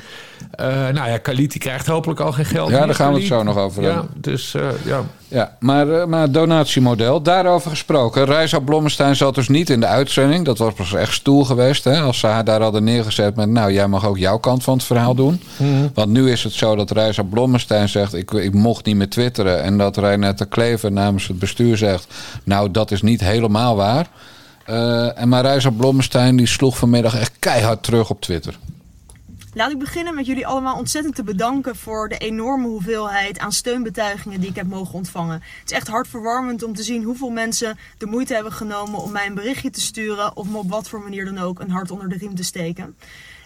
Uh, 0.60 0.66
nou 0.66 1.10
ja, 1.10 1.18
Kaliti 1.18 1.58
krijgt 1.58 1.86
hopelijk 1.86 2.20
al 2.20 2.32
geen 2.32 2.44
geld. 2.44 2.70
Ja, 2.70 2.76
meer. 2.76 2.86
daar 2.86 2.94
gaan 2.94 3.12
we 3.12 3.18
het 3.18 3.28
zo 3.28 3.42
nog 3.42 3.56
over 3.56 3.82
ja, 3.82 3.88
hebben. 3.88 4.10
Dus 4.14 4.54
uh, 4.54 4.62
ja. 4.84 5.02
Ja, 5.28 5.56
maar, 5.60 5.86
uh, 5.86 6.04
maar 6.04 6.30
donatiemodel, 6.30 7.22
daarover 7.22 7.70
gesproken. 7.70 8.24
Reisa 8.24 8.58
Blommestein 8.58 9.16
zat 9.16 9.34
dus 9.34 9.48
niet 9.48 9.70
in 9.70 9.80
de 9.80 9.86
uitzending. 9.86 10.44
Dat 10.44 10.58
was 10.58 10.74
pas 10.74 10.94
echt 10.94 11.12
stoel 11.12 11.44
geweest. 11.44 11.84
Hè? 11.84 12.00
Als 12.00 12.18
ze 12.18 12.26
haar 12.26 12.44
daar 12.44 12.62
hadden 12.62 12.84
neergezet 12.84 13.36
met... 13.36 13.48
nou, 13.48 13.72
jij 13.72 13.88
mag 13.88 14.06
ook 14.06 14.18
jouw 14.18 14.38
kant 14.38 14.64
van 14.64 14.74
het 14.76 14.86
verhaal 14.86 15.14
doen. 15.14 15.42
Mm. 15.56 15.90
Want 15.94 16.10
nu 16.10 16.30
is 16.30 16.44
het 16.44 16.52
zo 16.52 16.76
dat 16.76 16.90
Reisa 16.90 17.22
Blommestein 17.22 17.88
zegt... 17.88 18.14
Ik, 18.14 18.30
ik 18.30 18.54
mocht 18.54 18.84
niet 18.84 18.96
meer 18.96 19.10
twitteren. 19.10 19.62
En 19.62 19.78
dat 19.78 19.96
Reinette 19.96 20.46
Klever 20.46 20.92
namens 20.92 21.26
het 21.26 21.38
bestuur 21.38 21.76
zegt... 21.76 22.14
nou, 22.44 22.70
dat 22.70 22.90
is 22.90 23.02
niet 23.02 23.20
helemaal 23.20 23.76
waar. 23.76 24.06
Uh, 24.70 25.20
en 25.20 25.28
maar 25.28 25.42
Reisa 25.42 25.70
Blommestein 25.70 26.36
die 26.36 26.46
sloeg 26.46 26.78
vanmiddag 26.78 27.14
echt 27.14 27.32
keihard 27.38 27.82
terug 27.82 28.10
op 28.10 28.20
Twitter. 28.20 28.58
Laat 29.58 29.70
ik 29.70 29.78
beginnen 29.78 30.14
met 30.14 30.26
jullie 30.26 30.46
allemaal 30.46 30.76
ontzettend 30.76 31.14
te 31.14 31.22
bedanken 31.22 31.76
voor 31.76 32.08
de 32.08 32.18
enorme 32.18 32.66
hoeveelheid 32.66 33.38
aan 33.38 33.52
steunbetuigingen 33.52 34.40
die 34.40 34.50
ik 34.50 34.56
heb 34.56 34.66
mogen 34.66 34.94
ontvangen. 34.94 35.42
Het 35.60 35.70
is 35.70 35.76
echt 35.76 35.88
hartverwarmend 35.88 36.62
om 36.62 36.74
te 36.74 36.82
zien 36.82 37.02
hoeveel 37.02 37.30
mensen 37.30 37.78
de 37.98 38.06
moeite 38.06 38.34
hebben 38.34 38.52
genomen 38.52 39.00
om 39.00 39.12
mij 39.12 39.26
een 39.26 39.34
berichtje 39.34 39.70
te 39.70 39.80
sturen 39.80 40.36
of 40.36 40.48
me 40.48 40.56
op 40.56 40.70
wat 40.70 40.88
voor 40.88 41.00
manier 41.00 41.24
dan 41.24 41.38
ook 41.38 41.60
een 41.60 41.70
hart 41.70 41.90
onder 41.90 42.08
de 42.08 42.16
riem 42.16 42.34
te 42.34 42.44
steken. 42.44 42.96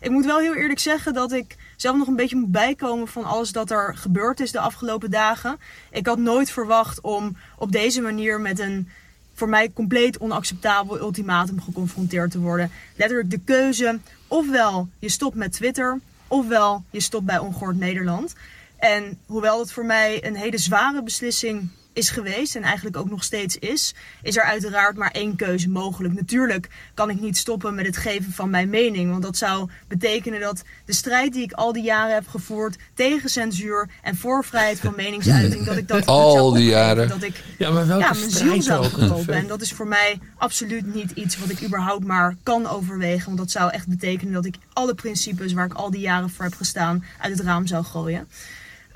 Ik 0.01 0.11
moet 0.11 0.25
wel 0.25 0.39
heel 0.39 0.55
eerlijk 0.55 0.79
zeggen 0.79 1.15
dat 1.15 1.33
ik 1.33 1.57
zelf 1.77 1.97
nog 1.97 2.07
een 2.07 2.17
beetje 2.17 2.37
moet 2.37 2.53
bijkomen 2.53 3.09
van 3.09 3.25
alles 3.25 3.53
dat 3.53 3.71
er 3.71 3.97
gebeurd 3.97 4.41
is 4.41 4.53
de 4.53 4.61
afgelopen 4.61 5.11
dagen. 5.11 5.59
Ik 5.91 6.07
had 6.07 6.19
nooit 6.19 6.51
verwacht 6.51 7.01
om 7.01 7.37
op 7.59 7.73
deze 7.73 8.01
manier 8.01 8.41
met 8.41 8.59
een 8.59 8.89
voor 9.35 9.49
mij 9.49 9.73
compleet 9.73 10.19
onacceptabel 10.19 10.99
ultimatum 10.99 11.61
geconfronteerd 11.61 12.31
te 12.31 12.41
worden. 12.41 12.71
Letterlijk 12.97 13.31
de 13.31 13.41
keuze, 13.45 13.99
ofwel 14.33 14.89
je 14.99 15.09
stopt 15.09 15.37
met 15.37 15.53
Twitter, 15.53 16.01
ofwel 16.29 16.85
je 16.91 17.01
stopt 17.01 17.25
bij 17.25 17.39
Ongehoord 17.39 17.79
Nederland. 17.79 18.35
En 18.77 19.19
hoewel 19.27 19.59
het 19.59 19.73
voor 19.73 19.85
mij 19.85 20.25
een 20.27 20.37
hele 20.37 20.59
zware 20.59 21.03
beslissing 21.03 21.69
is 21.93 22.11
geweest 22.11 22.57
en 22.57 22.63
eigenlijk 22.63 22.97
ook 22.97 23.11
nog 23.11 23.25
steeds 23.25 23.59
is, 23.59 23.95
is 24.23 24.37
er 24.37 24.43
uiteraard 24.43 24.97
maar 24.97 25.11
één 25.11 25.37
keuze 25.37 25.69
mogelijk. 25.69 26.15
Natuurlijk 26.15 26.69
kan 26.95 27.11
ik 27.11 27.21
niet 27.21 27.37
stoppen 27.37 27.75
met 27.75 27.87
het 27.87 27.97
geven 27.97 28.33
van 28.33 28.51
mijn 28.51 28.69
mening, 28.69 29.11
want 29.11 29.23
dat 29.23 29.37
zou 29.37 29.71
betekenen 29.89 30.41
dat 30.41 30.63
de 30.85 30.93
strijd 30.93 31.33
die 31.33 31.43
ik 31.43 31.53
al 31.53 31.73
die 31.73 31.83
jaren 31.83 32.15
heb 32.15 32.29
gevoerd 32.29 32.77
tegen 32.95 33.31
censuur 33.31 33.89
en 34.03 34.17
voor 34.17 34.45
vrijheid 34.45 34.81
van 34.81 34.93
meningsuiting, 34.97 35.65
dat 35.65 35.77
ik 35.77 35.89
dat 35.89 36.07
al 36.23 36.45
dat 36.45 36.55
die 36.55 36.69
jaren. 36.69 37.09
dat 37.09 37.23
ik 37.23 37.43
ja, 37.59 37.71
maar 37.71 37.87
welke 37.87 38.05
ja, 38.05 38.13
mijn 38.13 38.31
ziel 38.31 38.63
zou 38.63 38.85
ook? 38.85 38.91
verkopen. 38.91 39.35
En 39.35 39.47
dat 39.47 39.61
is 39.61 39.73
voor 39.73 39.89
mij 39.89 40.19
absoluut 40.37 40.95
niet 40.95 41.11
iets 41.11 41.39
wat 41.39 41.51
ik 41.51 41.63
überhaupt 41.63 42.05
maar 42.05 42.37
kan 42.43 42.67
overwegen, 42.67 43.27
want 43.27 43.39
dat 43.39 43.51
zou 43.51 43.71
echt 43.71 43.89
betekenen 43.89 44.33
dat 44.33 44.45
ik 44.45 44.57
alle 44.73 44.95
principes 44.95 45.53
waar 45.53 45.67
ik 45.67 45.75
al 45.75 45.91
die 45.91 46.01
jaren 46.01 46.31
voor 46.31 46.45
heb 46.45 46.55
gestaan 46.55 47.05
uit 47.19 47.39
het 47.39 47.47
raam 47.47 47.67
zou 47.67 47.85
gooien. 47.85 48.29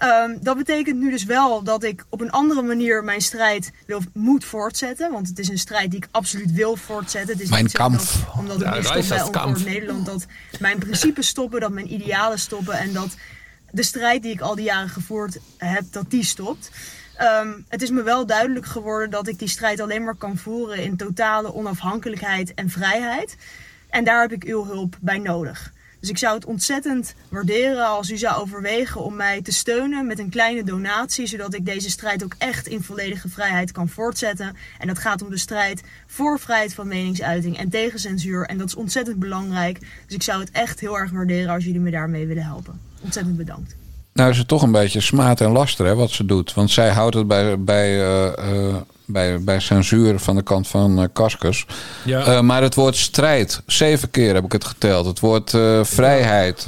Um, 0.03 0.39
dat 0.41 0.57
betekent 0.57 0.99
nu 0.99 1.11
dus 1.11 1.25
wel 1.25 1.63
dat 1.63 1.85
ik 1.85 2.05
op 2.09 2.21
een 2.21 2.31
andere 2.31 2.63
manier 2.63 3.05
mijn 3.05 3.21
strijd 3.21 3.73
wil, 3.87 4.03
moet 4.13 4.45
voortzetten. 4.45 5.13
Want 5.13 5.29
het 5.29 5.39
is 5.39 5.49
een 5.49 5.59
strijd 5.59 5.91
die 5.91 6.03
ik 6.03 6.09
absoluut 6.11 6.53
wil 6.53 6.77
voortzetten. 6.77 7.33
Het 7.33 7.43
is 7.43 7.51
Mijn 7.51 7.71
kamp. 7.71 7.99
Dat, 7.99 8.25
omdat 8.39 8.61
ik 8.61 8.73
nu 8.73 8.83
stop 8.83 9.09
bij. 9.09 9.23
Ongehoord 9.23 9.65
Nederland. 9.65 10.07
Dat 10.07 10.27
mijn 10.61 10.79
principes 10.79 11.29
stoppen, 11.29 11.61
dat 11.61 11.71
mijn 11.71 11.93
idealen 11.93 12.39
stoppen. 12.39 12.79
En 12.79 12.93
dat 12.93 13.17
de 13.71 13.83
strijd 13.83 14.23
die 14.23 14.33
ik 14.33 14.41
al 14.41 14.55
die 14.55 14.65
jaren 14.65 14.89
gevoerd 14.89 15.39
heb, 15.57 15.85
dat 15.91 16.11
die 16.11 16.25
stopt. 16.25 16.71
Um, 17.21 17.65
het 17.69 17.83
is 17.83 17.91
me 17.91 18.03
wel 18.03 18.27
duidelijk 18.27 18.67
geworden 18.67 19.11
dat 19.11 19.29
ik 19.29 19.39
die 19.39 19.49
strijd 19.49 19.81
alleen 19.81 20.05
maar 20.05 20.15
kan 20.15 20.37
voeren 20.37 20.83
in 20.83 20.97
totale 20.97 21.55
onafhankelijkheid 21.55 22.55
en 22.55 22.71
vrijheid. 22.71 23.37
En 23.91 24.05
daar 24.05 24.21
heb 24.21 24.33
ik 24.33 24.45
uw 24.45 24.65
hulp 24.65 24.97
bij 25.01 25.19
nodig. 25.19 25.73
Dus 26.07 26.15
ik 26.15 26.21
zou 26.21 26.35
het 26.35 26.45
ontzettend 26.45 27.15
waarderen 27.29 27.87
als 27.87 28.11
u 28.11 28.17
zou 28.17 28.41
overwegen 28.41 29.05
om 29.05 29.17
mij 29.17 29.43
te 29.43 29.53
steunen 29.53 30.07
met 30.07 30.19
een 30.19 30.29
kleine 30.29 30.65
donatie, 30.65 31.27
zodat 31.27 31.55
ik 31.55 31.65
deze 31.65 31.91
strijd 31.91 32.25
ook 32.25 32.35
echt 32.39 32.67
in 32.67 32.83
volledige 32.83 33.29
vrijheid 33.29 33.73
kan 33.73 33.89
voortzetten. 33.89 34.57
En 34.79 34.87
dat 34.87 34.99
gaat 34.99 35.23
om 35.23 35.31
de 35.31 35.39
strijd 35.39 35.83
voor 36.07 36.39
vrijheid 36.39 36.75
van 36.75 36.89
meningsuiting 36.89 37.59
en 37.59 37.69
tegen 37.69 37.99
censuur. 37.99 38.47
En 38.47 38.59
dat 38.59 38.67
is 38.67 38.75
ontzettend 38.75 39.19
belangrijk. 39.19 39.81
Dus 39.81 40.15
ik 40.15 40.23
zou 40.23 40.41
het 40.41 40.51
echt 40.51 40.81
heel 40.81 40.99
erg 40.99 41.11
waarderen 41.11 41.55
als 41.55 41.65
jullie 41.65 41.81
me 41.81 41.91
daarmee 41.91 42.27
willen 42.27 42.45
helpen. 42.45 42.81
Ontzettend 43.01 43.37
bedankt. 43.37 43.77
Nou 44.13 44.31
is 44.31 44.39
het 44.39 44.49
toch 44.49 44.63
een 44.63 44.73
beetje 44.73 45.01
smaad 45.01 45.41
en 45.41 45.51
laster 45.51 45.87
hè, 45.87 45.95
wat 45.95 46.11
ze 46.11 46.25
doet. 46.25 46.55
Want 46.55 46.71
zij 46.71 46.91
houdt 46.91 47.15
het 47.15 47.27
bij, 47.27 47.61
bij, 47.61 48.01
uh, 48.01 48.33
uh, 48.55 48.77
bij, 49.07 49.41
bij 49.41 49.61
censuur 49.61 50.19
van 50.19 50.37
de 50.37 50.43
kant 50.43 50.69
van 50.69 51.01
uh, 51.01 51.07
Kaskus. 51.13 51.67
Ja. 52.05 52.43
maar 52.43 52.63
het 52.63 52.75
woord 52.75 52.97
strijd, 52.97 53.63
zeven 53.67 54.11
keer 54.11 54.35
heb 54.35 54.45
ik 54.45 54.53
het 54.53 54.65
geteld. 54.65 55.07
Het 55.07 55.21
woord 55.21 55.51
vrijheid. 55.83 56.67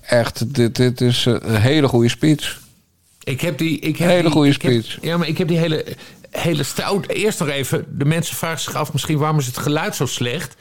echt, 0.00 0.54
dit, 0.54 0.76
dit 0.76 1.00
is 1.00 1.24
een 1.24 1.56
hele 1.56 1.88
goede 1.88 2.08
speech. 2.08 2.58
Ik 3.24 3.40
heb 3.40 3.58
die... 3.58 3.78
Ik 3.78 3.96
heb 3.96 4.08
hele 4.08 4.22
die, 4.22 4.30
goede 4.30 4.52
speech. 4.52 4.94
Heb, 4.94 5.04
ja, 5.04 5.16
maar 5.16 5.28
ik 5.28 5.38
heb 5.38 5.48
die 5.48 5.58
hele, 5.58 5.84
hele 6.30 6.62
stout... 6.62 7.08
Eerst 7.08 7.38
nog 7.38 7.48
even, 7.48 7.84
de 7.98 8.04
mensen 8.04 8.36
vragen 8.36 8.60
zich 8.60 8.74
af 8.74 8.92
misschien 8.92 9.18
waarom 9.18 9.38
is 9.38 9.46
het 9.46 9.58
geluid 9.58 9.96
zo 9.96 10.06
slecht... 10.06 10.56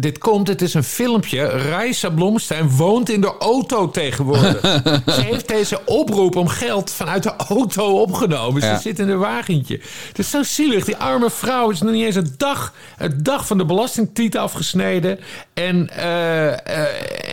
Dit 0.00 0.18
komt, 0.18 0.48
het 0.48 0.62
is 0.62 0.74
een 0.74 0.84
filmpje. 0.84 1.46
Raisa 1.46 2.10
Blomstein 2.10 2.70
woont 2.70 3.10
in 3.10 3.20
de 3.20 3.34
auto 3.38 3.90
tegenwoordig. 3.90 4.60
Ze 5.14 5.20
heeft 5.20 5.48
deze 5.48 5.80
oproep 5.84 6.36
om 6.36 6.48
geld 6.48 6.90
vanuit 6.90 7.22
de 7.22 7.32
auto 7.48 8.00
opgenomen. 8.00 8.62
Ze 8.62 8.78
zit 8.80 8.98
in 8.98 9.08
een 9.08 9.18
wagentje. 9.18 9.80
Het 10.08 10.18
is 10.18 10.30
zo 10.30 10.42
zielig. 10.42 10.84
Die 10.84 10.96
arme 10.96 11.30
vrouw 11.30 11.70
is 11.70 11.80
nog 11.80 11.92
niet 11.92 12.04
eens 12.04 12.14
een 12.14 12.34
dag, 12.36 12.72
een 12.98 13.22
dag 13.22 13.46
van 13.46 13.58
de 13.58 13.64
belastingtitel 13.64 14.40
afgesneden. 14.40 15.18
En, 15.54 15.90
uh, 15.98 16.46
uh, 16.46 16.54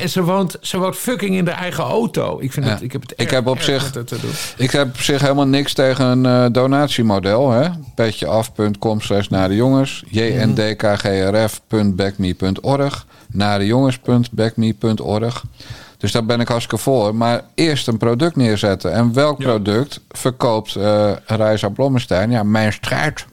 en 0.01 0.09
ze, 0.09 0.23
woont, 0.23 0.57
ze 0.61 0.77
woont 0.77 0.95
fucking 0.95 1.35
in 1.35 1.45
de 1.45 1.51
eigen 1.51 1.83
auto. 1.83 2.39
Ik, 2.39 2.51
vind 2.51 2.65
het, 2.65 2.81
ik 2.81 2.91
heb 2.91 3.01
het 3.01 3.13
ik 3.15 3.29
heb 3.29 3.47
op 3.47 3.61
zich, 3.61 3.91
te 3.91 4.03
doen. 4.03 4.31
Ik 4.57 4.71
heb 4.71 4.87
op 4.87 5.01
zich 5.01 5.21
helemaal 5.21 5.47
niks 5.47 5.73
tegen 5.73 6.05
een 6.05 6.25
uh, 6.25 6.45
donatiemodel. 6.51 7.71
Petjeaf.com 7.95 9.01
slash 9.01 9.27
naar 9.27 9.47
de 9.47 9.55
jongens. 9.55 10.03
jndkgrf.backme.com 10.09 12.48
naar 13.31 13.59
de 13.59 13.65
jongens.backme.org. 13.65 15.43
Dus 15.97 16.11
daar 16.11 16.25
ben 16.25 16.39
ik 16.39 16.47
hartstikke 16.47 16.83
voor. 16.83 17.15
Maar 17.15 17.41
eerst 17.55 17.87
een 17.87 17.97
product 17.97 18.35
neerzetten. 18.35 18.93
En 18.93 19.13
welk 19.13 19.37
product 19.37 19.99
verkoopt 20.09 20.75
uh, 20.75 21.11
Reisa 21.25 21.69
Blommestein? 21.69 22.31
Ja, 22.31 22.43
mijn 22.43 22.73
strijd. 22.73 23.25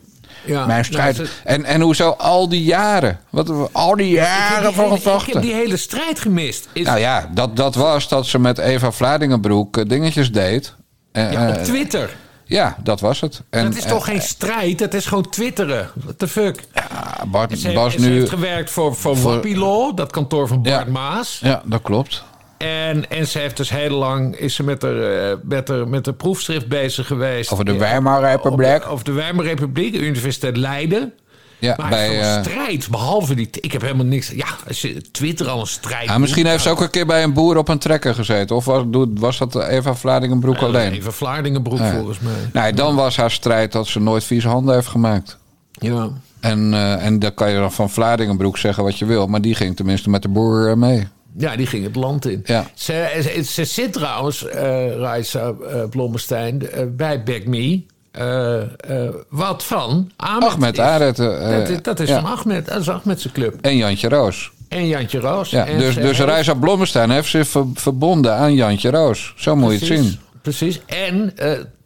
Ja, 0.44 0.66
mijn 0.66 0.84
strijd. 0.84 1.22
en, 1.44 1.64
en 1.64 1.80
hoezo 1.80 2.10
al 2.10 2.48
die 2.48 2.62
jaren? 2.62 3.20
Wat, 3.30 3.72
al 3.72 3.96
die 3.96 4.10
jaren 4.10 4.74
van 4.74 4.90
gevochten. 4.90 5.28
Ik 5.28 5.32
heb 5.32 5.42
die 5.42 5.54
hele 5.54 5.76
strijd 5.76 6.20
gemist. 6.20 6.68
Is... 6.72 6.86
Nou 6.86 6.98
ja, 6.98 7.30
dat, 7.34 7.56
dat 7.56 7.74
was 7.74 8.08
dat 8.08 8.26
ze 8.26 8.38
met 8.38 8.58
Eva 8.58 8.92
Vladingenbroek 8.92 9.76
eh, 9.76 9.84
dingetjes 9.88 10.32
deed. 10.32 10.74
Uh, 11.12 11.32
ja, 11.32 11.48
op 11.48 11.54
Twitter. 11.54 12.16
Ja, 12.48 12.76
dat 12.82 13.00
was 13.00 13.20
het. 13.20 13.42
En, 13.50 13.64
dat 13.64 13.76
is 13.76 13.84
toch 13.84 14.04
geen 14.04 14.22
strijd? 14.22 14.78
Dat 14.78 14.94
is 14.94 15.06
gewoon 15.06 15.28
twitteren. 15.30 15.90
What 15.94 16.18
the 16.18 16.28
fuck? 16.28 16.60
Ja, 16.74 17.24
Bart 17.26 17.58
ze, 17.58 17.72
Bas 17.72 17.92
ze 17.92 18.00
nu... 18.00 18.12
heeft 18.12 18.28
gewerkt 18.28 18.70
voor, 18.70 18.94
voor, 18.94 19.16
voor 19.16 19.94
dat 19.94 20.10
kantoor 20.10 20.48
van 20.48 20.62
Bart 20.62 20.88
Maas. 20.88 21.40
Ja, 21.42 21.62
dat 21.64 21.82
klopt. 21.82 22.24
En, 22.56 23.10
en 23.10 23.26
ze 23.26 23.38
heeft 23.38 23.56
dus 23.56 23.70
heel 23.70 23.90
lang 23.90 24.36
is 24.36 24.54
ze 24.54 24.62
met 24.62 24.80
de, 24.80 25.36
uh, 25.40 25.48
met 25.48 25.66
de, 25.66 25.84
met 25.88 26.04
de 26.04 26.12
proefschrift 26.12 26.68
bezig 26.68 27.06
geweest. 27.06 27.50
Over 27.50 27.64
de 27.64 27.76
Weimarrepubliek. 27.76 28.76
Over, 28.76 28.88
over 28.88 29.04
de 29.04 29.12
Weimarrepubliek, 29.12 29.92
de 29.92 29.98
Universiteit 29.98 30.56
Leiden. 30.56 31.12
Ja, 31.58 31.74
maar 31.76 31.88
bij, 31.88 32.20
uh, 32.20 32.42
strijd, 32.42 32.90
behalve 32.90 33.34
die... 33.34 33.48
Ik 33.60 33.72
heb 33.72 33.82
helemaal 33.82 34.06
niks... 34.06 34.30
Ja, 34.30 34.46
als 34.68 34.80
je 34.80 35.10
Twitter 35.10 35.48
al 35.48 35.60
een 35.60 35.66
strijd... 35.66 36.08
Ja, 36.08 36.18
misschien 36.18 36.46
heeft 36.46 36.62
ze 36.62 36.70
ook 36.70 36.80
een 36.80 36.90
keer 36.90 37.06
bij 37.06 37.22
een 37.22 37.32
boer 37.32 37.56
op 37.56 37.68
een 37.68 37.78
trekker 37.78 38.14
gezeten. 38.14 38.56
Of 38.56 38.64
was, 38.64 38.84
was 39.14 39.38
dat 39.38 39.62
Eva 39.62 39.94
Vlaardingenbroek 39.94 40.56
uh, 40.56 40.62
alleen? 40.62 40.92
Eva 40.92 41.10
Vlaardingenbroek 41.10 41.78
ja. 41.78 41.92
volgens 41.92 42.18
mij. 42.18 42.62
Nee, 42.62 42.72
dan 42.72 42.94
was 42.94 43.16
haar 43.16 43.30
strijd 43.30 43.72
dat 43.72 43.86
ze 43.86 44.00
nooit 44.00 44.24
vieze 44.24 44.48
handen 44.48 44.74
heeft 44.74 44.86
gemaakt. 44.86 45.38
Ja. 45.72 46.10
En, 46.40 46.72
uh, 46.72 47.04
en 47.04 47.18
dan 47.18 47.34
kan 47.34 47.50
je 47.50 47.58
dan 47.58 47.72
van 47.72 47.90
Vlaardingenbroek 47.90 48.58
zeggen 48.58 48.84
wat 48.84 48.98
je 48.98 49.04
wil. 49.04 49.26
Maar 49.26 49.40
die 49.40 49.54
ging 49.54 49.76
tenminste 49.76 50.10
met 50.10 50.22
de 50.22 50.28
boer 50.28 50.78
mee. 50.78 51.06
Ja, 51.38 51.56
die 51.56 51.66
ging 51.66 51.84
het 51.84 51.96
land 51.96 52.26
in. 52.26 52.40
Ja. 52.44 52.66
Ze, 52.74 53.20
ze, 53.34 53.42
ze 53.42 53.64
zit 53.64 53.92
trouwens, 53.92 54.44
uh, 54.44 54.52
Raisa 54.96 55.54
uh, 55.60 55.84
Blommestein, 55.90 56.62
uh, 56.62 56.68
bij 56.90 57.22
Back 57.22 57.46
Me. 57.46 57.82
Uh, 58.18 58.62
uh, 58.90 59.08
wat 59.28 59.64
van 59.64 60.10
Ahmed. 60.16 60.48
Ahmed 60.48 60.78
Aret. 60.78 61.18
Uh, 61.18 61.66
dat, 61.66 61.84
dat, 61.84 62.00
is 62.00 62.08
ja. 62.08 62.20
van 62.20 62.30
Ahmed. 62.30 62.66
Dat 62.66 62.80
is 62.80 62.88
Ahmed 62.88 63.20
zijn 63.20 63.32
club. 63.32 63.54
En 63.60 63.76
Jantje 63.76 64.08
Roos. 64.08 64.50
En 64.68 64.86
Jantje 64.86 65.20
Roos. 65.20 65.50
Ja, 65.50 65.66
en 65.66 65.78
dus 65.78 65.94
dus 65.94 66.18
Reisa 66.18 66.54
Blommestein 66.54 67.10
heeft 67.10 67.28
zich 67.28 67.48
ver, 67.48 67.64
verbonden 67.74 68.34
aan 68.34 68.54
Jantje 68.54 68.90
Roos. 68.90 69.34
Zo 69.36 69.56
moet 69.56 69.68
precies, 69.68 69.88
je 69.88 69.94
het 69.94 70.04
zien. 70.04 70.18
Precies. 70.42 70.80
En 70.86 71.32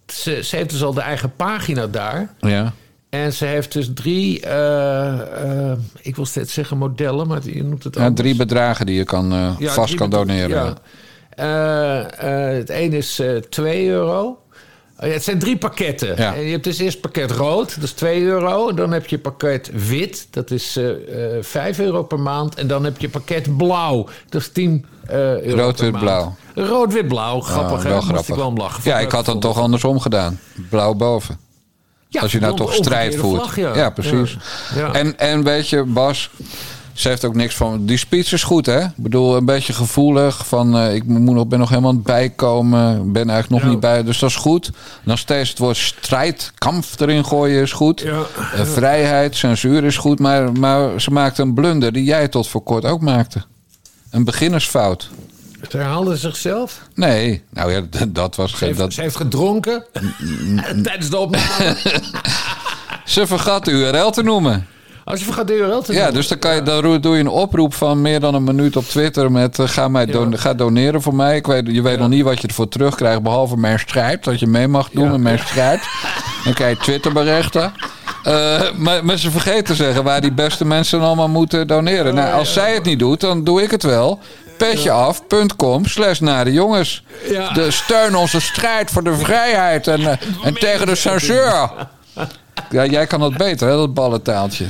ze, 0.07 0.41
ze, 0.45 0.57
heeft 0.57 0.71
dus 0.71 0.83
al 0.83 0.95
de 0.95 1.01
eigen 1.01 1.33
pagina 1.37 1.87
daar. 1.87 2.35
Ja. 2.39 2.73
En 3.09 3.33
ze 3.33 3.45
heeft 3.45 3.73
dus 3.73 3.91
drie, 3.95 4.37
ik 6.01 6.17
wil 6.17 6.27
steeds 6.27 6.53
zeggen 6.53 6.79
modellen, 6.79 7.27
maar 7.27 7.41
je 7.45 7.65
noemt 7.65 7.85
het 7.85 7.95
ja, 7.95 8.13
Drie 8.13 8.37
bedragen 8.37 8.87
die 8.87 8.97
je 8.97 9.05
kan, 9.05 9.57
ja, 9.59 9.71
vast 9.71 9.95
kan 9.95 10.11
doneren. 10.11 10.77
Ja. 11.37 11.45
het 12.57 12.71
een 12.71 12.93
is 12.93 13.23
2 13.49 13.89
euro. 13.89 14.40
Oh 15.03 15.11
het 15.11 15.25
zijn 15.25 15.39
drie 15.39 15.57
pakketten. 15.57 16.17
Ja. 16.17 16.35
En 16.35 16.43
je 16.43 16.51
hebt 16.51 16.65
dus 16.65 16.79
eerst 16.79 17.01
pakket 17.01 17.31
rood, 17.31 17.75
dat 17.75 17.85
is 17.85 17.93
2 17.93 18.23
euro. 18.23 18.75
Dan 18.75 18.93
heb 18.93 19.07
je 19.07 19.19
pakket 19.19 19.71
wit, 19.89 20.27
dat 20.31 20.51
is 20.51 20.77
uh, 20.77 20.89
uh, 20.89 21.43
5 21.43 21.79
euro 21.79 22.03
per 22.03 22.21
maand. 22.21 22.55
En 22.55 22.67
dan 22.67 22.85
heb 22.85 23.01
je 23.01 23.09
pakket 23.09 23.57
blauw, 23.57 24.09
dat 24.29 24.41
is 24.41 24.49
10 24.53 24.87
uh, 25.11 25.13
euro 25.41 25.63
Rood, 25.63 25.77
per 25.77 25.85
wit, 25.85 25.93
maand. 25.93 26.05
blauw. 26.05 26.37
Rood, 26.55 26.93
wit, 26.93 27.09
blauw. 27.09 27.41
Grappig, 27.41 27.77
oh, 27.77 27.83
hè? 27.83 27.89
wel 27.89 27.97
Moest 27.97 28.09
grappig. 28.09 28.29
ik 28.29 28.35
wel 28.35 28.53
lachen. 28.53 28.83
Ja, 28.85 28.99
ik 28.99 29.11
had 29.11 29.25
dan 29.25 29.41
toch 29.41 29.59
andersom 29.59 30.01
gedaan. 30.01 30.41
Blauw 30.69 30.95
boven. 30.95 31.39
Ja, 32.09 32.21
Als 32.21 32.33
je 32.33 32.41
nou 32.41 32.57
toch 32.57 32.75
strijd 32.75 33.17
voert. 33.17 33.41
Vlag, 33.41 33.57
ja. 33.57 33.75
ja. 33.77 33.91
precies. 33.91 34.37
Ja. 34.75 34.93
En, 34.93 35.19
en 35.19 35.43
weet 35.43 35.69
je, 35.69 35.83
Bas, 35.85 36.31
ze 37.01 37.09
heeft 37.09 37.25
ook 37.25 37.35
niks 37.35 37.55
van. 37.55 37.87
Die 37.87 37.97
speech 37.97 38.33
is 38.33 38.43
goed, 38.43 38.67
hè? 38.67 38.81
Ik 38.85 38.91
bedoel, 38.97 39.37
een 39.37 39.45
beetje 39.45 39.73
gevoelig. 39.73 40.47
Van 40.47 40.77
uh, 40.77 40.95
ik 40.95 41.05
moet 41.05 41.35
nog, 41.35 41.47
ben 41.47 41.59
nog 41.59 41.69
helemaal 41.69 41.91
aan 41.91 41.97
het 41.97 42.05
bijkomen. 42.05 43.13
Ben 43.13 43.31
eigenlijk 43.31 43.51
nog 43.51 43.63
Ja. 43.63 43.69
niet 43.69 43.81
bij. 43.81 44.03
Dus 44.05 44.19
dat 44.19 44.31
is 44.31 44.37
goed. 44.37 44.71
Nog 45.03 45.19
steeds 45.19 45.49
het 45.49 45.59
woord 45.59 45.77
strijd, 45.77 46.53
kamp 46.59 46.85
erin 46.99 47.25
gooien 47.25 47.63
is 47.63 47.73
goed. 47.73 48.01
Ja. 48.01 48.11
Uh, 48.11 48.25
vrijheid, 48.65 49.37
censuur 49.37 49.85
is 49.85 49.97
goed. 49.97 50.19
Maar, 50.19 50.53
maar 50.53 51.01
ze 51.01 51.11
maakte 51.11 51.43
een 51.43 51.55
blunder 51.55 51.93
die 51.93 52.05
jij 52.05 52.29
tot 52.29 52.49
voor 52.49 52.63
kort 52.63 52.85
ook 52.85 53.01
maakte. 53.01 53.43
Een 54.11 54.25
beginnersfout. 54.25 55.09
Ze 55.71 55.77
herhaalde 55.77 56.17
zichzelf. 56.17 56.81
Nee, 56.95 57.43
nou 57.51 57.73
ja, 57.73 57.83
dat 58.09 58.37
was 58.37 58.57
Ze 58.59 58.65
heeft, 58.65 58.79
Dat, 58.79 58.93
ze 58.93 59.01
heeft 59.01 59.17
gedronken 59.17 59.85
tijdens 60.83 61.11
de 61.11 61.17
opname. 61.17 61.77
ze 63.05 63.27
vergat 63.27 63.65
de 63.65 63.71
URL 63.71 64.11
te 64.11 64.23
noemen. 64.23 64.67
Als 65.11 65.21
je 65.25 65.55
URL 65.55 65.83
te 65.83 65.93
Ja, 65.93 66.05
doen. 66.05 66.15
dus 66.15 66.29
dan, 66.29 66.39
kan 66.39 66.55
je, 66.55 66.63
dan 66.63 67.01
doe 67.01 67.15
je 67.15 67.21
een 67.21 67.29
oproep 67.29 67.75
van 67.75 68.01
meer 68.01 68.21
dan 68.21 68.35
een 68.35 68.45
minuut 68.45 68.77
op 68.77 68.85
Twitter 68.85 69.33
met 69.33 69.59
eh, 69.59 69.69
ga, 69.69 69.89
mij 69.89 70.07
don- 70.07 70.31
Ja. 70.31 70.37
ga 70.37 70.55
doneren 70.55 71.03
voor 71.03 71.15
mij. 71.15 71.37
Ik 71.37 71.47
weet, 71.47 71.67
je 71.67 71.83
weet 71.83 71.99
nog 71.99 72.09
niet 72.09 72.25
wat 72.25 72.41
je 72.41 72.49
ervoor 72.49 72.69
terugkrijgt, 72.69 73.23
behalve 73.23 73.57
mijn 73.57 73.79
strijd. 73.79 74.25
Dat 74.25 74.41
je 74.41 74.47
mee 74.47 74.69
mag 74.69 74.89
doen 74.91 75.05
Ja. 75.05 75.11
met 75.11 75.21
mijn 75.21 75.39
strijd. 75.39 75.83
Dan 76.45 76.53
krijg 76.55 76.79
je 76.79 76.83
Twitterberichten. 76.85 77.73
Eh 78.23 78.61
maar, 78.77 79.05
maar 79.05 79.19
ze 79.19 79.31
vergeten 79.31 79.65
te 79.65 79.75
zeggen 79.75 80.05
waar 80.05 80.21
die 80.21 80.33
beste 80.33 80.65
mensen 80.65 81.01
allemaal 81.01 81.29
moeten 81.29 81.67
doneren. 81.67 82.15
Nou, 82.15 82.33
als 82.33 82.53
zij 82.53 82.75
het 82.75 82.85
niet 82.85 82.99
doet, 82.99 83.21
dan 83.21 83.45
doe 83.45 83.63
ik 83.63 83.71
het 83.71 83.83
wel. 83.83 84.19
Petjeaf.com 84.57 85.87
slash 85.87 86.19
naar 86.19 86.45
de 86.45 86.53
jongens. 86.53 87.05
Ja. 87.31 87.53
De 87.53 87.71
steun 87.71 88.15
onze 88.17 88.41
strijd 88.41 88.91
voor 88.91 89.05
de 89.05 89.15
vrijheid 89.15 89.87
en, 89.87 90.01
eh, 90.01 90.17
en 90.45 90.55
tegen 90.55 90.87
de 90.87 90.95
censuur. 90.95 91.71
Ja, 92.71 92.85
jij 92.87 93.07
kan 93.07 93.21
dat 93.21 93.37
beter, 93.37 93.69
hè, 93.69 93.77
dat 93.77 93.95
ballentaaltje. 93.95 94.65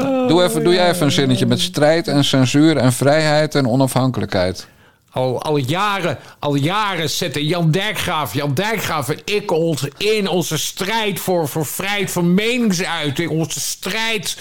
Doe, 0.00 0.42
even, 0.42 0.64
doe 0.64 0.74
jij 0.74 0.90
even 0.90 1.06
een 1.06 1.12
zinnetje 1.12 1.46
met 1.46 1.60
strijd 1.60 2.08
en 2.08 2.24
censuur 2.24 2.76
en 2.76 2.92
vrijheid 2.92 3.54
en 3.54 3.68
onafhankelijkheid. 3.68 4.68
Al, 5.10 5.42
al, 5.42 5.56
jaren, 5.56 6.18
al 6.38 6.54
jaren 6.54 7.10
zetten 7.10 7.44
Jan 7.44 7.70
Dijkgraaf, 7.70 8.34
Jan 8.34 8.54
Dijkgraaf 8.54 9.08
en 9.08 9.20
ik 9.24 9.50
ons 9.50 9.88
in 9.96 10.28
onze 10.28 10.58
strijd 10.58 11.20
voor, 11.20 11.48
voor 11.48 11.66
vrijheid 11.66 12.10
van 12.10 12.34
meningsuiting. 12.34 13.30
Onze 13.30 13.60
strijd 13.60 14.36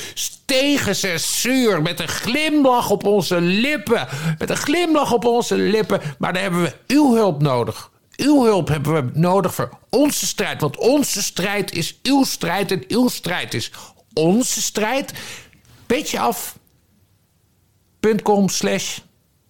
tegen 0.45 0.95
censuur. 0.95 1.81
Met 1.81 1.99
een 1.99 2.07
glimlach 2.07 2.89
op 2.89 3.05
onze 3.05 3.41
lippen. 3.41 4.07
Met 4.37 4.49
een 4.49 4.57
glimlach 4.57 5.13
op 5.13 5.25
onze 5.25 5.55
lippen. 5.55 6.01
Maar 6.17 6.33
daar 6.33 6.41
hebben 6.41 6.61
we 6.61 6.73
uw 6.87 7.15
hulp 7.15 7.41
nodig. 7.41 7.89
Uw 8.15 8.43
hulp 8.43 8.67
hebben 8.67 8.93
we 8.93 9.09
nodig 9.13 9.53
voor 9.53 9.69
onze 9.89 10.25
strijd. 10.25 10.61
Want 10.61 10.77
onze 10.77 11.23
strijd 11.23 11.73
is 11.73 11.99
uw 12.03 12.23
strijd 12.23 12.71
en 12.71 12.83
uw 12.87 13.07
strijd 13.07 13.53
is 13.53 13.71
onze 14.13 14.61
strijd. 14.61 15.13
Beetje 15.85 16.19
af. 16.19 16.59
.com 18.23 18.49
slash 18.49 18.99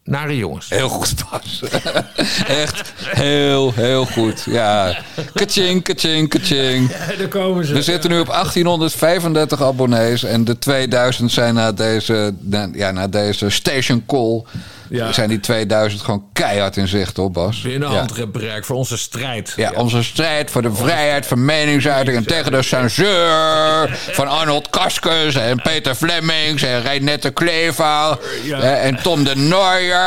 nare 0.04 0.38
jongens. 0.38 0.70
Heel 0.70 0.90
goed, 0.90 1.14
Bas. 1.30 1.62
Echt 2.64 2.94
heel, 2.98 3.74
heel 3.74 4.06
goed. 4.06 4.44
Ja. 4.46 4.98
Kaching, 5.34 5.84
kaching, 5.84 6.30
kaching. 6.30 6.92
daar 7.18 7.28
komen 7.28 7.66
ze. 7.66 7.74
We 7.74 7.82
zitten 7.82 8.10
nu 8.10 8.20
op 8.20 8.28
1835 8.28 9.62
abonnees. 9.62 10.24
En 10.24 10.46
de 10.46 10.60
2000 10.60 11.32
zijn 11.32 11.54
na 11.54 11.72
deze, 11.72 12.34
na, 12.40 12.70
ja, 12.74 12.92
na 12.92 13.08
deze 13.08 13.50
station 13.50 14.04
call... 14.06 14.44
Ja. 14.92 15.12
zijn 15.12 15.30
die 15.30 15.40
2000 15.40 16.02
gewoon 16.02 16.24
keihard 16.34 16.78
in 16.78 16.88
zicht, 16.88 17.18
hoor, 17.18 17.32
Bas. 17.32 17.62
Binnen 17.62 17.92
Ja. 17.92 18.06
handbereik 18.08 18.66
voor 18.66 18.76
onze 18.76 18.98
strijd. 18.98 19.54
Ja, 19.56 19.72
onze 19.76 20.04
strijd 20.04 20.52
voor 20.52 20.62
de 20.62 20.74
vrijheid 20.74 21.26
van 21.26 21.46
meningsuiting 21.46 22.18
en 22.18 22.26
tegen 22.26 22.52
de 22.52 22.62
censuur 22.62 24.00
van 24.12 24.28
Arnold 24.28 24.70
Kaskus 24.70 25.36
en 25.36 25.62
Peter 25.62 25.96
Flemings 25.96 26.64
en 26.64 26.82
Reinette 26.82 27.34
eh, 27.34 28.86
en 28.86 29.02
Tom 29.02 29.24
de 29.24 29.36
Nooijer. 29.36 30.00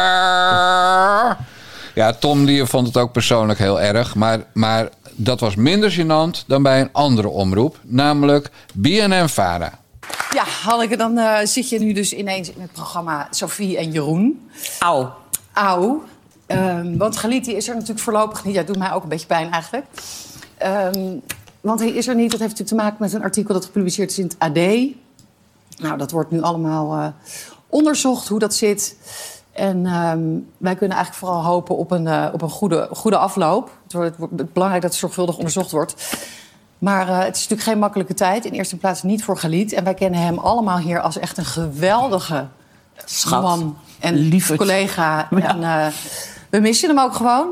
Ja, 1.95 2.13
Tom 2.13 2.47
die 2.47 2.65
vond 2.65 2.87
het 2.87 2.97
ook 2.97 3.13
persoonlijk 3.13 3.59
heel 3.59 3.81
erg. 3.81 4.15
Maar, 4.15 4.39
maar 4.53 4.89
dat 5.13 5.41
was 5.41 5.55
minder 5.55 5.93
gênant 5.93 6.47
dan 6.47 6.63
bij 6.63 6.81
een 6.81 6.89
andere 6.93 7.29
omroep. 7.29 7.77
Namelijk 7.83 8.51
BNN-Vara. 8.73 9.73
Ja, 10.35 10.45
Hanneke, 10.45 10.97
dan 10.97 11.19
uh, 11.19 11.39
zit 11.45 11.69
je 11.69 11.79
nu 11.79 11.93
dus 11.93 12.13
ineens 12.13 12.53
in 12.53 12.61
het 12.61 12.73
programma 12.73 13.29
Sophie 13.31 13.77
en 13.77 13.91
Jeroen. 13.91 14.51
Auw. 14.79 15.13
Auw. 15.53 16.03
Um, 16.47 16.99
want 16.99 17.17
Galit 17.17 17.47
is 17.47 17.69
er 17.69 17.75
natuurlijk 17.75 18.01
voorlopig 18.01 18.45
niet. 18.45 18.55
Ja, 18.55 18.63
doet 18.63 18.79
mij 18.79 18.93
ook 18.93 19.03
een 19.03 19.09
beetje 19.09 19.27
pijn 19.27 19.53
eigenlijk. 19.53 19.87
Um, 20.95 21.23
want 21.61 21.81
hij 21.81 21.89
is 21.89 22.07
er 22.07 22.15
niet. 22.15 22.31
Dat 22.31 22.41
heeft 22.41 22.59
natuurlijk 22.59 22.69
te 22.69 22.75
maken 22.75 22.97
met 22.99 23.13
een 23.13 23.23
artikel 23.23 23.55
dat 23.55 23.65
gepubliceerd 23.65 24.11
is 24.11 24.19
in 24.19 24.25
het 24.25 24.37
AD. 24.39 24.55
Nou, 25.77 25.99
dat 25.99 26.11
wordt 26.11 26.31
nu 26.31 26.43
allemaal 26.43 26.97
uh, 26.97 27.07
onderzocht 27.69 28.29
hoe 28.29 28.39
dat 28.39 28.55
zit. 28.55 28.97
En 29.53 29.87
um, 29.87 30.49
wij 30.59 30.75
kunnen 30.75 30.97
eigenlijk 30.97 31.27
vooral 31.27 31.45
hopen 31.45 31.77
op 31.77 31.91
een, 31.91 32.07
uh, 32.07 32.29
op 32.33 32.43
een 32.43 32.51
goede, 32.51 32.89
goede 32.93 33.17
afloop. 33.17 33.71
Het 33.83 33.93
wordt, 33.93 34.09
het 34.09 34.19
wordt 34.19 34.53
belangrijk 34.53 34.83
dat 34.83 34.91
het 34.91 35.01
zorgvuldig 35.01 35.37
onderzocht 35.37 35.71
wordt. 35.71 35.95
Maar 36.85 37.09
uh, 37.09 37.19
het 37.19 37.37
is 37.37 37.43
natuurlijk 37.43 37.69
geen 37.69 37.79
makkelijke 37.79 38.15
tijd. 38.15 38.45
In 38.45 38.53
eerste 38.53 38.77
plaats 38.77 39.03
niet 39.03 39.25
voor 39.25 39.39
Galit. 39.39 39.73
En 39.73 39.85
wij 39.85 39.95
kennen 39.95 40.21
hem 40.21 40.39
allemaal 40.39 40.79
hier 40.79 41.01
als 41.01 41.19
echt 41.19 41.39
een 41.39 41.45
geweldige 41.45 42.47
Schat. 43.05 43.43
man 43.43 43.77
en 44.01 44.15
lieve 44.15 44.57
collega. 44.57 45.29
Ja. 45.31 45.49
En 45.49 45.61
uh, 45.61 45.87
we 46.51 46.59
missen 46.59 46.89
hem 46.89 46.99
ook 46.99 47.15
gewoon. 47.15 47.49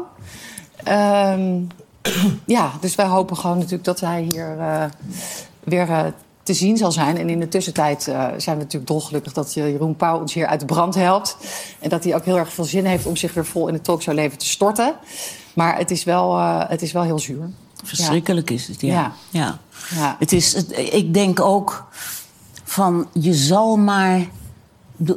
Um, 0.89 1.67
ja, 2.57 2.71
dus 2.81 2.95
wij 2.95 3.07
hopen 3.07 3.37
gewoon 3.37 3.57
natuurlijk 3.57 3.85
dat 3.85 4.01
hij 4.01 4.27
hier 4.31 4.57
uh, 4.59 4.85
weer 5.65 6.15
te 6.43 6.55
zien 6.55 6.77
zal 6.77 6.93
zijn. 6.93 7.17
En 7.17 7.29
in 7.29 7.41
de 7.41 7.49
tussentijd 7.49 8.07
uh, 8.07 8.15
zijn 8.37 8.57
we 8.57 8.63
natuurlijk 8.63 8.87
dolgelukkig 8.87 9.33
dat 9.33 9.55
Jeroen 9.55 9.97
Pauw 9.97 10.21
ons 10.21 10.35
hier 10.35 10.47
uit 10.47 10.61
de 10.61 10.67
brand 10.67 10.95
helpt. 10.95 11.37
En 11.81 11.89
dat 11.89 12.05
hij 12.05 12.15
ook 12.15 12.25
heel 12.25 12.39
erg 12.39 12.53
veel 12.53 12.65
zin 12.65 12.85
heeft 12.85 13.07
om 13.07 13.17
zich 13.17 13.35
weer 13.35 13.47
vol 13.47 13.69
in 13.69 13.75
het 13.75 13.85
talkshowleven 13.85 14.39
te 14.39 14.47
storten. 14.47 14.95
Maar 15.55 15.79
het 15.79 15.91
is 15.91 16.05
wel, 16.05 16.39
uh, 16.39 16.69
het 16.69 16.83
is 16.83 16.93
wel 16.93 17.03
heel 17.03 17.19
zuur. 17.19 17.51
Verschrikkelijk 17.83 18.49
ja. 18.49 18.55
is 18.55 18.67
het, 18.67 18.81
ja. 18.81 18.93
Ja. 18.93 19.13
ja. 19.31 19.59
ja. 19.95 20.17
Het 20.19 20.33
is, 20.33 20.55
ik 20.75 21.15
denk 21.15 21.41
ook 21.41 21.87
van 22.65 23.07
je 23.13 23.35
zal 23.35 23.77
maar. 23.77 24.27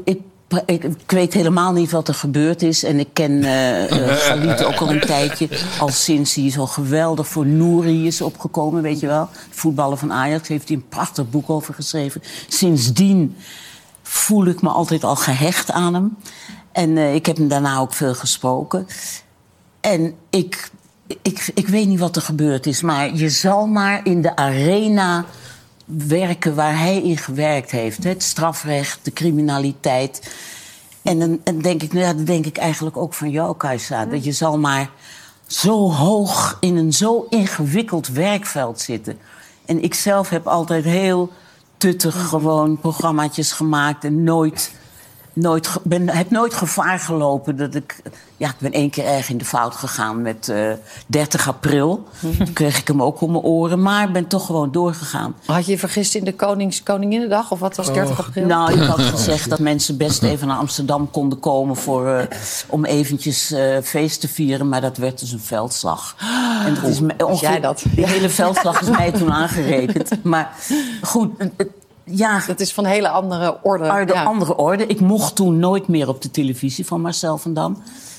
Ik 0.03 0.20
ik, 0.66 0.84
ik, 0.84 1.11
weet 1.11 1.34
helemaal 1.34 1.72
niet 1.72 1.91
wat 1.91 2.07
er 2.07 2.13
gebeurd 2.13 2.61
is. 2.61 2.84
En 2.84 2.99
ik 2.99 3.09
ken 3.13 3.32
uh, 3.32 3.91
uh, 3.91 4.13
Galit 4.26 4.63
ook 4.63 4.80
al 4.80 4.89
een 4.89 4.99
tijdje. 4.99 5.49
Al 5.80 5.89
sinds 5.89 6.36
hij 6.36 6.51
zo 6.51 6.66
geweldig 6.66 7.28
voor 7.28 7.45
Nouri 7.45 8.07
is 8.07 8.22
opgekomen, 8.22 8.82
weet 8.82 8.99
je 8.99 9.07
wel. 9.07 9.30
Voetballen 9.49 9.97
van 9.97 10.13
Ajax 10.13 10.47
heeft 10.47 10.68
hij 10.68 10.78
een 10.78 10.88
prachtig 10.88 11.30
boek 11.30 11.49
over 11.49 11.74
geschreven. 11.74 12.22
Sindsdien 12.47 13.36
voel 14.01 14.45
ik 14.45 14.61
me 14.61 14.70
altijd 14.70 15.03
al 15.03 15.16
gehecht 15.16 15.72
aan 15.72 15.93
hem. 15.93 16.18
En 16.72 16.89
uh, 16.89 17.16
ik 17.16 17.26
heb 17.26 17.38
hem 17.38 17.47
daarna 17.47 17.78
ook 17.78 17.93
veel 17.93 18.16
gesproken. 18.16 18.88
En 19.82 20.16
ik, 20.30 20.72
ik, 21.08 21.51
ik 21.53 21.68
weet 21.68 21.88
niet 21.88 21.99
wat 21.99 22.16
er 22.16 22.22
gebeurd 22.22 22.66
is, 22.66 22.82
maar 22.82 23.16
je 23.16 23.30
zal 23.30 23.66
maar 23.66 24.06
in 24.06 24.22
de 24.22 24.36
arena 24.36 25.26
werken 25.86 26.56
waar 26.56 26.80
hij 26.80 27.01
in 27.01 27.18
gewerkt 27.18 27.72
heeft. 27.72 28.03
Het 28.03 28.24
strafrecht, 28.24 28.99
de 29.03 29.14
criminaliteit. 29.14 30.36
En 31.01 31.20
dan, 31.20 31.39
en 31.43 31.62
denk 31.62 31.84
ik, 31.84 31.93
nou 31.93 32.06
ja, 32.06 32.14
dan 32.14 32.26
denk 32.26 32.45
ik 32.45 32.58
eigenlijk 32.58 32.97
ook 32.97 33.14
van 33.14 33.30
jou, 33.30 33.58
Kajsa. 33.58 34.06
Dat 34.06 34.24
je 34.24 34.32
zal 34.32 34.58
maar 34.58 34.89
zo 35.47 35.91
hoog 35.91 36.58
in 36.60 36.78
een 36.78 36.93
zo 36.93 37.28
ingewikkeld 37.30 38.08
werkveld 38.08 38.80
zitten. 38.80 39.18
En 39.66 39.84
ik 39.84 39.93
zelf 39.93 40.30
heb 40.30 40.47
altijd 40.47 40.84
heel 40.84 41.32
tuttig 41.78 42.28
gewoon 42.28 42.78
programmaatjes 42.80 43.51
gemaakt 43.51 44.03
en 44.03 44.24
nooit 44.24 44.72
nooit, 45.36 45.69
ben, 45.83 46.09
heb 46.09 46.31
nooit 46.31 46.53
gevaar 46.53 46.99
gelopen 46.99 47.57
dat 47.57 47.75
ik. 47.75 48.01
Ja, 48.38 48.49
ik 48.49 48.55
ben 48.57 48.71
één 48.71 48.89
keer 48.89 49.05
erg 49.05 49.29
in 49.29 49.38
de 49.38 49.45
fout 49.45 49.75
gegaan 49.75 50.21
met 50.21 50.47
uh, 50.51 50.71
30 51.07 51.47
april. 51.47 52.07
Toen 52.19 52.53
kreeg 52.53 52.79
ik 52.79 52.88
hem 52.88 53.03
ook 53.03 53.21
om 53.21 53.31
mijn 53.31 53.43
oren, 53.43 53.81
maar 53.81 54.11
ben 54.11 54.27
toch 54.27 54.45
gewoon 54.45 54.71
doorgegaan. 54.71 55.36
Had 55.45 55.65
je 55.65 55.71
je 55.71 55.77
vergist 55.77 56.15
in 56.15 56.23
de 56.23 56.33
Konings, 56.33 56.83
Koninginnedag 56.83 57.51
of 57.51 57.59
wat 57.59 57.75
was 57.75 57.93
30 57.93 58.19
april? 58.25 58.45
Nou, 58.45 58.73
ik 58.73 58.88
had 58.88 59.01
gezegd 59.15 59.49
dat 59.49 59.59
mensen 59.59 59.97
best 59.97 60.23
even 60.23 60.47
naar 60.47 60.57
Amsterdam 60.57 61.11
konden 61.11 61.39
komen 61.39 61.75
voor, 61.75 62.07
uh, 62.07 62.19
om 62.67 62.86
eventjes 62.86 63.51
uh, 63.51 63.77
feest 63.83 64.21
te 64.21 64.27
vieren, 64.27 64.69
maar 64.69 64.81
dat 64.81 64.97
werd 64.97 65.19
dus 65.19 65.31
een 65.31 65.39
veldslag. 65.39 66.15
En 66.65 66.73
dat 66.73 66.83
is 66.83 66.99
ongeveer, 66.99 67.49
jij 67.49 67.59
dat? 67.59 67.83
Die 67.95 68.07
hele 68.07 68.29
veldslag 68.29 68.81
is 68.81 68.89
mij 68.89 69.11
toen 69.11 69.31
aangerekend. 69.31 70.23
Maar 70.23 70.55
goed. 71.01 71.31
Ja. 72.06 72.41
Dat 72.47 72.60
is 72.60 72.74
van 72.74 72.86
een 72.86 72.91
hele 72.91 73.10
andere 73.10 73.58
orde. 73.62 73.91
Orde, 73.91 74.14
ja. 74.14 74.24
andere 74.24 74.58
orde. 74.58 74.86
Ik 74.86 74.99
mocht 74.99 75.36
toen 75.36 75.60
nooit 75.60 75.88
meer 75.88 76.08
op 76.08 76.22
de 76.22 76.32
televisie 76.32 76.86
van 76.86 77.01
Marcel 77.01 77.38
van 77.38 77.53
Dam. 77.53 77.78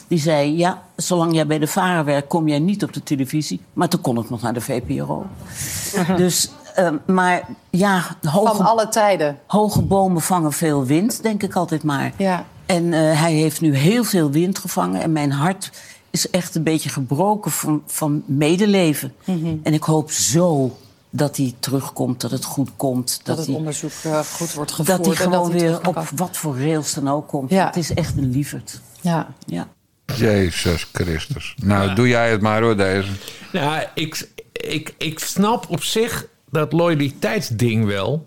Die 0.08 0.18
zei, 0.18 0.56
ja, 0.56 0.82
zolang 0.96 1.34
jij 1.34 1.46
bij 1.46 1.58
de 1.58 1.66
Varen 1.66 2.04
werkt, 2.04 2.28
kom 2.28 2.48
jij 2.48 2.58
niet 2.58 2.82
op 2.82 2.92
de 2.92 3.02
televisie. 3.02 3.60
Maar 3.72 3.88
toen 3.88 4.00
kon 4.00 4.18
ik 4.18 4.30
nog 4.30 4.42
naar 4.42 4.54
de 4.54 4.60
VPRO. 4.60 5.26
dus, 6.16 6.50
uh, 6.78 6.88
maar 7.06 7.48
ja... 7.70 8.02
Hoge, 8.22 8.56
van 8.56 8.66
alle 8.66 8.88
tijden. 8.88 9.38
Hoge 9.46 9.82
bomen 9.82 10.22
vangen 10.22 10.52
veel 10.52 10.84
wind, 10.84 11.22
denk 11.22 11.42
ik 11.42 11.54
altijd 11.54 11.82
maar. 11.82 12.12
Ja. 12.16 12.44
En 12.66 12.84
uh, 12.84 13.20
hij 13.20 13.32
heeft 13.32 13.60
nu 13.60 13.76
heel 13.76 14.04
veel 14.04 14.30
wind 14.30 14.58
gevangen. 14.58 15.02
En 15.02 15.12
mijn 15.12 15.32
hart 15.32 15.70
is 16.10 16.30
echt 16.30 16.54
een 16.54 16.62
beetje 16.62 16.88
gebroken 16.88 17.50
van, 17.50 17.82
van 17.86 18.22
medeleven. 18.26 19.14
Mm 19.24 19.42
-hmm. 19.42 19.60
En 19.62 19.74
ik 19.74 19.82
hoop 19.82 20.10
zo 20.10 20.76
dat 21.16 21.36
hij 21.36 21.54
terugkomt, 21.60 22.20
dat 22.20 22.30
het 22.30 22.44
goed 22.44 22.70
komt. 22.76 23.16
Dat, 23.16 23.26
dat 23.26 23.36
het 23.36 23.46
hij, 23.46 23.56
onderzoek 23.56 23.90
uh, 24.06 24.20
goed 24.20 24.52
wordt 24.52 24.72
gevoerd. 24.72 24.96
Dat 24.98 25.06
hij 25.06 25.16
gewoon 25.16 25.50
dat 25.50 25.60
hij 25.60 25.60
weer 25.60 25.86
op 25.88 26.08
wat 26.14 26.36
voor 26.36 26.58
rails 26.58 26.94
dan 26.94 27.08
ook 27.08 27.28
komt. 27.28 27.50
Ja. 27.50 27.66
Het 27.66 27.76
is 27.76 27.94
echt 27.94 28.16
een 28.16 28.30
lieverd. 28.30 28.80
Ja. 29.00 29.34
ja. 29.46 29.68
Jezus 30.16 30.88
Christus. 30.92 31.54
Nou, 31.62 31.88
ja. 31.88 31.94
doe 31.94 32.08
jij 32.08 32.30
het 32.30 32.40
maar 32.40 32.62
hoor, 32.62 32.76
deze. 32.76 33.10
Nou, 33.52 33.84
ik, 33.94 34.28
ik, 34.52 34.94
ik 34.98 35.18
snap 35.18 35.70
op 35.70 35.82
zich 35.82 36.26
dat 36.50 36.72
loyaliteitsding 36.72 37.84
wel. 37.84 38.26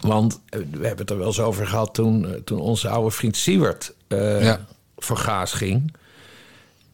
Want 0.00 0.40
we 0.50 0.86
hebben 0.86 0.98
het 0.98 1.10
er 1.10 1.18
wel 1.18 1.26
eens 1.26 1.40
over 1.40 1.66
gehad 1.66 1.94
toen, 1.94 2.42
toen 2.44 2.60
onze 2.60 2.88
oude 2.88 3.10
vriend 3.10 3.36
Siewert 3.36 3.94
uh, 4.08 4.42
ja. 4.42 4.66
voor 4.96 5.16
gaas 5.16 5.52
ging. 5.52 5.94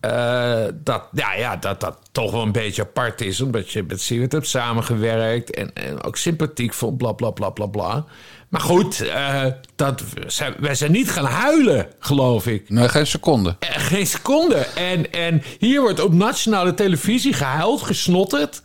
Uh, 0.01 0.64
dat, 0.74 1.09
ja, 1.12 1.34
ja, 1.34 1.57
dat 1.57 1.80
dat 1.80 1.99
toch 2.12 2.30
wel 2.30 2.42
een 2.42 2.53
beetje 2.53 2.82
apart 2.82 3.20
is. 3.20 3.40
Omdat 3.40 3.70
je 3.70 3.82
met 3.82 4.01
Siewert 4.01 4.32
hebt 4.32 4.49
samengewerkt. 4.49 5.51
En, 5.51 5.74
en 5.74 6.03
ook 6.03 6.16
sympathiek 6.16 6.72
vond, 6.72 6.97
bla 6.97 7.12
bla 7.12 7.30
bla 7.30 7.51
bla 7.51 7.66
bla. 7.66 8.05
Maar 8.49 8.61
goed, 8.61 9.03
uh, 9.03 9.44
dat, 9.76 10.03
wij 10.59 10.74
zijn 10.74 10.92
niet 10.92 11.11
gaan 11.11 11.24
huilen, 11.24 11.86
geloof 11.99 12.47
ik. 12.47 12.70
Nee, 12.70 12.88
geen 12.88 13.07
seconde. 13.07 13.57
Uh, 13.61 13.68
geen 13.76 14.07
seconde. 14.07 14.57
En, 14.74 15.12
en 15.12 15.42
hier 15.59 15.80
wordt 15.80 16.01
op 16.01 16.12
nationale 16.12 16.74
televisie 16.74 17.32
gehuild, 17.32 17.82
gesnotterd. 17.82 18.62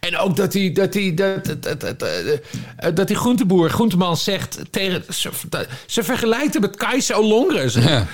En 0.00 0.18
ook 0.18 0.36
dat 0.36 0.52
die, 0.52 0.72
dat 0.72 0.92
die, 0.92 1.14
dat, 1.14 1.44
dat, 1.44 1.80
dat, 1.80 1.98
dat, 1.98 2.96
dat 2.96 3.06
die 3.06 3.16
groenteboer, 3.16 3.70
groenteman 3.70 4.16
zegt 4.16 4.60
tegen... 4.70 5.04
Ze, 5.08 5.30
ze 5.86 6.02
vergelijkt 6.02 6.52
hem 6.52 6.62
met 6.62 6.76
Kajsa 6.76 7.14
Olongres. 7.14 7.74
Ja. 7.74 8.06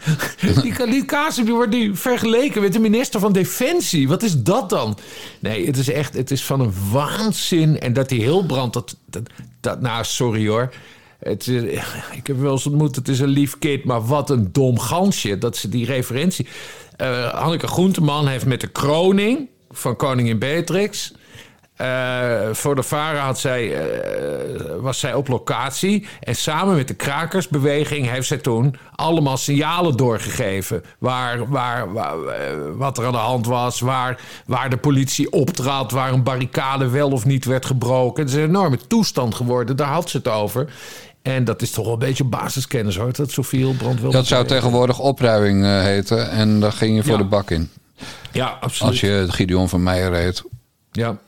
die 0.62 0.72
Khalid 0.72 1.04
Kasem 1.04 1.46
wordt 1.46 1.72
nu 1.72 1.96
vergeleken 1.96 2.62
met 2.62 2.72
de 2.72 2.78
minister 2.78 3.20
van 3.20 3.32
Defensie. 3.32 4.08
Wat 4.08 4.22
is 4.22 4.42
dat 4.42 4.70
dan? 4.70 4.98
Nee, 5.38 5.66
het 5.66 5.76
is 5.76 5.90
echt, 5.90 6.14
het 6.14 6.30
is 6.30 6.44
van 6.44 6.60
een 6.60 6.74
waanzin. 6.90 7.80
En 7.80 7.92
dat 7.92 8.08
die 8.08 8.22
Hilbrand, 8.22 8.72
dat, 8.72 8.96
dat, 9.06 9.22
dat 9.64 9.80
nou, 9.80 10.04
sorry 10.04 10.48
hoor. 10.48 10.74
Het 11.18 11.46
ik 12.12 12.26
heb 12.26 12.38
wel 12.38 12.52
eens 12.52 12.66
ontmoet, 12.66 12.96
het 12.96 13.08
is 13.08 13.20
een 13.20 13.28
lief 13.28 13.58
kind, 13.58 13.84
maar 13.84 14.06
wat 14.06 14.30
een 14.30 14.48
dom 14.52 14.78
gansje. 14.78 15.38
Dat 15.38 15.56
ze 15.56 15.68
die 15.68 15.86
referentie... 15.86 16.46
Uh, 17.00 17.34
Hanneke 17.34 17.66
Groenteman 17.66 18.28
heeft 18.28 18.46
met 18.46 18.60
de 18.60 18.66
kroning 18.66 19.48
van 19.70 19.96
koningin 19.96 20.38
Beatrix... 20.38 21.12
Uh, 21.84 22.54
voor 22.54 22.74
de 22.74 22.82
varen 22.82 23.20
had 23.20 23.38
zij, 23.38 23.64
uh, 23.64 24.74
was 24.80 24.98
zij 24.98 25.14
op 25.14 25.28
locatie. 25.28 26.06
En 26.20 26.36
samen 26.36 26.76
met 26.76 26.88
de 26.88 26.94
krakersbeweging 26.94 28.10
heeft 28.10 28.26
zij 28.26 28.38
toen 28.38 28.76
allemaal 28.94 29.36
signalen 29.36 29.96
doorgegeven. 29.96 30.84
Waar, 30.98 31.48
waar, 31.48 31.92
waar 31.92 32.16
uh, 32.16 32.32
wat 32.74 32.98
er 32.98 33.06
aan 33.06 33.12
de 33.12 33.18
hand 33.18 33.46
was, 33.46 33.80
waar, 33.80 34.20
waar 34.46 34.70
de 34.70 34.76
politie 34.76 35.32
optrad, 35.32 35.90
waar 35.90 36.12
een 36.12 36.22
barricade 36.22 36.88
wel 36.88 37.10
of 37.10 37.24
niet 37.24 37.44
werd 37.44 37.66
gebroken. 37.66 38.22
Het 38.22 38.32
is 38.32 38.38
een 38.38 38.48
enorme 38.48 38.78
toestand 38.88 39.34
geworden, 39.34 39.76
daar 39.76 39.92
had 39.92 40.10
ze 40.10 40.16
het 40.16 40.28
over. 40.28 40.72
En 41.22 41.44
dat 41.44 41.62
is 41.62 41.70
toch 41.70 41.84
wel 41.84 41.92
een 41.92 41.98
beetje 41.98 42.24
basiskennis 42.24 42.96
hoor, 42.96 43.12
dat 43.12 43.30
Sofie 43.30 43.58
Hilbrand 43.58 44.00
wil. 44.00 44.10
Dat 44.10 44.26
zou 44.26 44.46
tegenwoordig 44.46 44.98
opruiming 44.98 45.64
heten 45.82 46.30
en 46.30 46.60
daar 46.60 46.72
ging 46.72 46.96
je 46.96 47.02
voor 47.02 47.12
ja. 47.12 47.18
de 47.18 47.24
bak 47.24 47.50
in. 47.50 47.70
Ja, 48.32 48.58
absoluut. 48.60 48.92
Als 48.92 49.00
je 49.00 49.26
Gideon 49.28 49.68
van 49.68 49.82
Meijer 49.82 50.14
heet. 50.14 50.42
Ja. 50.92 51.18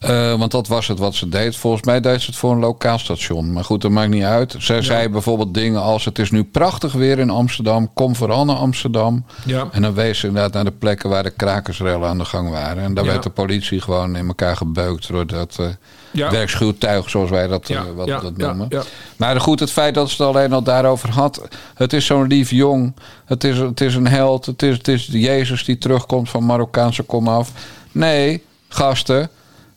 Uh, 0.00 0.38
want 0.38 0.50
dat 0.50 0.68
was 0.68 0.86
het 0.86 0.98
wat 0.98 1.14
ze 1.14 1.28
deed. 1.28 1.56
Volgens 1.56 1.82
mij 1.82 2.00
deed 2.00 2.20
ze 2.20 2.26
het 2.26 2.36
voor 2.36 2.52
een 2.52 2.58
lokaal 2.58 2.98
station. 2.98 3.52
Maar 3.52 3.64
goed, 3.64 3.80
dat 3.80 3.90
maakt 3.90 4.10
niet 4.10 4.22
uit. 4.22 4.54
Zij 4.58 4.82
zei 4.82 5.08
bijvoorbeeld 5.08 5.54
dingen 5.54 5.82
als... 5.82 6.04
het 6.04 6.18
is 6.18 6.30
nu 6.30 6.44
prachtig 6.44 6.92
weer 6.92 7.18
in 7.18 7.30
Amsterdam. 7.30 7.92
Kom 7.92 8.16
vooral 8.16 8.44
naar 8.44 8.56
Amsterdam. 8.56 9.24
Ja. 9.44 9.68
En 9.72 9.82
dan 9.82 9.94
wees 9.94 10.18
ze 10.18 10.26
inderdaad 10.26 10.52
naar 10.52 10.64
de 10.64 10.70
plekken... 10.70 11.10
waar 11.10 11.22
de 11.22 11.30
krakersrellen 11.30 12.08
aan 12.08 12.18
de 12.18 12.24
gang 12.24 12.50
waren. 12.50 12.82
En 12.82 12.94
daar 12.94 13.04
werd 13.04 13.22
de 13.22 13.30
politie 13.30 13.80
gewoon 13.80 14.16
in 14.16 14.26
elkaar 14.26 14.56
gebeukt... 14.56 15.08
door 15.08 15.26
dat 15.26 15.56
uh, 15.60 16.30
werkschuwtuig, 16.30 17.10
zoals 17.10 17.30
wij 17.30 17.46
dat, 17.46 17.68
uh, 17.68 17.80
wat 17.94 18.08
dat 18.08 18.36
noemen. 18.36 18.68
Maar 19.16 19.40
goed, 19.40 19.60
het 19.60 19.72
feit 19.72 19.94
dat 19.94 20.10
ze 20.10 20.22
het 20.22 20.34
alleen 20.34 20.52
al 20.52 20.62
daarover 20.62 21.10
had... 21.10 21.48
het 21.74 21.92
is 21.92 22.06
zo'n 22.06 22.26
lief 22.26 22.50
jong. 22.50 22.94
Het 23.24 23.44
is, 23.44 23.58
het 23.58 23.80
is 23.80 23.94
een 23.94 24.08
held. 24.08 24.46
Het 24.46 24.62
is, 24.62 24.76
het 24.76 24.88
is 24.88 25.06
Jezus 25.10 25.64
die 25.64 25.78
terugkomt 25.78 26.30
van 26.30 26.46
Marokkaanse 26.46 27.02
komaf. 27.02 27.52
Nee, 27.92 28.42
gasten... 28.68 29.30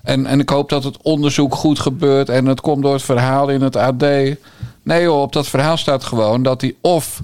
En, 0.09 0.25
en 0.25 0.39
ik 0.39 0.49
hoop 0.49 0.69
dat 0.69 0.83
het 0.83 0.97
onderzoek 1.01 1.55
goed 1.55 1.79
gebeurt 1.79 2.29
en 2.29 2.45
het 2.45 2.61
komt 2.61 2.83
door 2.83 2.93
het 2.93 3.01
verhaal 3.01 3.49
in 3.49 3.61
het 3.61 3.75
AD. 3.75 4.01
Nee 4.83 5.01
joh, 5.01 5.21
op 5.21 5.33
dat 5.33 5.47
verhaal 5.47 5.77
staat 5.77 6.03
gewoon 6.03 6.43
dat 6.43 6.61
hij 6.61 6.75
of 6.81 7.21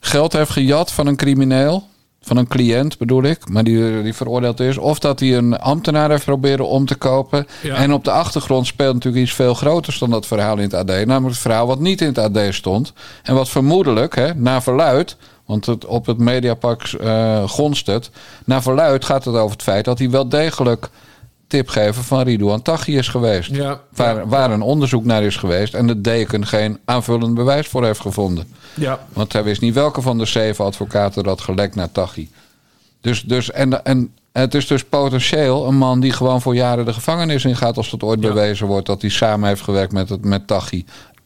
geld 0.00 0.32
heeft 0.32 0.50
gejat 0.50 0.92
van 0.92 1.06
een 1.06 1.16
crimineel, 1.16 1.84
van 2.20 2.36
een 2.36 2.46
cliënt 2.46 2.98
bedoel 2.98 3.22
ik, 3.22 3.48
maar 3.48 3.64
die, 3.64 4.02
die 4.02 4.14
veroordeeld 4.14 4.60
is. 4.60 4.78
Of 4.78 4.98
dat 4.98 5.20
hij 5.20 5.36
een 5.36 5.58
ambtenaar 5.58 6.10
heeft 6.10 6.24
proberen 6.24 6.68
om 6.68 6.86
te 6.86 6.94
kopen. 6.94 7.46
En 7.62 7.92
op 7.92 8.04
de 8.04 8.10
achtergrond 8.10 8.66
speelt 8.66 8.94
natuurlijk 8.94 9.24
iets 9.24 9.34
veel 9.34 9.54
groters 9.54 9.98
dan 9.98 10.10
dat 10.10 10.26
verhaal 10.26 10.56
in 10.56 10.62
het 10.62 10.74
AD. 10.74 10.86
Namelijk 10.86 11.26
het 11.26 11.38
verhaal 11.38 11.66
wat 11.66 11.80
niet 11.80 12.00
in 12.00 12.14
het 12.14 12.18
AD 12.18 12.54
stond. 12.54 12.92
En 13.22 13.34
wat 13.34 13.48
vermoedelijk, 13.48 14.14
hè, 14.14 14.34
naar 14.34 14.62
verluid, 14.62 15.16
want 15.46 15.66
het, 15.66 15.84
op 15.84 16.06
het 16.06 16.18
Mediapark 16.18 16.92
uh, 16.92 17.48
gonst 17.48 17.86
het. 17.86 18.10
Naar 18.44 18.62
verluid 18.62 19.04
gaat 19.04 19.24
het 19.24 19.34
over 19.34 19.52
het 19.52 19.62
feit 19.62 19.84
dat 19.84 19.98
hij 19.98 20.10
wel 20.10 20.28
degelijk 20.28 20.90
tipgever 21.46 22.04
van 22.04 22.22
Ridouan 22.22 22.62
Taghi 22.62 22.96
is 22.96 23.08
geweest. 23.08 23.50
Ja, 23.54 23.80
waar, 23.94 24.28
waar 24.28 24.50
een 24.50 24.62
onderzoek 24.62 25.04
naar 25.04 25.22
is 25.22 25.36
geweest 25.36 25.74
en 25.74 25.86
de 25.86 26.00
deken 26.00 26.46
geen 26.46 26.78
aanvullend 26.84 27.34
bewijs 27.34 27.66
voor 27.66 27.84
heeft 27.84 28.00
gevonden. 28.00 28.46
Ja. 28.74 29.06
Want 29.12 29.32
hij 29.32 29.44
wist 29.44 29.60
niet 29.60 29.74
welke 29.74 30.02
van 30.02 30.18
de 30.18 30.24
zeven 30.24 30.64
advocaten 30.64 31.22
dat 31.22 31.40
gelekt 31.40 31.74
naar 31.74 31.92
Taghi. 31.92 32.28
Dus, 33.00 33.22
dus, 33.22 33.50
en, 33.50 33.84
en 33.84 34.12
het 34.32 34.54
is 34.54 34.66
dus 34.66 34.84
potentieel 34.84 35.66
een 35.66 35.76
man 35.76 36.00
die 36.00 36.12
gewoon 36.12 36.40
voor 36.40 36.54
jaren 36.54 36.84
de 36.84 36.92
gevangenis 36.92 37.44
ingaat 37.44 37.76
als 37.76 37.90
het 37.90 38.02
ooit 38.02 38.20
bewezen 38.20 38.66
wordt 38.66 38.86
dat 38.86 39.00
hij 39.00 39.10
samen 39.10 39.48
heeft 39.48 39.62
gewerkt 39.62 39.92
met, 39.92 40.08
het, 40.08 40.24
met 40.24 40.46
Taghi 40.46 40.84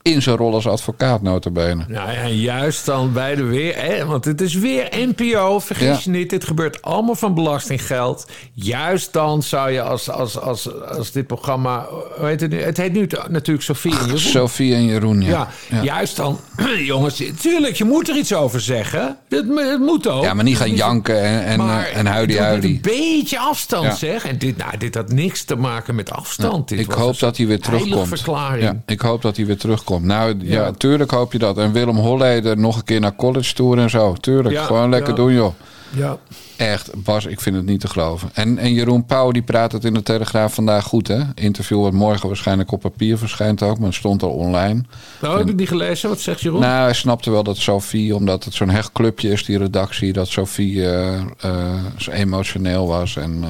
in 0.08 0.22
zijn 0.22 0.36
rol 0.36 0.54
als 0.54 0.66
advocaat 0.66 1.22
notabene. 1.22 1.84
Nou 1.88 2.12
ja, 2.12 2.26
juist 2.26 2.86
dan 2.86 3.12
bij 3.12 3.34
de 3.34 3.42
weer... 3.42 3.76
Hè, 3.76 4.04
want 4.04 4.24
het 4.24 4.40
is 4.40 4.54
weer 4.54 4.88
NPO, 4.90 5.58
vergis 5.58 6.04
je 6.04 6.10
niet. 6.10 6.30
Dit 6.30 6.44
gebeurt 6.44 6.82
allemaal 6.82 7.14
van 7.14 7.34
belastinggeld. 7.34 8.26
Juist 8.52 9.12
dan 9.12 9.42
zou 9.42 9.70
je 9.70 9.82
als, 9.82 10.10
als, 10.10 10.40
als, 10.40 10.82
als 10.82 11.12
dit 11.12 11.26
programma... 11.26 11.86
Weet 12.18 12.40
het, 12.40 12.50
nu, 12.50 12.62
het 12.62 12.76
heet 12.76 12.92
nu 12.92 13.08
natuurlijk 13.28 13.64
Sofie 13.64 13.92
en 13.92 14.04
Jeroen. 14.04 14.18
Sofie 14.18 14.74
en 14.74 14.84
Jeroen, 14.84 15.20
ja. 15.22 15.48
ja. 15.68 15.82
Juist 15.82 16.16
dan, 16.16 16.40
jongens, 16.92 17.22
tuurlijk, 17.40 17.76
je 17.76 17.84
moet 17.84 18.08
er 18.08 18.16
iets 18.16 18.32
over 18.34 18.60
zeggen. 18.60 19.16
Het, 19.28 19.46
moet 19.78 20.06
ook. 20.08 20.22
Ja, 20.22 20.34
maar 20.34 20.44
niet 20.44 20.56
gaan 20.56 20.74
janken 20.74 21.22
en, 21.22 21.44
en, 21.44 21.58
maar, 21.58 21.86
en 21.86 22.06
huidie 22.06 22.40
huidie. 22.40 22.74
een 22.74 22.80
beetje 22.80 23.38
afstand, 23.38 23.96
zeg. 23.96 24.24
En 24.24 24.38
dit, 24.38 24.56
nou, 24.56 24.76
dit 24.76 24.94
had 24.94 25.12
niks 25.12 25.44
te 25.44 25.56
maken 25.56 25.94
met 25.94 26.10
afstand. 26.10 26.68
dit 26.68 26.78
ik 26.78 26.90
hoop 26.90 27.18
dat 27.18 27.36
hij 27.36 27.46
weer 27.46 27.60
terugkomt. 27.60 28.08
Verklaring. 28.08 28.62
Ja, 28.62 28.82
ik 28.86 29.00
hoop 29.00 29.22
dat 29.22 29.36
hij 29.36 29.46
weer 29.46 29.58
terugkomt. 29.58 29.97
Nou 30.02 30.34
ja. 30.40 30.70
tuurlijk 30.70 31.10
hoop 31.10 31.32
je 31.32 31.38
dat. 31.38 31.58
En 31.58 31.72
Willem 31.72 31.96
Holleder 31.96 32.58
nog 32.58 32.76
een 32.76 32.84
keer 32.84 33.00
naar 33.00 33.16
college 33.16 33.54
tour 33.54 33.78
en 33.78 33.90
zo. 33.90 34.12
Tuurlijk, 34.20 34.58
gewoon 34.58 34.90
lekker 34.90 35.14
doen 35.14 35.32
joh. 35.32 35.54
Ja. 35.90 36.18
Echt, 36.58 37.02
Bas, 37.02 37.26
ik 37.26 37.40
vind 37.40 37.56
het 37.56 37.64
niet 37.64 37.80
te 37.80 37.88
geloven. 37.88 38.30
En, 38.34 38.58
en 38.58 38.72
Jeroen 38.72 39.04
Pauw 39.04 39.30
die 39.30 39.42
praat 39.42 39.72
het 39.72 39.84
in 39.84 39.94
de 39.94 40.02
Telegraaf 40.02 40.54
vandaag 40.54 40.84
goed, 40.84 41.08
hè? 41.08 41.20
Interview 41.34 41.82
wat 41.82 41.92
morgen 41.92 42.26
waarschijnlijk 42.26 42.72
op 42.72 42.80
papier 42.80 43.18
verschijnt 43.18 43.62
ook, 43.62 43.78
maar 43.78 43.86
het 43.86 43.96
stond 43.96 44.22
al 44.22 44.30
online. 44.30 44.82
Nou, 45.20 45.38
heb 45.38 45.48
ik 45.48 45.56
niet 45.56 45.68
gelezen. 45.68 46.08
Wat 46.08 46.20
zegt 46.20 46.40
Jeroen? 46.40 46.60
Nou, 46.60 46.82
hij 46.82 46.92
snapte 46.92 47.30
wel 47.30 47.42
dat 47.42 47.56
Sophie, 47.56 48.14
omdat 48.14 48.44
het 48.44 48.54
zo'n 48.54 48.70
hechtclubje 48.70 49.30
is, 49.30 49.44
die 49.44 49.58
redactie, 49.58 50.12
dat 50.12 50.28
Sophie 50.28 50.74
uh, 50.74 51.20
uh, 51.44 51.74
zo 51.96 52.10
emotioneel 52.10 52.86
was. 52.86 53.16
En 53.16 53.38
uh, 53.42 53.48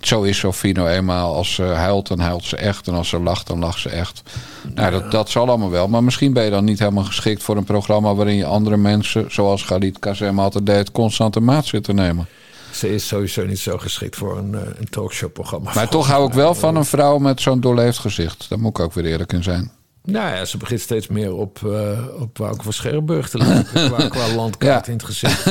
zo 0.00 0.22
is 0.22 0.38
Sophie 0.38 0.74
nou 0.74 0.88
eenmaal. 0.88 1.34
Als 1.34 1.54
ze 1.54 1.62
huilt, 1.62 2.08
dan 2.08 2.18
huilt 2.18 2.44
ze 2.44 2.56
echt. 2.56 2.88
En 2.88 2.94
als 2.94 3.08
ze 3.08 3.20
lacht, 3.20 3.46
dan 3.46 3.58
lacht 3.58 3.80
ze 3.80 3.88
echt. 3.88 4.22
Nou, 4.74 4.90
dat, 4.90 5.10
dat 5.10 5.30
zal 5.30 5.48
allemaal 5.48 5.70
wel. 5.70 5.88
Maar 5.88 6.04
misschien 6.04 6.32
ben 6.32 6.44
je 6.44 6.50
dan 6.50 6.64
niet 6.64 6.78
helemaal 6.78 7.04
geschikt 7.04 7.42
voor 7.42 7.56
een 7.56 7.64
programma 7.64 8.14
waarin 8.14 8.36
je 8.36 8.44
andere 8.44 8.76
mensen, 8.76 9.24
zoals 9.28 9.62
Galit 9.62 9.98
Kazem 9.98 10.38
altijd 10.38 10.66
deed, 10.66 10.92
constant 10.92 11.34
de 11.34 11.40
maat 11.40 11.66
zit 11.66 11.84
te 11.84 11.92
nemen. 11.92 12.28
Ze 12.72 12.94
is 12.94 13.06
sowieso 13.06 13.44
niet 13.44 13.58
zo 13.58 13.78
geschikt 13.78 14.16
voor 14.16 14.38
een, 14.38 14.54
een 14.54 14.88
talkshow-programma. 14.90 15.72
Maar 15.74 15.88
toch 15.88 16.06
hou 16.06 16.26
ik 16.26 16.32
wel 16.32 16.54
van 16.54 16.76
een 16.76 16.84
vrouw 16.84 17.18
met 17.18 17.40
zo'n 17.40 17.60
doorleefd 17.60 17.98
gezicht. 17.98 18.48
Daar 18.48 18.58
moet 18.58 18.78
ik 18.78 18.84
ook 18.84 18.92
weer 18.92 19.04
eerlijk 19.04 19.32
in 19.32 19.42
zijn. 19.42 19.70
Nou 20.04 20.34
ja, 20.34 20.44
ze 20.44 20.56
begint 20.56 20.80
steeds 20.80 21.06
meer 21.08 21.34
op, 21.34 21.60
uh, 21.64 21.98
op 22.20 22.38
Wouter 22.38 22.62
van 22.62 22.72
Scherrenburg 22.72 23.28
te 23.28 23.38
lijken. 23.38 23.88
qua, 23.92 24.08
qua 24.08 24.34
landkaart 24.34 24.86
ja. 24.86 24.92
in 24.92 24.98
het 24.98 25.06
gezicht. 25.06 25.46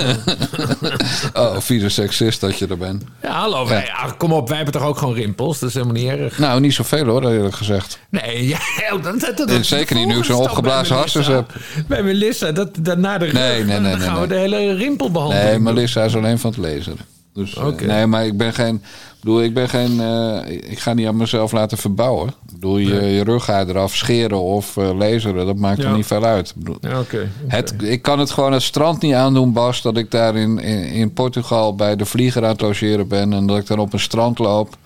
oh, 1.41 1.59
vieze 1.59 1.89
seksist 1.89 2.41
dat 2.41 2.57
je 2.57 2.67
er 2.67 2.77
bent. 2.77 3.03
Ja, 3.21 3.31
hallo. 3.31 3.67
Wij, 3.67 3.91
kom 4.17 4.33
op, 4.33 4.47
wij 4.47 4.55
hebben 4.57 4.73
toch 4.75 4.83
ook 4.83 4.97
gewoon 4.97 5.13
rimpels? 5.13 5.59
Dat 5.59 5.69
is 5.69 5.75
helemaal 5.75 5.95
niet 5.95 6.09
erg. 6.09 6.37
Nou, 6.37 6.59
niet 6.59 6.73
zoveel 6.73 7.05
hoor, 7.05 7.31
eerlijk 7.31 7.55
gezegd. 7.55 7.99
Nee, 8.09 8.47
ja, 8.47 8.59
dat, 9.01 9.19
dat, 9.19 9.37
dat, 9.37 9.65
Zeker 9.65 9.95
niet 9.95 10.07
nu 10.07 10.17
ik 10.17 10.23
zo'n 10.23 10.41
opgeblazen 10.41 10.95
hartjes 10.95 11.27
heb. 11.27 11.53
Bij 11.87 12.03
Melissa, 12.03 12.51
dat, 12.51 12.69
dat 12.79 12.97
na 12.97 13.17
de 13.17 13.25
rug, 13.25 13.33
nee, 13.33 13.63
nee, 13.63 13.79
nee, 13.79 13.91
dan 13.91 13.99
gaan 13.99 14.13
nee, 14.13 14.21
we 14.21 14.27
de 14.27 14.35
hele 14.35 14.73
rimpel 14.73 15.11
behandelen. 15.11 15.45
Nee, 15.45 15.59
Melissa 15.59 16.03
is 16.03 16.15
alleen 16.15 16.39
van 16.39 16.49
het 16.49 16.59
lezen. 16.59 16.97
Dus, 17.33 17.55
okay. 17.55 17.87
nee, 17.87 18.05
maar 18.05 18.25
ik 18.25 18.37
ben 18.37 18.53
geen. 18.53 18.83
Bedoel, 19.19 19.43
ik 19.43 19.53
ben 19.53 19.69
geen. 19.69 19.91
Uh, 19.91 20.47
ik 20.47 20.79
ga 20.79 20.93
niet 20.93 21.07
aan 21.07 21.17
mezelf 21.17 21.51
laten 21.51 21.77
verbouwen. 21.77 22.27
Ik 22.27 22.53
bedoel, 22.53 22.77
je, 22.77 23.01
je 23.01 23.23
rughaar 23.23 23.67
eraf 23.67 23.95
scheren 23.95 24.41
of 24.41 24.75
uh, 24.75 24.97
laseren, 24.97 25.45
dat 25.45 25.55
maakt 25.55 25.81
ja. 25.81 25.89
er 25.89 25.95
niet 25.95 26.05
veel 26.05 26.23
uit. 26.23 26.49
Ik, 26.49 26.55
bedoel, 26.55 26.77
ja, 26.81 26.99
okay, 26.99 27.01
okay. 27.01 27.29
Het, 27.47 27.75
ik 27.79 28.01
kan 28.01 28.19
het 28.19 28.31
gewoon 28.31 28.51
het 28.51 28.61
strand 28.61 29.01
niet 29.01 29.13
aandoen, 29.13 29.53
Bas, 29.53 29.81
dat 29.81 29.97
ik 29.97 30.11
daar 30.11 30.35
in, 30.35 30.59
in, 30.59 30.83
in, 30.83 31.13
Portugal 31.13 31.75
bij 31.75 31.95
de 31.95 32.05
vlieger 32.05 32.43
aan 32.43 32.49
het 32.49 32.61
logeren 32.61 33.07
ben 33.07 33.33
en 33.33 33.47
dat 33.47 33.57
ik 33.57 33.67
dan 33.67 33.79
op 33.79 33.93
een 33.93 33.99
strand 33.99 34.39
loop. 34.39 34.77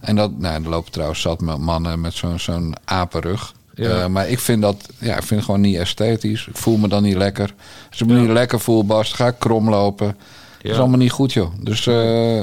En 0.00 0.16
dat, 0.16 0.38
nou, 0.38 0.64
er 0.64 0.70
lopen 0.70 0.92
trouwens 0.92 1.20
zat 1.20 1.40
met 1.40 1.58
mannen 1.58 2.00
met 2.00 2.14
zo'n 2.14 2.38
zo'n 2.38 2.74
apenrug. 2.84 3.52
Ja. 3.74 3.98
Uh, 3.98 4.06
maar 4.06 4.28
ik 4.28 4.38
vind 4.38 4.62
dat, 4.62 4.88
ja, 4.98 5.16
ik 5.16 5.22
vind 5.22 5.30
het 5.30 5.44
gewoon 5.44 5.60
niet 5.60 5.76
esthetisch. 5.76 6.46
Ik 6.46 6.56
voel 6.56 6.76
me 6.76 6.88
dan 6.88 7.02
niet 7.02 7.16
lekker. 7.16 7.54
Als 7.90 8.00
ik 8.00 8.06
me 8.06 8.20
niet 8.20 8.30
lekker 8.30 8.60
voel, 8.60 8.84
Bas, 8.84 9.12
ga 9.12 9.26
ik 9.26 9.38
krom 9.38 9.70
lopen. 9.70 10.16
Dat 10.62 10.72
is 10.72 10.78
allemaal 10.78 10.98
niet 10.98 11.10
goed, 11.10 11.32
joh. 11.32 11.52
Dus. 11.60 11.86
Uh, 11.86 12.40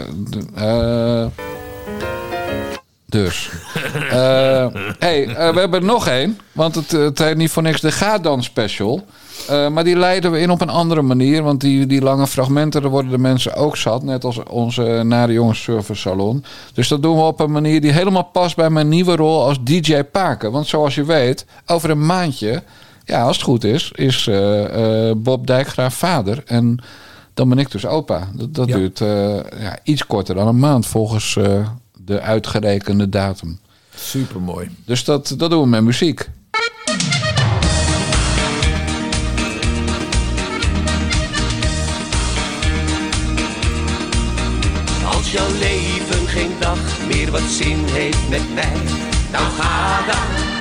uh, 0.57 1.25
dus. 3.05 3.49
Uh, 3.95 4.11
hey, 5.05 5.27
we 5.27 5.59
hebben 5.59 5.79
er 5.79 5.85
nog 5.85 6.07
één. 6.07 6.39
Want 6.51 6.75
het, 6.75 6.91
het 6.91 7.19
heet 7.19 7.37
niet 7.37 7.51
voor 7.51 7.63
niks 7.63 7.81
de 7.81 7.91
Ga 7.91 8.17
Dan 8.17 8.43
Special. 8.43 9.05
maar 9.47 9.83
die 9.83 9.97
leiden 9.97 10.31
we 10.31 10.39
in 10.39 10.49
op 10.49 10.61
een 10.61 10.69
andere 10.69 11.01
manier. 11.01 11.43
Want 11.43 11.61
die, 11.61 11.85
die 11.85 12.01
lange 12.01 12.27
fragmenten, 12.27 12.81
daar 12.81 12.91
worden 12.91 13.11
de 13.11 13.17
mensen 13.17 13.55
ook 13.55 13.77
zat. 13.77 14.03
Net 14.03 14.23
als 14.23 14.43
onze 14.43 15.01
Nare 15.03 15.33
Jongens 15.33 15.63
Service 15.63 16.01
Salon. 16.01 16.43
Dus 16.73 16.87
dat 16.87 17.01
doen 17.01 17.15
we 17.15 17.23
op 17.23 17.39
een 17.39 17.51
manier 17.51 17.81
die 17.81 17.91
helemaal 17.91 18.23
past 18.23 18.55
bij 18.55 18.69
mijn 18.69 18.89
nieuwe 18.89 19.15
rol 19.15 19.43
als 19.43 19.63
DJ 19.63 20.03
Paken. 20.03 20.51
Want 20.51 20.67
zoals 20.67 20.95
je 20.95 21.03
weet, 21.03 21.45
over 21.65 21.89
een 21.89 22.05
maandje, 22.05 22.63
ja, 23.05 23.23
als 23.23 23.35
het 23.35 23.45
goed 23.45 23.63
is, 23.63 23.91
is 23.91 24.29
Bob 25.17 25.47
Dijkgraaf 25.47 25.95
vader. 25.95 26.43
En 26.45 26.79
dan 27.35 27.49
ben 27.49 27.57
ik 27.57 27.71
dus 27.71 27.85
opa. 27.85 28.27
Dat, 28.33 28.53
dat 28.53 28.67
ja. 28.67 28.75
duurt 28.75 28.99
uh, 28.99 29.07
ja, 29.59 29.79
iets 29.83 30.05
korter 30.05 30.35
dan 30.35 30.47
een 30.47 30.59
maand 30.59 30.85
volgens 30.85 31.35
uh, 31.35 31.67
de 31.97 32.21
uitgerekende 32.21 33.09
datum. 33.09 33.59
Supermooi. 33.95 34.69
Dus 34.85 35.03
dat, 35.03 35.33
dat 35.37 35.49
doen 35.49 35.61
we 35.61 35.67
met 35.67 35.83
muziek. 35.83 36.29
Als 45.05 45.31
jouw 45.31 45.51
leven 45.59 46.27
geen 46.27 46.51
dag 46.59 46.79
meer 47.07 47.31
wat 47.31 47.41
zin 47.41 47.79
heeft 47.85 48.29
met 48.29 48.53
mij, 48.53 48.81
dan 49.31 49.51
ga 49.59 50.05
dan. 50.05 50.53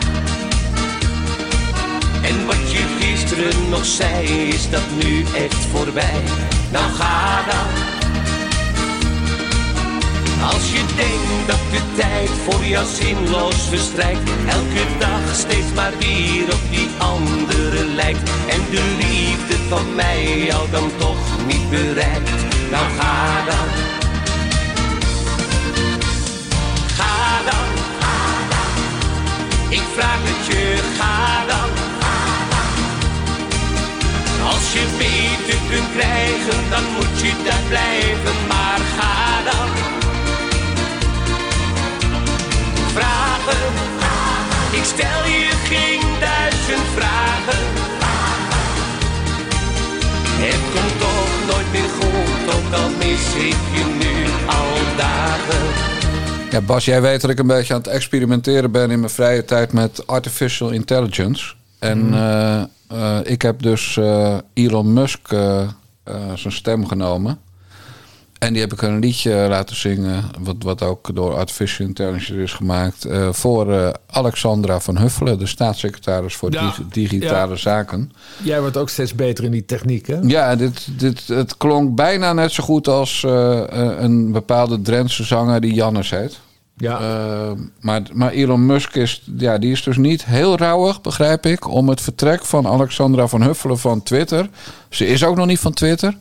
En 2.22 2.46
wat 2.46 2.72
je 2.72 2.96
gisteren 3.00 3.70
nog 3.70 3.84
zei, 3.84 4.26
is 4.26 4.70
dat 4.70 4.82
nu 5.02 5.24
echt 5.36 5.64
voorbij 5.64 6.22
nou 6.74 6.92
ga 6.98 7.42
dan. 7.50 7.68
Als 10.50 10.70
je 10.72 10.82
denkt 10.96 11.46
dat 11.46 11.62
de 11.70 11.82
tijd 11.96 12.30
voor 12.44 12.64
jou 12.64 12.86
zinloos 12.86 13.68
verstrijkt, 13.68 14.30
elke 14.48 14.84
dag 14.98 15.34
steeds 15.34 15.72
maar 15.74 15.92
weer 15.98 16.44
op 16.52 16.64
die 16.70 16.88
andere 16.98 17.84
lijkt. 17.84 18.30
En 18.48 18.60
de 18.70 18.84
liefde 18.98 19.56
van 19.68 19.94
mij 19.94 20.44
jou 20.46 20.70
dan 20.70 20.90
toch 20.98 21.46
niet 21.46 21.70
bereikt, 21.70 22.30
nou 22.70 22.86
ga 22.98 23.44
dan. 23.44 23.68
Ga 26.96 27.42
dan. 27.50 27.68
Ik 29.68 29.84
vraag 29.96 30.20
het 30.22 30.46
je, 30.46 30.78
ga 30.98 31.46
dan. 31.46 31.63
Je 34.76 34.86
beter 34.98 35.58
kunt 35.70 35.90
krijgen, 35.96 36.60
dan 36.70 36.84
moet 36.94 37.20
je 37.24 37.32
daar 37.46 37.64
blijven, 37.68 38.36
maar 38.48 38.80
ga 38.96 39.42
dan. 39.50 39.84
Ik 44.84 44.84
stel 44.84 45.24
je 45.24 45.50
geen 45.64 46.00
duizend 46.20 46.88
vragen. 46.94 47.64
Het 50.42 50.60
komt 50.74 51.00
toch 51.00 51.54
nooit 51.54 51.72
meer 51.72 51.90
goed, 52.00 52.54
ook 52.54 52.72
al 52.80 52.88
mis 52.88 53.34
ik 53.34 53.60
je 53.74 53.84
nu 53.98 54.24
al 54.46 54.96
dagen. 54.96 55.62
Ja, 56.50 56.60
Bas, 56.60 56.84
jij 56.84 57.00
weet 57.02 57.20
dat 57.20 57.30
ik 57.30 57.38
een 57.38 57.46
beetje 57.46 57.74
aan 57.74 57.80
het 57.80 57.88
experimenteren 57.88 58.70
ben 58.70 58.90
in 58.90 59.00
mijn 59.00 59.12
vrije 59.12 59.44
tijd 59.44 59.72
met 59.72 60.06
artificial 60.06 60.70
intelligence. 60.70 61.54
En 61.78 62.06
mm. 62.06 62.14
uh, 62.14 62.62
uh, 62.95 63.18
ik 63.22 63.42
heb 63.42 63.62
dus 63.62 63.97
uh, 63.97 64.36
Elon 64.53 64.92
Musk 64.92 65.28
zijn 66.34 66.53
stem 66.53 66.86
genomen. 66.86 67.38
En 68.38 68.53
die 68.53 68.62
heb 68.62 68.72
ik 68.72 68.82
een 68.82 68.99
liedje 68.99 69.47
laten 69.49 69.76
zingen, 69.76 70.24
wat, 70.40 70.57
wat 70.59 70.82
ook 70.82 71.14
door 71.14 71.34
Artificial 71.34 71.86
Intelligence 71.88 72.42
is 72.42 72.53
gemaakt, 72.53 73.07
uh, 73.07 73.32
voor 73.32 73.70
uh, 73.70 73.90
Alexandra 74.07 74.80
van 74.80 74.99
Huffelen, 74.99 75.38
de 75.38 75.47
staatssecretaris 75.47 76.36
voor 76.36 76.53
ja, 76.53 76.74
digitale 76.90 77.53
ja. 77.53 77.57
zaken. 77.57 78.12
Jij 78.42 78.61
wordt 78.61 78.76
ook 78.76 78.88
steeds 78.88 79.14
beter 79.14 79.45
in 79.45 79.51
die 79.51 79.64
techniek, 79.64 80.07
hè? 80.07 80.18
Ja, 80.22 80.57
dit, 80.57 80.99
dit, 80.99 81.28
het 81.28 81.57
klonk 81.57 81.95
bijna 81.95 82.32
net 82.32 82.53
zo 82.53 82.64
goed 82.64 82.88
als 82.88 83.22
uh, 83.26 83.62
een 83.99 84.32
bepaalde 84.32 84.82
Drentse 84.82 85.24
zanger 85.24 85.61
die 85.61 85.74
Jannes 85.74 86.11
heet. 86.11 86.40
Ja. 86.76 87.54
maar, 87.80 88.02
maar 88.12 88.30
Elon 88.30 88.66
Musk 88.66 88.94
is, 88.94 89.22
ja, 89.36 89.58
die 89.58 89.72
is 89.72 89.82
dus 89.82 89.96
niet 89.96 90.24
heel 90.24 90.56
rauwig, 90.56 91.00
begrijp 91.00 91.46
ik, 91.46 91.68
om 91.68 91.88
het 91.88 92.00
vertrek 92.00 92.44
van 92.44 92.66
Alexandra 92.66 93.26
van 93.26 93.42
Huffelen 93.42 93.78
van 93.78 94.02
Twitter. 94.02 94.48
Ze 94.88 95.06
is 95.06 95.24
ook 95.24 95.36
nog 95.36 95.46
niet 95.46 95.58
van 95.58 95.72
Twitter. 95.72 96.16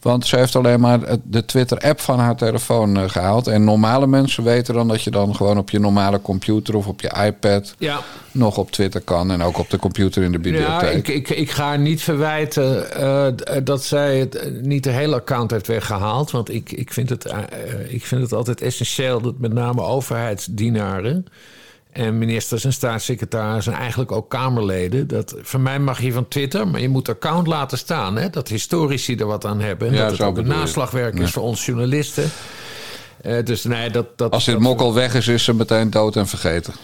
Want 0.00 0.26
ze 0.26 0.36
heeft 0.36 0.56
alleen 0.56 0.80
maar 0.80 1.00
de 1.22 1.44
Twitter-app 1.44 2.00
van 2.00 2.18
haar 2.18 2.36
telefoon 2.36 2.98
uh, 2.98 3.08
gehaald. 3.08 3.46
En 3.46 3.64
normale 3.64 4.06
mensen 4.06 4.44
weten 4.44 4.74
dan 4.74 4.88
dat 4.88 5.02
je 5.02 5.10
dan 5.10 5.36
gewoon 5.36 5.58
op 5.58 5.70
je 5.70 5.78
normale 5.78 6.22
computer 6.22 6.76
of 6.76 6.86
op 6.86 7.00
je 7.00 7.12
iPad 7.24 7.74
ja. 7.78 8.00
nog 8.32 8.58
op 8.58 8.70
Twitter 8.70 9.00
kan. 9.00 9.30
En 9.30 9.42
ook 9.42 9.58
op 9.58 9.70
de 9.70 9.78
computer 9.78 10.22
in 10.22 10.32
de 10.32 10.38
bibliotheek. 10.38 10.80
Ja, 10.80 10.88
ik, 10.88 11.08
ik, 11.08 11.28
ik 11.28 11.50
ga 11.50 11.64
haar 11.64 11.78
niet 11.78 12.02
verwijten 12.02 12.86
uh, 13.00 13.26
dat 13.64 13.84
zij 13.84 14.18
het, 14.18 14.62
niet 14.62 14.84
de 14.84 14.90
hele 14.90 15.14
account 15.14 15.50
heeft 15.50 15.66
weggehaald. 15.66 16.30
Want 16.30 16.50
ik, 16.50 16.72
ik, 16.72 16.92
vind 16.92 17.08
het, 17.08 17.26
uh, 17.26 17.38
ik 17.88 18.04
vind 18.04 18.22
het 18.22 18.32
altijd 18.32 18.60
essentieel 18.60 19.20
dat 19.20 19.38
met 19.38 19.52
name 19.52 19.82
overheidsdienaren 19.82 21.26
en 21.92 22.18
ministers 22.18 22.64
en 22.64 22.72
staatssecretarissen 22.72 23.72
en 23.72 23.78
eigenlijk 23.78 24.12
ook 24.12 24.30
Kamerleden. 24.30 25.08
Dat, 25.08 25.34
van 25.42 25.62
mij 25.62 25.78
mag 25.78 26.00
je 26.00 26.12
van 26.12 26.28
Twitter, 26.28 26.68
maar 26.68 26.80
je 26.80 26.88
moet 26.88 27.08
account 27.08 27.46
laten 27.46 27.78
staan. 27.78 28.16
Hè? 28.16 28.30
Dat 28.30 28.48
historici 28.48 29.16
er 29.16 29.26
wat 29.26 29.44
aan 29.44 29.60
hebben. 29.60 29.88
En 29.88 29.94
ja, 29.94 30.00
dat 30.00 30.10
het 30.10 30.20
ook 30.20 30.36
een 30.36 30.46
naslagwerk 30.46 31.18
is 31.18 31.30
voor 31.30 31.42
ons 31.42 31.66
journalisten. 31.66 32.30
Uh, 33.26 33.44
dus 33.44 33.64
nee, 33.64 33.90
dat, 33.90 34.06
dat, 34.18 34.30
Als 34.32 34.44
dit 34.44 34.58
mokkel 34.58 34.94
weg 34.94 35.14
is, 35.14 35.28
is 35.28 35.44
ze 35.44 35.54
meteen 35.54 35.90
dood 35.90 36.16
en 36.16 36.26
vergeten. 36.26 36.74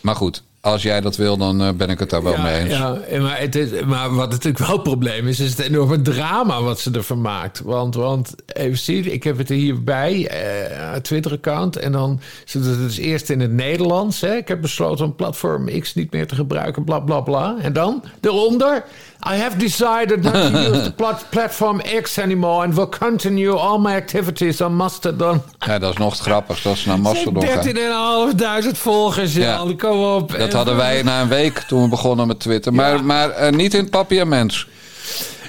Maar 0.00 0.16
goed, 0.16 0.42
als 0.66 0.82
jij 0.82 1.00
dat 1.00 1.16
wil, 1.16 1.36
dan 1.36 1.62
uh, 1.62 1.68
ben 1.72 1.88
ik 1.88 1.98
het 1.98 2.10
daar 2.10 2.22
wel 2.22 2.36
mee 2.36 2.58
eens. 2.58 2.70
Ja, 2.70 2.98
maar, 3.20 3.40
het 3.40 3.54
is, 3.54 3.84
maar 3.84 4.14
wat 4.14 4.30
natuurlijk 4.30 4.58
wel 4.58 4.72
het 4.72 4.82
probleem 4.82 5.28
is, 5.28 5.40
is 5.40 5.50
het 5.50 5.58
enorme 5.58 6.02
drama 6.02 6.62
wat 6.62 6.80
ze 6.80 6.90
ervan 6.90 7.20
maakt. 7.20 7.60
Want, 7.60 7.94
want 7.94 8.34
even 8.46 8.78
zien, 8.78 9.12
ik 9.12 9.24
heb 9.24 9.38
het 9.38 9.50
er 9.50 9.56
hierbij, 9.56 10.30
uh, 10.32 10.94
Twitter-account. 10.94 11.76
En 11.76 11.92
dan 11.92 12.20
zit 12.44 12.64
het 12.64 12.78
dus 12.78 12.96
eerst 12.96 13.30
in 13.30 13.40
het 13.40 13.52
Nederlands. 13.52 14.20
Hè. 14.20 14.36
Ik 14.36 14.48
heb 14.48 14.60
besloten 14.60 15.04
om 15.04 15.14
platform 15.14 15.80
X 15.80 15.94
niet 15.94 16.12
meer 16.12 16.26
te 16.26 16.34
gebruiken, 16.34 16.84
bla 16.84 17.00
bla 17.00 17.20
bla. 17.20 17.56
En 17.60 17.72
dan 17.72 18.02
eronder. 18.20 18.84
I 19.24 19.34
have 19.36 19.56
decided 19.58 20.22
not 20.22 20.32
to 20.32 20.70
use 20.72 20.82
the 20.82 20.92
plat 20.96 21.26
platform 21.30 21.80
X 21.80 22.18
anymore 22.18 22.64
and 22.64 22.74
will 22.74 22.88
continue 22.88 23.56
all 23.56 23.78
my 23.78 23.94
activities 23.94 24.60
on 24.60 24.74
Mastodon. 24.74 25.42
Ja, 25.58 25.78
dat 25.78 25.92
is 25.92 25.98
nog 25.98 26.18
grappig 26.18 26.62
dat 26.62 26.76
ze 26.76 26.88
naar 26.88 27.00
Mastodon 27.00 27.46
gaan. 27.46 28.32
13.500 28.64 28.70
volgers, 28.72 29.34
ja. 29.34 29.64
Kom 29.78 30.02
op. 30.02 30.36
Dat 30.38 30.52
hadden 30.52 30.76
wij 30.76 31.02
na 31.02 31.20
een 31.20 31.28
week 31.28 31.58
toen 31.58 31.82
we 31.82 31.88
begonnen 31.88 32.26
met 32.26 32.40
Twitter. 32.40 32.74
Maar, 32.74 33.04
maar 33.04 33.42
uh, 33.42 33.50
niet 33.50 33.74
in 33.74 33.80
het 33.80 33.90
papiermens. 33.90 34.66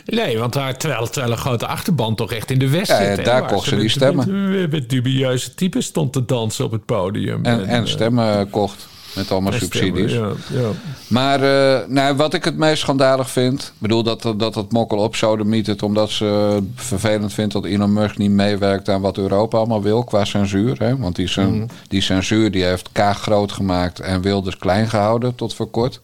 Nee, 0.05 0.38
want 0.38 0.53
daar, 0.53 0.78
terwijl, 0.78 1.09
terwijl 1.09 1.32
een 1.32 1.38
grote 1.38 1.68
achterban 1.68 2.15
toch 2.15 2.32
echt 2.32 2.51
in 2.51 2.59
de 2.59 2.70
west 2.70 2.91
ja, 2.91 2.97
zit. 2.97 3.18
Ja, 3.18 3.24
daar 3.24 3.45
kocht 3.45 3.68
ze 3.68 3.76
die 3.76 3.89
stemmen. 3.89 4.51
Met, 4.51 4.72
met, 4.72 4.89
dubieuze 4.89 5.53
types 5.53 5.86
stond 5.86 6.13
te 6.13 6.26
dansen 6.26 6.65
op 6.65 6.72
het 6.72 6.86
podium. 6.86 7.45
En, 7.45 7.59
en, 7.59 7.68
en 7.68 7.82
uh, 7.82 7.88
stemmen 7.88 8.49
kocht. 8.49 8.88
Met 9.18 9.32
allemaal 9.32 9.53
subsidies. 9.53 10.11
ja, 10.11 10.32
ja. 10.53 10.70
Maar 11.07 11.43
uh, 11.43 11.88
nou, 11.88 12.15
wat 12.15 12.34
ik 12.34 12.43
het 12.43 12.57
meest 12.57 12.82
schandalig 12.82 13.30
vind... 13.30 13.61
Ik 13.61 13.72
bedoel 13.78 14.03
dat, 14.03 14.34
dat 14.38 14.55
het 14.55 14.72
mokkel 14.72 14.97
op 14.97 15.15
het 15.22 15.82
omdat 15.82 16.09
ze 16.09 16.59
vervelend 16.76 17.34
vindt 17.34 17.53
dat 17.53 17.65
Elon 17.65 17.93
Musk 17.93 18.18
niet 18.18 18.32
meewerkt 18.32 18.89
aan 18.89 19.01
wat 19.01 19.18
Europa 19.18 19.57
allemaal 19.57 19.82
wil 19.82 20.03
qua 20.03 20.26
censuur. 20.26 20.76
Hè? 20.80 20.97
Want 20.97 21.15
die, 21.15 21.32
mm. 21.36 21.65
die 21.88 22.01
censuur 22.01 22.51
die 22.51 22.63
heeft 22.63 22.89
Kaag 22.91 23.22
groot 23.22 23.51
gemaakt 23.51 23.99
en 23.99 24.22
Wilders 24.22 24.57
klein 24.57 24.89
gehouden 24.89 25.36
tot 25.36 25.53
voor 25.53 25.70
kort. 25.70 26.01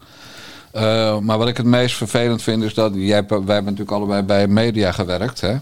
Uh, 0.76 1.20
maar 1.20 1.38
wat 1.38 1.48
ik 1.48 1.58
het 1.58 1.66
meest 1.66 1.96
vervelend 1.96 2.42
vind 2.42 2.64
is 2.64 2.74
dat... 2.74 2.92
Jij, 2.94 3.26
wij 3.28 3.38
hebben 3.38 3.64
natuurlijk 3.64 3.92
allebei 3.92 4.22
bij 4.22 4.48
media 4.48 4.92
gewerkt. 4.92 5.42
Hè? 5.42 5.56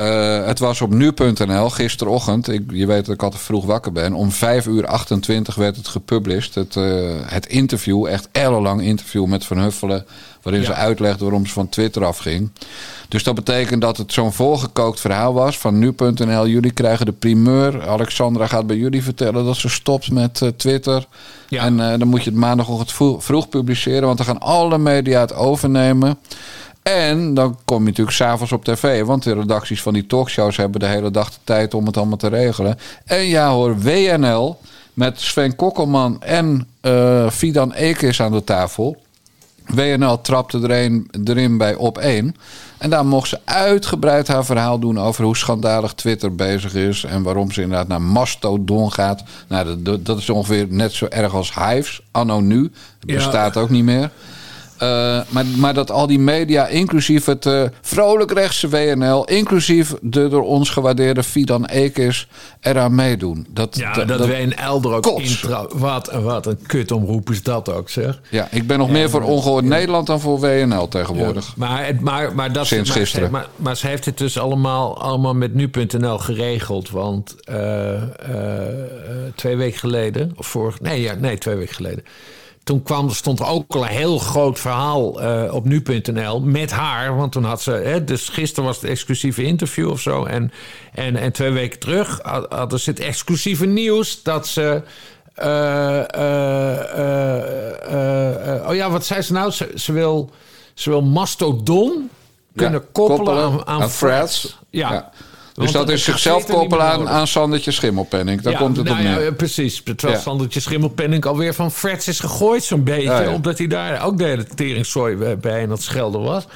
Uh, 0.00 0.46
het 0.46 0.58
was 0.58 0.80
op 0.80 0.94
nu.nl 0.94 1.70
gisterochtend. 1.70 2.48
Ik, 2.48 2.62
je 2.68 2.86
weet 2.86 3.04
dat 3.04 3.14
ik 3.14 3.22
altijd 3.22 3.42
vroeg 3.42 3.64
wakker 3.64 3.92
ben. 3.92 4.12
Om 4.12 4.32
5 4.32 4.66
uur 4.66 4.86
28 4.86 5.54
werd 5.54 5.76
het 5.76 5.88
gepubliceerd. 5.88 6.54
Het, 6.54 6.74
uh, 6.74 7.10
het 7.24 7.46
interview, 7.46 8.06
echt 8.06 8.28
ellenlang 8.32 8.82
interview 8.82 9.26
met 9.26 9.44
Van 9.44 9.58
Huffelen. 9.58 10.06
Waarin 10.42 10.62
ja. 10.62 10.66
ze 10.66 10.74
uitlegde 10.74 11.24
waarom 11.24 11.46
ze 11.46 11.52
van 11.52 11.68
Twitter 11.68 12.04
afging. 12.04 12.50
Dus 13.08 13.22
dat 13.22 13.34
betekent 13.34 13.80
dat 13.80 13.96
het 13.96 14.12
zo'n 14.12 14.32
volgekookt 14.32 15.00
verhaal 15.00 15.34
was 15.34 15.58
van 15.58 15.78
nu.nl. 15.78 16.46
Jullie 16.46 16.72
krijgen 16.72 17.06
de 17.06 17.12
primeur. 17.12 17.88
Alexandra 17.88 18.46
gaat 18.46 18.66
bij 18.66 18.76
jullie 18.76 19.02
vertellen 19.02 19.44
dat 19.44 19.56
ze 19.56 19.68
stopt 19.68 20.10
met 20.10 20.40
uh, 20.40 20.48
Twitter. 20.48 21.06
Ja. 21.48 21.64
En 21.64 21.76
dan 21.76 22.08
moet 22.08 22.24
je 22.24 22.30
het 22.30 22.38
maandagochtend 22.38 23.22
vroeg 23.22 23.48
publiceren. 23.48 24.02
Want 24.02 24.16
dan 24.16 24.26
gaan 24.26 24.40
alle 24.40 24.78
media 24.78 25.20
het 25.20 25.34
overnemen. 25.34 26.18
En 26.84 27.34
dan 27.34 27.58
kom 27.64 27.78
je 27.78 27.88
natuurlijk 27.88 28.16
s'avonds 28.16 28.52
op 28.52 28.64
tv. 28.64 29.04
Want 29.04 29.22
de 29.22 29.34
redacties 29.34 29.82
van 29.82 29.92
die 29.92 30.06
talkshows 30.06 30.56
hebben 30.56 30.80
de 30.80 30.86
hele 30.86 31.10
dag 31.10 31.30
de 31.30 31.38
tijd 31.44 31.74
om 31.74 31.86
het 31.86 31.96
allemaal 31.96 32.16
te 32.16 32.28
regelen. 32.28 32.78
En 33.04 33.24
ja 33.26 33.50
hoor, 33.50 33.78
WNL 33.78 34.58
met 34.92 35.20
Sven 35.20 35.56
Kokkelman 35.56 36.22
en 36.22 36.68
uh, 36.82 37.30
Fidan 37.30 37.72
Ekis 37.72 38.22
aan 38.22 38.32
de 38.32 38.44
tafel. 38.44 39.02
WNL 39.66 40.20
trapte 40.20 40.60
er 40.60 40.84
een, 40.84 41.10
erin 41.24 41.58
bij 41.58 41.74
op 41.74 41.98
één. 41.98 42.36
En 42.78 42.90
daar 42.90 43.06
mocht 43.06 43.28
ze 43.28 43.38
uitgebreid 43.44 44.28
haar 44.28 44.44
verhaal 44.44 44.78
doen 44.78 45.00
over 45.00 45.24
hoe 45.24 45.36
schandalig 45.36 45.94
Twitter 45.94 46.34
bezig 46.34 46.74
is. 46.74 47.04
En 47.04 47.22
waarom 47.22 47.52
ze 47.52 47.62
inderdaad 47.62 47.88
naar 47.88 48.02
Mastodon 48.02 48.92
gaat. 48.92 49.22
Nou, 49.48 49.82
dat, 49.82 50.06
dat 50.06 50.18
is 50.18 50.30
ongeveer 50.30 50.66
net 50.68 50.92
zo 50.92 51.06
erg 51.06 51.34
als 51.34 51.54
Hives. 51.54 52.02
Anno 52.10 52.40
nu. 52.40 52.72
Bestaat 53.06 53.56
ook 53.56 53.70
niet 53.70 53.84
meer. 53.84 54.10
Uh, 54.82 55.20
maar, 55.28 55.44
maar, 55.56 55.74
dat 55.74 55.90
al 55.90 56.06
die 56.06 56.18
media, 56.18 56.66
inclusief 56.66 57.24
het 57.24 57.46
uh, 57.46 57.62
vrolijk 57.80 58.32
rechtse 58.32 58.68
WNL, 58.68 59.24
inclusief 59.24 59.94
de 60.00 60.28
door 60.28 60.42
ons 60.42 60.70
gewaardeerde 60.70 61.22
Fidan 61.22 61.64
Ekers, 61.64 62.28
eraan 62.60 62.94
meedoen. 62.94 63.46
Dat, 63.50 63.76
ja, 63.76 63.92
dat, 63.92 64.08
dat 64.08 64.26
WNL 64.26 64.82
er 64.82 64.92
ook. 64.92 65.20
Wat, 65.72 66.12
wat 66.12 66.46
een 66.46 66.58
kutomroep 66.66 67.30
is 67.30 67.42
dat 67.42 67.72
ook, 67.72 67.90
zeg. 67.90 68.20
Ja, 68.30 68.48
ik 68.50 68.66
ben 68.66 68.78
nog 68.78 68.90
meer 68.90 69.10
voor 69.10 69.22
ongehoord 69.22 69.64
Nederland 69.64 70.06
dan 70.06 70.20
voor 70.20 70.40
WNL 70.40 70.88
tegenwoordig. 70.88 71.46
Ja, 71.46 71.52
maar, 71.56 71.94
maar, 72.00 72.34
maar 72.34 72.52
dat, 72.52 72.66
Sinds 72.66 72.90
gisteren. 72.90 73.30
Maar, 73.30 73.46
maar, 73.56 73.76
ze 73.76 73.86
heeft 73.86 74.04
het 74.04 74.18
dus 74.18 74.38
allemaal, 74.38 75.00
allemaal 75.00 75.34
met 75.34 75.54
nu.nl 75.54 76.18
geregeld. 76.18 76.90
Want 76.90 77.36
uh, 77.50 78.02
twee 79.34 79.56
weken 79.56 79.78
geleden, 79.78 80.32
of 80.36 80.46
vorig, 80.46 80.80
nee, 80.80 81.00
ja, 81.00 81.14
nee, 81.14 81.38
twee 81.38 81.56
weken 81.56 81.74
geleden 81.74 82.04
toen 82.64 82.82
kwam, 82.82 83.10
stond 83.10 83.40
er 83.40 83.46
ook 83.46 83.74
al 83.74 83.82
een 83.82 83.88
heel 83.88 84.18
groot 84.18 84.60
verhaal 84.60 85.22
uh, 85.22 85.54
op 85.54 85.64
nu.nl 85.64 86.40
met 86.40 86.70
haar. 86.70 87.16
Want 87.16 87.32
toen 87.32 87.44
had 87.44 87.62
ze, 87.62 87.70
hè, 87.70 88.04
dus 88.04 88.28
gisteren 88.28 88.64
was 88.64 88.80
het 88.80 88.90
exclusieve 88.90 89.42
interview 89.42 89.90
of 89.90 90.00
zo. 90.00 90.24
En, 90.24 90.52
en, 90.94 91.16
en 91.16 91.32
twee 91.32 91.50
weken 91.50 91.78
terug 91.78 92.20
hadden 92.48 92.80
ze 92.80 92.90
het 92.90 93.00
exclusieve 93.00 93.66
nieuws 93.66 94.22
dat 94.22 94.46
ze. 94.46 94.82
Uh, 95.38 96.02
uh, 98.58 98.68
oh 98.68 98.74
ja, 98.74 98.90
wat 98.90 99.04
zei 99.04 99.22
ze 99.22 99.32
nou? 99.32 99.50
Ze, 99.50 99.72
ze, 99.74 99.92
wil, 99.92 100.30
ze 100.74 100.90
wil 100.90 101.02
Mastodon 101.02 102.10
kunnen 102.54 102.80
ja, 102.80 102.86
koppelen, 102.92 103.24
koppelen, 103.24 103.44
aan, 103.44 103.66
aan, 103.66 103.82
aan 103.82 103.90
Freds. 103.90 104.58
ja. 104.70 104.92
ja. 104.92 105.10
Dus 105.54 105.72
dat 105.72 105.88
is 105.88 106.04
zichzelf 106.04 106.46
koppelen 106.46 106.86
aan, 106.86 107.08
aan 107.08 107.26
Sandertje 107.26 107.70
Schimmelpenning. 107.70 108.40
Daar 108.40 108.56
komt 108.56 108.76
het 108.76 108.86
nou 108.86 108.98
op 108.98 109.04
neer. 109.04 109.24
Ja, 109.24 109.30
precies. 109.30 109.82
Terwijl 109.82 110.12
ja. 110.12 110.20
Sandertje 110.20 110.60
Schimmelpenning 110.60 111.24
alweer 111.24 111.54
van 111.54 111.70
Freds 111.70 112.08
is 112.08 112.20
gegooid 112.20 112.64
zo'n 112.64 112.84
beetje. 112.84 113.30
Omdat 113.30 113.58
hij 113.58 113.66
daar 113.66 114.04
ook 114.04 114.18
de 114.18 114.24
hele 114.24 114.44
teringzooi 114.44 115.36
bij 115.36 115.62
en 115.62 115.68
dat 115.68 115.82
schelden 115.82 116.20
was. 116.20 116.46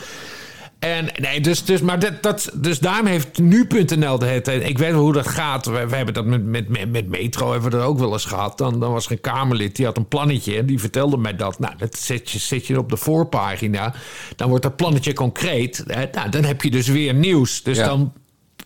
En 0.79 1.09
nee, 1.21 1.41
dus, 1.41 1.65
dus, 1.65 1.81
maar 1.81 1.99
dat, 1.99 2.23
dat, 2.23 2.51
dus 2.55 2.79
daarom 2.79 3.07
heeft 3.07 3.39
nu.nl 3.39 4.19
de 4.19 4.27
hele 4.27 4.65
Ik 4.65 4.79
weet 4.79 4.93
wel 4.93 5.01
hoe 5.01 5.13
dat 5.13 5.29
gaat. 5.29 5.67
We, 5.67 5.87
we, 5.87 5.97
hebben 5.97 6.15
dat 6.15 6.25
met, 6.25 6.69
met, 6.69 6.91
met 6.91 7.09
Metro 7.09 7.53
hebben 7.53 7.71
we 7.71 7.77
dat 7.77 7.87
ook 7.87 7.99
wel 7.99 8.13
eens 8.13 8.25
gehad. 8.25 8.59
Dan, 8.59 8.81
dan 8.81 8.93
was 8.93 9.07
er 9.07 9.13
een 9.13 9.21
Kamerlid 9.21 9.77
die 9.77 9.87
had 9.87 9.97
een 9.97 10.09
plannetje 10.09 10.57
en 10.57 10.67
die 10.67 10.81
vertelde 10.81 11.17
mij 11.17 11.37
dat. 11.37 11.59
Nou, 11.59 11.75
dat 11.79 11.97
zet 11.97 12.31
je, 12.31 12.39
zet 12.39 12.67
je 12.67 12.79
op 12.79 12.91
de 12.91 12.97
voorpagina. 12.97 13.95
Dan 14.37 14.49
wordt 14.49 14.63
dat 14.63 14.77
plannetje 14.77 15.13
concreet. 15.13 15.85
Nou, 16.13 16.29
dan 16.31 16.45
heb 16.45 16.63
je 16.63 16.71
dus 16.71 16.87
weer 16.87 17.15
nieuws. 17.15 17.63
Dus 17.63 17.79
dan 17.79 18.13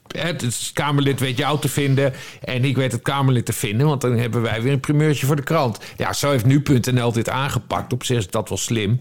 het 0.07 0.71
Kamerlid 0.73 1.21
weet 1.21 1.37
jou 1.37 1.61
te 1.61 1.69
vinden 1.69 2.13
en 2.41 2.65
ik 2.65 2.77
weet 2.77 2.93
het 2.93 3.03
Kamerlid 3.03 3.47
te 3.47 3.53
vinden. 3.53 3.87
Want 3.87 4.01
dan 4.01 4.17
hebben 4.17 4.43
wij 4.43 4.63
weer 4.63 4.73
een 4.73 4.81
primeurtje 4.81 5.27
voor 5.27 5.37
de 5.37 5.43
krant. 5.43 5.79
Ja, 5.97 6.13
zo 6.13 6.31
heeft 6.31 6.47
nu.nl 6.47 7.13
dit 7.13 7.29
aangepakt. 7.29 7.93
Op 7.93 8.05
zich 8.05 8.17
is 8.17 8.31
dat 8.31 8.49
wel 8.49 8.59
slim. 8.59 8.99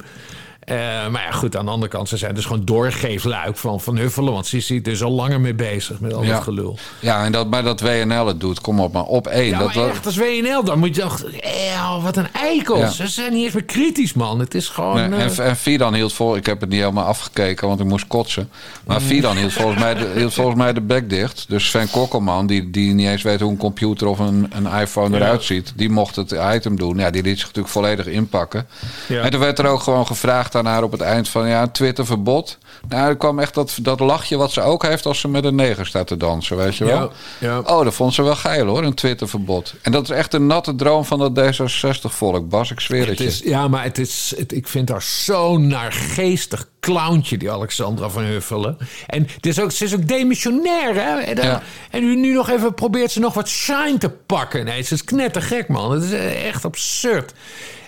Uh, 0.69 0.75
maar 1.07 1.23
ja, 1.23 1.31
goed, 1.31 1.57
aan 1.57 1.65
de 1.65 1.71
andere 1.71 1.91
kant, 1.91 2.09
ze 2.09 2.17
zijn 2.17 2.35
dus 2.35 2.45
gewoon 2.45 2.65
doorgeefluik 2.65 3.57
van 3.57 3.81
Van 3.81 3.97
Huffelen. 3.97 4.33
Want 4.33 4.47
ze 4.47 4.57
is 4.57 4.69
er 4.69 4.83
dus 4.83 5.03
al 5.03 5.11
langer 5.11 5.41
mee 5.41 5.53
bezig 5.53 5.99
met 5.99 6.13
al 6.13 6.25
dat 6.25 6.43
gelul. 6.43 6.77
Ja, 6.99 7.25
en 7.25 7.31
dat, 7.31 7.49
maar 7.49 7.63
dat 7.63 7.79
WNL 7.79 8.27
het 8.27 8.39
doet, 8.39 8.61
kom 8.61 8.79
op 8.79 8.93
maar, 8.93 9.03
op 9.03 9.27
één. 9.27 9.49
Ja, 9.49 9.59
dat, 9.59 9.75
echt, 9.75 10.05
als 10.05 10.15
WNL, 10.15 10.63
dan 10.63 10.79
moet 10.79 10.95
je 10.95 11.01
toch... 11.01 11.23
Eh, 11.23 12.03
wat 12.03 12.17
een 12.17 12.33
eikels. 12.33 12.95
Ze 12.95 13.07
zijn 13.07 13.33
niet 13.33 13.43
eens 13.43 13.53
meer 13.53 13.63
kritisch, 13.63 14.13
man. 14.13 14.39
Het 14.39 14.55
is 14.55 14.67
gewoon... 14.67 15.09
Nee, 15.09 15.19
en, 15.19 15.31
uh... 15.31 15.47
en 15.47 15.55
Fidan 15.55 15.93
hield 15.93 16.13
vol, 16.13 16.35
ik 16.35 16.45
heb 16.45 16.61
het 16.61 16.69
niet 16.69 16.79
helemaal 16.79 17.05
afgekeken, 17.05 17.67
want 17.67 17.79
ik 17.79 17.85
moest 17.85 18.07
kotsen. 18.07 18.49
Maar 18.85 18.99
mm. 18.99 19.07
Fidan 19.07 19.37
hield 19.37 19.53
volgens 19.53 19.79
mij 19.79 19.93
de, 19.93 20.11
hield 20.15 20.33
volgens 20.33 20.57
mij 20.57 20.73
de 20.73 20.81
bek 20.81 21.09
dicht. 21.09 21.45
Dus 21.47 21.69
Sven 21.69 21.89
Kokkelman, 21.89 22.47
die, 22.47 22.69
die 22.69 22.93
niet 22.93 23.07
eens 23.07 23.21
weet 23.21 23.39
hoe 23.39 23.51
een 23.51 23.57
computer 23.57 24.07
of 24.07 24.19
een, 24.19 24.51
een 24.55 24.79
iPhone 24.81 25.15
eruit 25.15 25.43
ziet... 25.43 25.73
die 25.75 25.89
mocht 25.89 26.15
het 26.15 26.35
item 26.53 26.77
doen. 26.77 26.97
Ja, 26.97 27.09
die 27.09 27.23
liet 27.23 27.37
zich 27.37 27.47
natuurlijk 27.47 27.73
volledig 27.73 28.05
inpakken. 28.05 28.67
En 29.07 29.31
toen 29.31 29.39
werd 29.39 29.59
er 29.59 29.65
ook 29.65 29.81
gewoon 29.81 30.07
gevraagd 30.07 30.51
aan 30.67 30.73
haar 30.73 30.83
op 30.83 30.91
het 30.91 31.01
eind 31.01 31.29
van 31.29 31.47
ja, 31.47 31.67
Twitter-verbod. 31.67 32.57
Nou, 32.87 33.09
er 33.09 33.17
kwam 33.17 33.39
echt 33.39 33.53
dat, 33.53 33.77
dat 33.81 33.99
lachje 33.99 34.37
wat 34.37 34.51
ze 34.51 34.61
ook 34.61 34.83
heeft 34.83 35.05
als 35.05 35.19
ze 35.19 35.27
met 35.27 35.43
een 35.43 35.55
neger 35.55 35.85
staat 35.85 36.07
te 36.07 36.17
dansen, 36.17 36.57
weet 36.57 36.75
je 36.75 36.85
wel. 36.85 37.11
Ja, 37.39 37.59
Oh, 37.59 37.83
dat 37.83 37.93
vond 37.93 38.13
ze 38.13 38.23
wel 38.23 38.35
geil 38.35 38.65
hoor, 38.65 38.83
een 38.83 38.93
Twitter-verbod. 38.93 39.73
En 39.81 39.91
dat 39.91 40.03
is 40.03 40.09
echt 40.09 40.33
een 40.33 40.47
natte 40.47 40.75
droom 40.75 41.05
van 41.05 41.19
dat 41.19 41.39
D66-volk, 41.55 42.49
Bas, 42.49 42.71
ik 42.71 42.79
zweer 42.79 43.07
het, 43.07 43.19
het 43.19 43.37
je. 43.37 43.49
ja, 43.49 43.67
maar 43.67 43.83
het 43.83 43.97
is, 43.97 44.33
het, 44.37 44.51
ik 44.51 44.67
vind 44.67 44.89
haar 44.89 45.01
zo'n 45.01 45.67
naargeestig 45.67 46.67
clowntje, 46.79 47.37
die 47.37 47.51
Alexandra 47.51 48.09
van 48.09 48.23
Huffelen. 48.23 48.77
En 49.07 49.27
het 49.35 49.45
is 49.45 49.59
ook, 49.59 49.71
ze 49.71 49.83
is 49.85 49.95
ook 49.95 50.07
demissionair, 50.07 50.95
hè? 50.95 51.19
En, 51.19 51.35
dan, 51.35 51.59
en 51.91 52.01
nu, 52.03 52.15
nu 52.15 52.33
nog 52.33 52.49
even 52.49 52.73
probeert 52.73 53.11
ze 53.11 53.19
nog 53.19 53.33
wat 53.33 53.47
shine 53.47 53.97
te 53.97 54.09
pakken. 54.09 54.65
Nee, 54.65 54.81
ze 54.81 54.93
is 54.93 55.03
knettergek, 55.03 55.67
man. 55.67 55.91
Het 55.91 56.03
is 56.03 56.11
echt 56.43 56.65
absurd. 56.65 57.33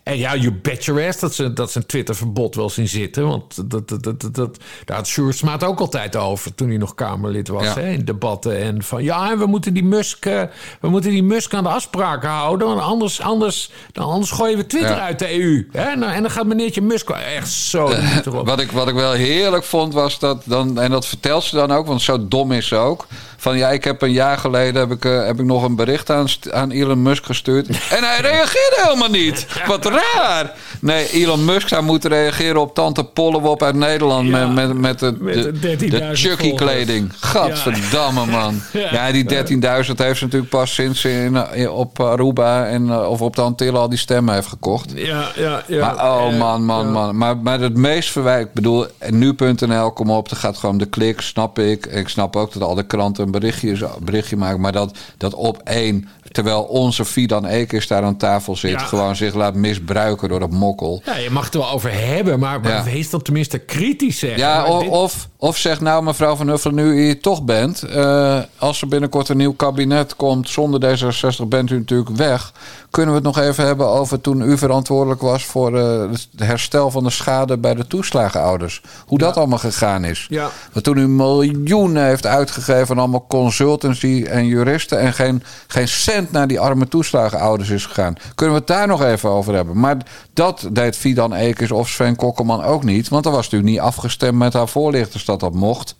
En 0.04 0.18
ja, 0.18 0.36
you 0.36 0.52
bet 0.52 0.86
your 0.86 1.08
ass 1.08 1.20
dat 1.20 1.34
ze, 1.34 1.54
dat 1.54 1.72
ze 1.72 1.78
een 1.78 1.86
Twitter-verbod 1.86 2.56
wel 2.56 2.70
zien 2.70 2.88
zitten. 2.88 3.28
Want 3.28 3.72
dat, 3.72 3.90
dat, 3.90 4.04
dat, 4.04 4.36
dat, 4.36 4.58
daar 4.86 4.98
had 4.98 5.08
Sjoerd 5.08 5.64
ook 5.64 5.80
altijd 5.80 6.16
over 6.16 6.56
toen 6.56 6.68
hij 6.68 6.78
nog 6.78 6.96
Kamerlid 6.96 7.48
was. 7.48 7.74
Hè, 7.74 7.90
in 7.90 8.06
debatten. 8.06 8.58
En 8.60 8.84
van 8.84 9.04
ja, 9.04 9.38
we 9.38 9.46
moeten 9.46 9.74
die 9.74 9.84
Musk, 9.84 10.26
uh, 10.26 10.42
we 10.80 10.90
moeten 10.90 11.12
die 11.12 11.24
Musk 11.24 11.54
aan 11.54 11.64
de 11.64 11.70
afspraken 11.70 12.30
houden. 12.30 12.68
Want 12.68 12.82
anders, 12.82 13.22
anders, 13.22 13.72
dan 13.92 14.06
anders 14.06 14.32
gooien 14.32 14.58
we 14.58 14.66
Twitter 14.66 15.00
uit 15.00 15.20
de 15.20 15.42
EU. 15.42 15.68
Hè? 15.72 15.96
Nou, 15.96 16.14
en 16.14 16.22
dan 16.22 16.32
gaat 16.32 16.46
meneertje 16.46 16.82
Musk 16.82 17.10
echt 17.10 17.52
zo. 17.52 17.94
wat, 18.26 18.60
ik, 18.60 18.72
wat 18.72 18.88
ik 18.88 18.96
wel 18.96 19.12
heerlijk 19.12 19.64
vond 19.64 19.94
was 19.94 20.20
dat 20.20 20.42
dan, 20.46 20.80
en 20.80 20.92
dat 20.92 21.06
vertelt 21.06 21.44
ze 21.44 21.56
dan 21.56 21.72
ook, 21.72 21.88
want 21.88 22.02
zo 22.02 22.28
dom 22.28 22.52
is 22.52 22.68
ze 22.68 22.76
ook. 22.76 23.08
Van 23.38 23.58
ja, 23.58 23.70
ik 23.70 23.84
heb 23.84 24.02
een 24.02 24.12
jaar 24.12 24.38
geleden 24.38 24.82
heb 24.82 24.92
ik, 24.92 25.06
uh, 25.06 25.26
heb 25.26 25.40
ik 25.40 25.46
nog 25.46 25.64
een 25.64 25.76
bericht 25.76 26.10
aan, 26.10 26.28
aan 26.52 26.72
Elon 26.72 27.02
Musk 27.02 27.26
gestuurd. 27.26 27.68
En 27.98 28.04
hij 28.04 28.20
reageerde 28.22 28.80
helemaal 28.82 29.10
niet. 29.10 29.48
Wat 29.68 29.86
raar. 29.94 30.52
Nee, 30.82 31.10
Elon 31.12 31.46
Musk 31.46 31.68
zou 31.68 31.84
moeten 31.84 32.10
reageren 32.10 32.62
op 32.62 32.74
Tante 32.74 33.04
Pollewop 33.04 33.64
uit 33.64 33.76
Nederland. 33.76 34.30
met, 34.30 34.54
met, 34.54 34.78
met 34.78 35.00
de, 35.00 35.18
de, 35.60 35.76
de, 35.76 36.10
Chucky 36.14 36.54
kleding. 36.54 37.12
Gadverdamme 37.20 38.26
man. 38.26 38.62
Ja, 38.92 39.12
die 39.12 39.24
13.000 39.24 39.30
heeft 39.36 40.18
ze 40.18 40.24
natuurlijk 40.24 40.50
pas 40.50 40.74
sinds 40.74 41.06
in, 41.06 41.70
op 41.70 42.00
Aruba 42.00 42.66
en, 42.66 42.90
eh, 42.90 43.10
of 43.10 43.22
op 43.22 43.36
de 43.36 43.42
Antillen 43.42 43.80
al 43.80 43.90
die 43.90 43.98
stemmen 43.98 44.34
heeft 44.34 44.48
gekocht. 44.48 44.92
Ja, 44.96 45.32
ja, 45.36 45.64
ja. 45.68 45.80
Maar 45.80 45.96
oh 45.96 46.38
man, 46.38 46.66
man, 46.66 46.92
man. 46.92 47.18
Maar, 47.18 47.38
maar 47.38 47.60
het 47.60 47.78
meest 47.78 48.12
verwijt, 48.12 48.48
ik 48.48 48.54
bedoel, 48.54 48.86
nu.nl, 49.10 49.92
kom 49.92 50.10
op, 50.10 50.32
er 50.32 50.38
gaat 50.38 50.58
gewoon 50.58 50.78
de 50.78 50.86
klik, 50.86 51.22
snap 51.22 51.60
ik. 51.60 51.86
Ik 51.86 52.08
snap 52.08 52.36
ook 52.36 52.54
dat 52.54 52.62
al 52.62 52.76
de 52.76 52.84
kranten 52.84 53.32
berichtje, 53.32 53.90
berichtje 54.00 54.38
maken. 54.38 54.62
Maar 54.62 54.72
dat, 54.72 54.98
dat 55.18 55.34
op 55.34 55.62
één, 55.64 56.10
terwijl 56.34 56.64
onze 56.64 57.06
Fidan 57.06 57.46
Ekers 57.46 57.88
daar 57.88 58.04
aan 58.04 58.18
tafel 58.18 58.56
zit, 58.56 58.82
gewoon 58.82 59.16
zich 59.16 59.34
laat 59.34 59.56
misbruiken 59.56 60.30
door 60.30 60.40
dat 60.40 60.52
mokkel. 60.52 61.02
Ja, 61.06 61.16
je 61.16 61.30
mag 61.30 61.46
het 61.46 61.54
er 61.54 61.60
wel 61.60 61.70
over 61.70 61.92
hebben, 61.94 62.40
maar, 62.40 62.62
maar 62.62 62.84
wees 62.84 63.10
dan 63.10 63.22
tenminste 63.22 63.58
kritisch. 63.58 64.20
Zeg. 64.20 64.38
Ja, 64.38 64.66
of, 64.66 64.88
of, 64.88 65.30
of, 65.44 65.58
zeg 65.58 65.82
nou, 65.82 66.04
mevrouw 66.04 66.36
Van 66.36 66.48
Huffelen, 66.48 66.76
nu 66.76 66.84
u 66.84 67.04
hier 67.04 67.22
toch 67.22 67.44
bent, 67.44 67.84
uh, 67.90 68.40
als 68.58 68.82
er 68.82 68.88
binnenkort 68.88 69.30
een 69.30 69.38
nieuw 69.38 69.54
kabinet 69.54 70.16
komt 70.16 70.50
zonder 70.50 70.98
D66, 70.98 71.48
bent 71.48 71.70
u 71.70 71.78
natuurlijk 71.78 72.16
weg 72.16 72.52
kunnen 72.94 73.12
we 73.12 73.28
het 73.28 73.36
nog 73.36 73.46
even 73.46 73.66
hebben 73.66 73.88
over 73.88 74.22
toen 74.22 74.42
u 74.42 74.58
verantwoordelijk 74.58 75.22
was 75.22 75.46
voor 75.46 75.74
uh, 75.74 76.12
het 76.12 76.28
herstel 76.36 76.92
van 76.92 77.04
de 77.04 77.10
schade 77.10 77.58
bij 77.58 77.74
de 77.74 77.88
toeslagenouders. 77.88 78.82
Hoe 79.06 79.18
dat 79.18 79.38
allemaal 79.38 79.58
gegaan 79.58 80.04
is. 80.04 80.26
Ja. 80.30 80.50
Want 80.72 80.86
toen 80.86 80.98
u 80.98 81.08
miljoenen 81.08 82.06
heeft 82.06 82.26
uitgegeven 82.26 82.90
aan 82.90 83.02
allemaal 83.02 83.26
consultancy 83.28 84.26
en 84.30 84.46
juristen 84.46 85.00
en 85.00 85.14
geen, 85.14 85.44
geen 85.68 85.88
cent 85.88 86.32
naar 86.32 86.48
die 86.48 86.60
arme 86.60 86.88
toeslagenouders 86.88 87.70
is 87.70 87.86
gegaan. 87.86 88.16
Kunnen 88.36 88.56
we 88.56 88.62
het 88.62 88.70
daar 88.70 88.88
nog 88.88 89.04
even 89.04 89.30
over 89.30 89.54
hebben. 89.54 89.80
Maar 89.80 89.98
dat 90.34 90.68
deed 90.72 90.98
Fidan 90.98 91.34
Ekers 91.34 91.72
of 91.72 91.90
Sven 91.90 92.16
Kokkelman 92.16 92.64
ook 92.64 92.84
niet. 92.84 93.10
Want 93.10 93.24
dan 93.24 93.34
was 93.34 93.44
natuurlijk 93.44 93.72
niet 93.72 93.80
afgestemd 93.80 94.38
met 94.38 94.54
haar 94.54 94.68
voorlichters 94.68 95.26
dat 95.40 95.52
dat 95.52 95.60
mocht. 95.60 95.96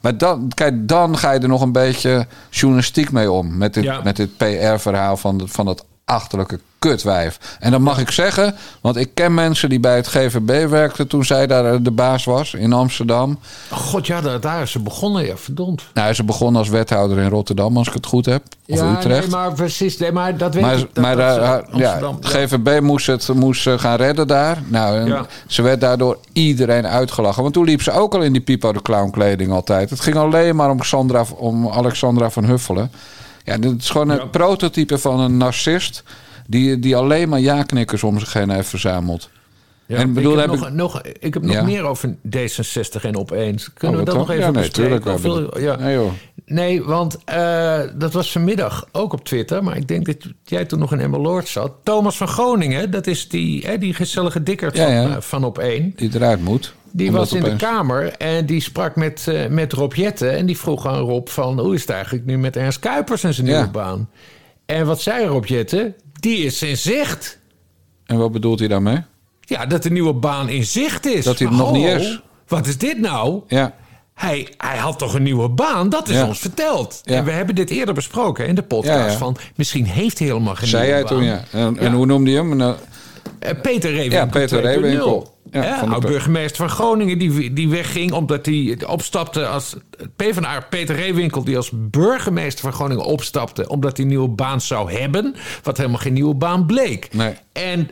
Maar 0.00 0.18
dan, 0.18 0.50
kijk, 0.54 0.88
dan 0.88 1.18
ga 1.18 1.32
je 1.32 1.40
er 1.40 1.48
nog 1.48 1.62
een 1.62 1.72
beetje 1.72 2.26
journalistiek 2.50 3.12
mee 3.12 3.30
om. 3.30 3.56
Met 3.56 3.74
dit, 3.74 4.04
met 4.04 4.16
dit 4.16 4.36
PR-verhaal 4.36 5.16
van, 5.16 5.42
van 5.44 5.66
dat 5.66 5.84
achterlijke 6.08 6.60
kutwijf. 6.78 7.56
En 7.58 7.70
dat 7.70 7.80
mag 7.80 7.98
ik 7.98 8.10
zeggen, 8.10 8.54
want 8.80 8.96
ik 8.96 9.10
ken 9.14 9.34
mensen 9.34 9.68
die 9.68 9.80
bij 9.80 9.96
het 9.96 10.06
GVB 10.06 10.68
werkten 10.68 11.06
toen 11.06 11.24
zij 11.24 11.46
daar 11.46 11.82
de 11.82 11.90
baas 11.90 12.24
was 12.24 12.54
in 12.54 12.72
Amsterdam. 12.72 13.38
God, 13.70 14.06
ja, 14.06 14.20
daar, 14.20 14.40
daar 14.40 14.62
is 14.62 14.70
ze 14.70 14.78
begonnen, 14.78 15.26
ja, 15.26 15.36
verdomd. 15.36 15.82
Nou, 15.94 16.14
ze 16.14 16.24
begon 16.24 16.56
als 16.56 16.68
wethouder 16.68 17.18
in 17.18 17.28
Rotterdam, 17.28 17.76
als 17.76 17.86
ik 17.86 17.92
het 17.92 18.06
goed 18.06 18.26
heb. 18.26 18.42
Of 18.66 18.78
ja, 18.78 18.96
Utrecht. 18.96 19.20
Nee, 19.20 19.30
maar 19.30 19.52
precies, 19.52 19.98
nee, 19.98 20.12
maar 20.12 20.36
dat 20.36 20.54
weet 20.54 20.62
maar, 20.62 20.78
ik. 20.78 20.88
maar 20.94 21.16
daar, 21.16 21.64
ja, 21.72 22.00
GVB 22.20 22.80
moest 22.80 23.06
het 23.06 23.28
moest 23.34 23.68
gaan 23.76 23.96
redden 23.96 24.26
daar. 24.26 24.62
Nou, 24.66 25.24
ze 25.46 25.62
werd 25.62 25.80
daardoor 25.80 26.18
iedereen 26.32 26.86
uitgelachen. 26.86 27.42
Want 27.42 27.54
toen 27.54 27.64
liep 27.64 27.82
ze 27.82 27.92
ook 27.92 28.14
al 28.14 28.22
in 28.22 28.32
die 28.32 28.42
Pipo 28.42 28.72
de 28.72 28.82
Clown 28.82 29.10
kleding 29.10 29.52
altijd. 29.52 29.90
Het 29.90 30.00
ging 30.00 30.16
alleen 30.16 30.56
maar 30.56 30.70
om, 30.70 30.82
Sandra, 30.82 31.24
om 31.36 31.68
Alexandra 31.68 32.30
van 32.30 32.44
Huffelen. 32.44 32.90
Ja, 33.48 33.58
dit 33.58 33.80
is 33.80 33.90
gewoon 33.90 34.08
een 34.08 34.30
prototype 34.30 34.98
van 34.98 35.20
een 35.20 35.36
narcist... 35.36 36.02
Die, 36.50 36.78
die 36.78 36.96
alleen 36.96 37.28
maar 37.28 37.40
ja-knikkers 37.40 38.02
om 38.02 38.18
zich 38.18 38.32
heen 38.32 38.50
heeft 38.50 38.68
verzameld. 38.68 39.30
Ja, 39.86 39.96
en 39.96 40.12
bedoel, 40.12 40.32
ik 40.32 40.38
heb, 40.38 40.48
nog, 40.50 40.70
nog, 40.70 41.02
ik 41.02 41.34
heb 41.34 41.42
nog 41.42 41.64
meer 41.64 41.82
over 41.82 42.14
D66 42.36 43.02
en 43.02 43.16
opeens. 43.16 43.72
Kunnen 43.72 44.00
oh, 44.00 44.04
we 44.04 44.10
dat 44.10 44.18
nog 44.18 44.30
even 44.30 44.42
ja, 44.42 44.50
nee, 44.50 44.62
bespreken? 44.62 45.20
Veel, 45.20 45.60
ja. 45.60 45.76
Nee, 45.76 45.94
joh. 45.94 46.10
nee, 46.46 46.82
want 46.82 47.18
uh, 47.30 47.80
dat 47.94 48.12
was 48.12 48.32
vanmiddag 48.32 48.88
ook 48.92 49.12
op 49.12 49.24
Twitter. 49.24 49.64
Maar 49.64 49.76
ik 49.76 49.88
denk 49.88 50.06
dat 50.06 50.16
jij 50.44 50.64
toen 50.64 50.78
nog 50.78 50.92
in 50.92 51.00
Emmeloord 51.00 51.48
zat. 51.48 51.72
Thomas 51.82 52.16
van 52.16 52.28
Groningen, 52.28 52.90
dat 52.90 53.06
is 53.06 53.28
die, 53.28 53.66
hè, 53.66 53.78
die 53.78 53.94
gezellige 53.94 54.42
dikker 54.42 54.76
van, 54.76 54.90
uh, 54.90 55.16
van 55.18 55.44
op 55.44 55.58
één. 55.58 55.92
Die 55.96 56.10
eruit 56.14 56.44
moet. 56.44 56.74
Die 56.92 57.12
was 57.12 57.32
in 57.32 57.42
de 57.42 57.56
Kamer 57.56 58.12
en 58.12 58.46
die 58.46 58.60
sprak 58.60 58.96
met, 58.96 59.26
uh, 59.28 59.46
met 59.46 59.72
Rob 59.72 59.94
Jette. 59.94 60.28
En 60.28 60.46
die 60.46 60.58
vroeg 60.58 60.86
aan 60.86 60.98
Rob 60.98 61.28
van... 61.28 61.60
hoe 61.60 61.74
is 61.74 61.80
het 61.80 61.90
eigenlijk 61.90 62.24
nu 62.24 62.38
met 62.38 62.56
Ernst 62.56 62.78
Kuipers 62.78 63.24
en 63.24 63.34
zijn 63.34 63.46
nieuwe 63.46 63.68
baan? 63.68 64.10
En 64.66 64.86
wat 64.86 65.00
zei 65.00 65.26
Rob 65.26 65.44
Jette? 65.44 65.94
Die 66.12 66.44
is 66.44 66.62
in 66.62 66.76
zicht. 66.76 67.38
En 68.06 68.18
wat 68.18 68.32
bedoelt 68.32 68.58
hij 68.58 68.68
daarmee? 68.68 69.02
Ja, 69.40 69.66
dat 69.66 69.82
de 69.82 69.90
nieuwe 69.90 70.12
baan 70.12 70.48
in 70.48 70.64
zicht 70.64 71.06
is. 71.06 71.24
Dat 71.24 71.38
hij 71.38 71.48
er 71.48 71.54
nog 71.54 71.72
niet 71.72 71.86
is. 71.86 72.22
Wat 72.46 72.66
is 72.66 72.78
dit 72.78 72.98
nou? 72.98 73.42
Ja. 73.46 73.74
Hij, 74.14 74.48
hij 74.56 74.76
had 74.76 74.98
toch 74.98 75.14
een 75.14 75.22
nieuwe 75.22 75.48
baan? 75.48 75.88
Dat 75.88 76.08
is 76.08 76.22
ons 76.22 76.38
verteld. 76.38 77.00
Ja. 77.04 77.16
En 77.16 77.24
we 77.24 77.30
hebben 77.30 77.54
dit 77.54 77.70
eerder 77.70 77.94
besproken 77.94 78.46
in 78.46 78.54
de 78.54 78.62
podcast. 78.62 79.16
Van 79.16 79.36
misschien 79.56 79.84
heeft 79.84 80.18
hij 80.18 80.28
helemaal 80.28 80.54
geen 80.54 80.68
Zei 80.68 80.88
jij 80.88 81.04
toen, 81.04 81.22
ja. 81.22 81.44
En, 81.52 81.78
en 81.78 81.92
hoe 81.92 82.06
noemde 82.06 82.30
je 82.30 82.36
hem? 82.36 82.56
Nou, 82.56 82.76
eh, 83.38 83.60
Peter 83.62 83.90
Reewinkel. 83.90 84.18
Ja, 84.18 84.26
Peter 84.26 84.60
Reewinkel. 84.60 85.37
Ja, 85.50 85.80
oud-burgemeester 85.80 86.56
van 86.56 86.68
Groningen 86.68 87.18
die, 87.18 87.52
die 87.52 87.68
wegging 87.68 88.12
omdat 88.12 88.46
hij 88.46 88.78
opstapte 88.86 89.46
als 89.46 89.76
PvdA 90.16 90.60
Peter 90.70 90.96
Reewinkel 90.96 91.44
die 91.44 91.56
als 91.56 91.70
burgemeester 91.74 92.62
van 92.64 92.72
Groningen 92.72 93.04
opstapte 93.04 93.68
omdat 93.68 93.96
hij 93.96 94.06
een 94.06 94.10
nieuwe 94.10 94.28
baan 94.28 94.60
zou 94.60 94.92
hebben, 94.92 95.34
wat 95.62 95.76
helemaal 95.76 95.98
geen 95.98 96.12
nieuwe 96.12 96.34
baan 96.34 96.66
bleek. 96.66 97.08
Nee. 97.12 97.34
En 97.52 97.90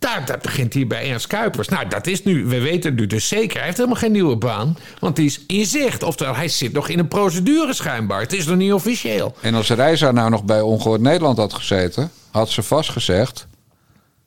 daar, 0.00 0.26
daar, 0.26 0.38
begint 0.38 0.74
hij 0.74 0.86
bij 0.86 1.10
Ernst 1.10 1.26
Kuipers. 1.26 1.68
Nou, 1.68 1.88
dat 1.88 2.06
is 2.06 2.22
nu, 2.22 2.46
we 2.46 2.60
weten 2.60 2.94
nu 2.94 3.06
dus 3.06 3.28
zeker. 3.28 3.56
Hij 3.56 3.64
heeft 3.64 3.76
helemaal 3.76 3.98
geen 3.98 4.12
nieuwe 4.12 4.36
baan. 4.36 4.76
Want 4.98 5.16
die 5.16 5.26
is 5.26 5.40
in 5.46 5.66
zicht. 5.66 6.02
Oftewel, 6.02 6.34
hij 6.34 6.48
zit 6.48 6.72
nog 6.72 6.88
in 6.88 6.98
een 6.98 7.08
procedure 7.08 7.74
schijnbaar. 7.74 8.20
Het 8.20 8.32
is 8.32 8.46
nog 8.46 8.56
niet 8.56 8.72
officieel. 8.72 9.34
En 9.40 9.54
als 9.54 9.70
Reizer 9.70 10.12
nou 10.12 10.30
nog 10.30 10.44
bij 10.44 10.60
Ongehoord 10.60 11.00
Nederland 11.00 11.36
had 11.36 11.52
gezeten... 11.52 12.10
had 12.30 12.48
ze 12.48 12.62
vastgezegd 12.62 13.46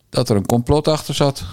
dat 0.09 0.30
er 0.30 0.36
een 0.36 0.45
complot 0.45 0.88
achter 0.88 1.16
zat. 1.16 1.43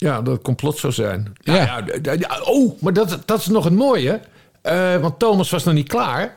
Ja, 0.00 0.22
dat 0.22 0.34
het 0.34 0.42
complot 0.42 0.78
zou 0.78 0.92
zijn. 0.92 1.32
Ja. 1.40 1.84
ja, 2.02 2.40
oh, 2.42 2.80
maar 2.80 2.92
dat, 2.92 3.18
dat 3.24 3.38
is 3.40 3.46
nog 3.46 3.64
het 3.64 3.72
mooie. 3.72 4.20
Uh, 4.62 4.96
want 4.96 5.18
Thomas 5.18 5.50
was 5.50 5.64
nog 5.64 5.74
niet 5.74 5.88
klaar. 5.88 6.36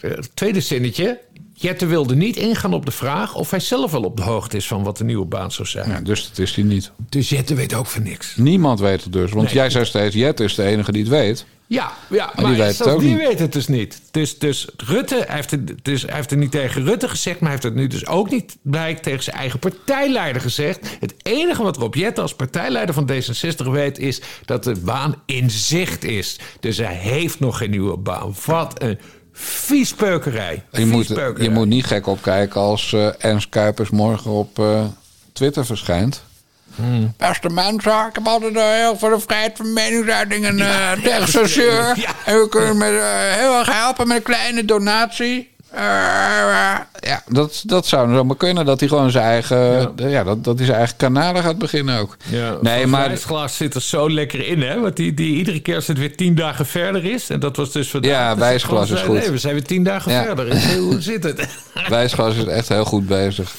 Uh, 0.00 0.12
tweede 0.34 0.60
zinnetje. 0.60 1.20
Jette 1.58 1.86
wilde 1.86 2.16
niet 2.16 2.36
ingaan 2.36 2.72
op 2.74 2.84
de 2.84 2.90
vraag 2.90 3.34
of 3.34 3.50
hij 3.50 3.60
zelf 3.60 3.90
wel 3.90 4.02
op 4.02 4.16
de 4.16 4.22
hoogte 4.22 4.56
is 4.56 4.66
van 4.66 4.82
wat 4.82 4.96
de 4.96 5.04
nieuwe 5.04 5.24
baan 5.24 5.52
zou 5.52 5.68
zijn. 5.68 5.90
Ja, 5.90 6.00
dus 6.00 6.28
dat 6.28 6.38
is 6.38 6.54
hij 6.54 6.64
niet. 6.64 6.90
Dus 7.08 7.28
Jette 7.28 7.54
weet 7.54 7.74
ook 7.74 7.86
van 7.86 8.02
niks. 8.02 8.36
Niemand 8.36 8.80
weet 8.80 9.04
het 9.04 9.12
dus. 9.12 9.32
Want 9.32 9.50
jij 9.50 9.70
zei 9.70 9.84
steeds, 9.84 10.14
Jette 10.14 10.44
is 10.44 10.54
de 10.54 10.62
enige 10.62 10.92
die 10.92 11.02
het 11.02 11.10
weet. 11.10 11.46
Ja, 11.68 11.92
ja 12.10 12.32
maar, 12.36 12.44
die, 12.44 12.56
weet 12.56 12.78
het, 12.78 12.88
ook 12.88 13.00
die 13.00 13.16
weet 13.16 13.38
het 13.38 13.52
dus 13.52 13.66
niet. 13.66 14.00
Dus, 14.10 14.38
dus 14.38 14.68
Rutte, 14.76 15.24
hij 15.26 15.36
heeft, 15.36 15.50
het, 15.50 15.84
dus, 15.84 16.02
hij 16.02 16.14
heeft 16.14 16.30
het 16.30 16.38
niet 16.38 16.50
tegen 16.50 16.84
Rutte 16.84 17.08
gezegd... 17.08 17.40
maar 17.40 17.50
hij 17.50 17.58
heeft 17.60 17.74
het 17.74 17.82
nu 17.82 17.86
dus 17.86 18.06
ook 18.06 18.30
niet 18.30 18.56
blijkt 18.62 19.02
tegen 19.02 19.22
zijn 19.22 19.36
eigen 19.36 19.58
partijleider 19.58 20.42
gezegd. 20.42 20.96
Het 21.00 21.14
enige 21.22 21.62
wat 21.62 21.76
Rob 21.76 21.94
Jette 21.94 22.20
als 22.20 22.34
partijleider 22.34 22.94
van 22.94 23.10
D66 23.10 23.70
weet... 23.70 23.98
is 23.98 24.20
dat 24.44 24.64
de 24.64 24.76
baan 24.84 25.22
in 25.26 25.50
zicht 25.50 26.04
is. 26.04 26.38
Dus 26.60 26.76
hij 26.76 26.94
heeft 26.94 27.40
nog 27.40 27.58
geen 27.58 27.70
nieuwe 27.70 27.96
baan. 27.96 28.34
Wat 28.44 28.82
een 28.82 28.98
viespeukerij. 29.38 30.64
Je, 30.70 30.86
moet, 30.86 31.06
je 31.36 31.50
moet 31.50 31.66
niet 31.66 31.86
gek 31.86 32.06
opkijken 32.06 32.60
als 32.60 32.92
uh, 32.92 33.08
Ernst 33.18 33.48
Kuipers 33.48 33.90
morgen 33.90 34.30
op 34.30 34.58
uh, 34.58 34.84
Twitter 35.32 35.66
verschijnt. 35.66 36.22
Hmm. 36.74 37.14
Beste 37.16 37.48
mensen, 37.48 38.06
ik 38.08 38.14
heb 38.14 38.26
altijd 38.26 38.56
uh, 38.56 38.62
heel 38.62 38.98
veel 38.98 39.08
de 39.08 39.20
vrijheid 39.20 39.56
van 39.56 39.72
meningsuiting 39.72 40.44
en 40.44 40.58
uh, 40.58 40.92
tegen 40.92 41.28
censeur. 41.28 41.92
Ja. 41.96 42.10
En 42.24 42.40
we 42.40 42.48
kunnen 42.48 42.76
met, 42.76 42.90
heel 43.36 43.58
erg 43.58 43.72
helpen 43.72 44.08
met 44.08 44.16
een 44.16 44.22
kleine 44.22 44.64
donatie. 44.64 45.54
Ja, 47.00 47.22
dat, 47.28 47.62
dat 47.66 47.86
zou 47.86 48.14
zomaar 48.14 48.36
kunnen. 48.36 48.64
Dat 48.64 48.80
hij 48.80 48.88
gewoon 48.88 49.10
zijn 49.10 49.24
eigen, 49.24 49.92
ja. 49.96 50.24
dat, 50.24 50.44
dat 50.44 50.56
hij 50.56 50.66
zijn 50.66 50.78
eigen 50.78 50.96
kanalen 50.96 51.42
gaat 51.42 51.58
beginnen 51.58 51.98
ook. 51.98 52.16
Ja, 52.28 52.56
nee, 52.60 52.86
maar 52.86 53.10
het 53.10 53.22
glas 53.22 53.56
zit 53.56 53.74
er 53.74 53.82
zo 53.82 54.10
lekker 54.10 54.46
in, 54.46 54.62
hè? 54.62 54.80
Want 54.80 54.96
die, 54.96 55.14
die 55.14 55.36
iedere 55.36 55.60
keer 55.60 55.74
als 55.74 55.86
het 55.86 55.98
weer 55.98 56.16
tien 56.16 56.34
dagen 56.34 56.66
verder 56.66 57.04
is. 57.04 57.30
En 57.30 57.40
dat 57.40 57.56
was 57.56 57.72
dus 57.72 57.90
vandaag. 57.90 58.10
Ja, 58.10 58.36
wijsglas 58.36 58.90
is 58.90 59.00
goed. 59.00 59.18
Nee, 59.18 59.30
we 59.30 59.38
zijn 59.38 59.54
weer 59.54 59.64
tien 59.64 59.84
dagen 59.84 60.12
verder. 60.12 60.76
Hoe 60.78 61.00
zit 61.00 61.24
het? 61.24 61.48
Wijsglas 61.88 62.36
is 62.36 62.44
echt 62.44 62.68
heel 62.68 62.84
goed 62.84 63.06
bezig. 63.06 63.54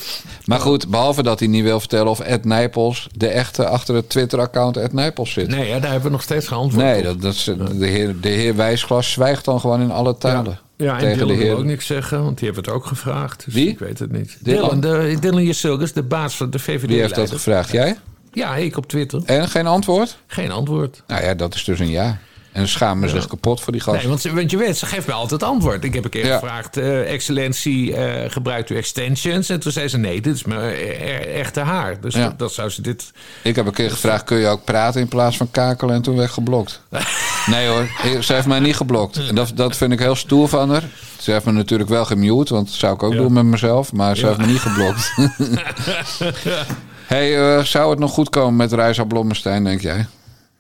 Maar 0.46 0.60
goed, 0.60 0.88
behalve 0.88 1.24
dat 1.24 1.40
hij 1.40 1.48
niet 1.48 1.64
wil 1.64 1.80
vertellen 1.80 2.08
of 2.08 2.20
Ed 2.20 2.46
Nijpels 2.46 3.08
de 3.12 3.28
echte 3.28 3.68
achter 3.68 3.96
het 3.96 4.10
Twitter-account 4.10 4.78
Ed 4.78 4.94
Nijpels 4.94 5.32
zit. 5.32 5.48
Nee, 5.48 5.68
ja, 5.68 5.80
daar 5.80 5.92
hebben 5.92 6.08
we 6.08 6.16
nog 6.16 6.22
steeds 6.22 6.48
geantwoord 6.48 6.86
Nee, 6.86 7.04
dat, 7.04 7.22
dat 7.22 7.34
is, 7.34 7.44
de, 7.44 7.88
heer, 7.88 8.16
de 8.22 8.30
heer 8.30 8.56
Wijsglas 8.56 9.12
zwijgt 9.12 9.46
dan 9.46 9.60
gewoon 9.60 9.82
in 9.82 9.92
alle 9.92 10.18
talen. 10.18 10.60
Ja, 10.78 11.00
en 11.00 11.14
Dylan 11.14 11.28
de 11.28 11.36
wil 11.36 11.58
ook 11.58 11.64
niks 11.64 11.86
zeggen, 11.86 12.24
want 12.24 12.38
die 12.38 12.46
heeft 12.48 12.66
het 12.66 12.70
ook 12.70 12.86
gevraagd. 12.86 13.46
Dus 13.46 13.54
Wie? 13.54 13.70
Ik 13.70 13.80
weet 13.80 14.00
het 14.00 14.12
niet. 14.12 14.38
Dylan, 14.42 14.80
Dylan, 14.80 15.20
Dylan 15.20 15.44
Jesilgus, 15.44 15.94
de 15.94 16.04
baas 16.04 16.36
van 16.36 16.50
de 16.50 16.60
VVD. 16.60 16.88
Wie 16.88 17.00
heeft 17.02 17.16
dat 17.16 17.32
gevraagd? 17.32 17.72
Jij? 17.72 17.98
Ja, 18.34 18.56
ik 18.56 18.78
op 18.78 18.88
Twitter. 18.88 19.22
En 19.26 19.48
geen 19.48 19.68
antwoord? 19.68 20.18
Geen 20.28 20.52
antwoord. 20.52 21.04
Nou 21.08 21.24
ja, 21.24 21.34
dat 21.34 21.56
is 21.56 21.64
dus 21.64 21.80
een 21.80 21.90
ja. 21.90 22.20
En 22.58 22.68
schamen 22.68 23.10
zich 23.10 23.28
kapot 23.28 23.62
voor 23.62 23.72
die 23.72 23.82
gast. 23.82 23.98
Nee, 23.98 24.08
want, 24.08 24.24
want, 24.24 24.52
je 24.52 24.58
weet, 24.58 24.78
ze 24.78 24.86
geeft 24.86 25.08
me 25.08 25.14
altijd 25.14 25.44
antwoord. 25.44 25.84
Ik 25.84 25.94
heb 25.94 26.04
een 26.04 26.10
keer 26.10 26.34
gevraagd, 26.34 26.78
uh, 26.78 27.14
excellentie, 27.14 27.90
uh, 27.90 28.14
gebruikt 28.28 28.70
u 28.70 28.76
extensions? 28.76 29.50
En 29.50 29.60
toen 29.60 29.72
zei 29.72 29.88
ze, 29.88 29.98
nee, 29.98 30.22
dit 30.22 30.36
is 30.36 30.44
mijn 30.44 30.60
uh, 30.60 31.40
echte 31.40 31.60
haar. 31.60 32.02
Dus 32.02 32.14
dat, 32.14 32.40
dat, 32.40 32.54
zou 32.54 32.70
ze 32.70 32.82
dit... 32.82 33.12
Ik 33.44 33.56
heb 33.56 33.66
een 33.66 33.74
keer 33.74 33.90
gevraagd, 33.90 34.24
kun 34.24 34.38
je 34.38 34.48
ook 34.48 34.64
praten 34.64 35.02
in 35.02 35.08
plaats 35.08 35.38
van 35.38 35.52
kakelen? 35.52 35.96
En 35.96 36.02
toen 36.02 36.16
werd 36.16 36.32
geblokt. 36.32 36.82
nee 37.46 37.68
hoor, 37.68 37.88
ze 38.24 38.34
heeft 38.34 38.48
mij 38.48 38.60
niet 38.60 38.76
geblokt. 38.76 39.18
En 39.28 39.36
dat, 39.36 39.52
dat 39.56 39.78
vind 39.78 39.92
ik 39.92 40.00
heel 40.00 40.16
stoer 40.16 40.48
van 40.48 40.70
haar. 40.70 40.84
Ze 41.20 41.32
heeft 41.32 41.46
me 41.46 41.52
natuurlijk 41.52 41.90
wel 41.90 42.06
gemute, 42.06 42.54
want 42.54 42.68
dat 42.68 42.76
zou 42.76 42.94
ik 42.94 43.04
ook 43.04 43.14
doen 43.14 43.34
met 43.34 43.46
mezelf. 43.46 43.94
Maar 43.94 44.18
ze 44.18 44.26
heeft 44.28 44.40
me 44.40 44.46
niet 44.46 44.60
geblokt. 44.60 45.14
hey, 47.14 47.64
zou 47.66 47.90
het 47.90 48.00
nog 48.00 48.12
goed 48.12 48.30
komen 48.30 48.56
met 48.56 48.74
Reisa 48.74 49.04
Blommestein, 49.04 49.64
denk 49.64 49.82
jij? 49.82 50.06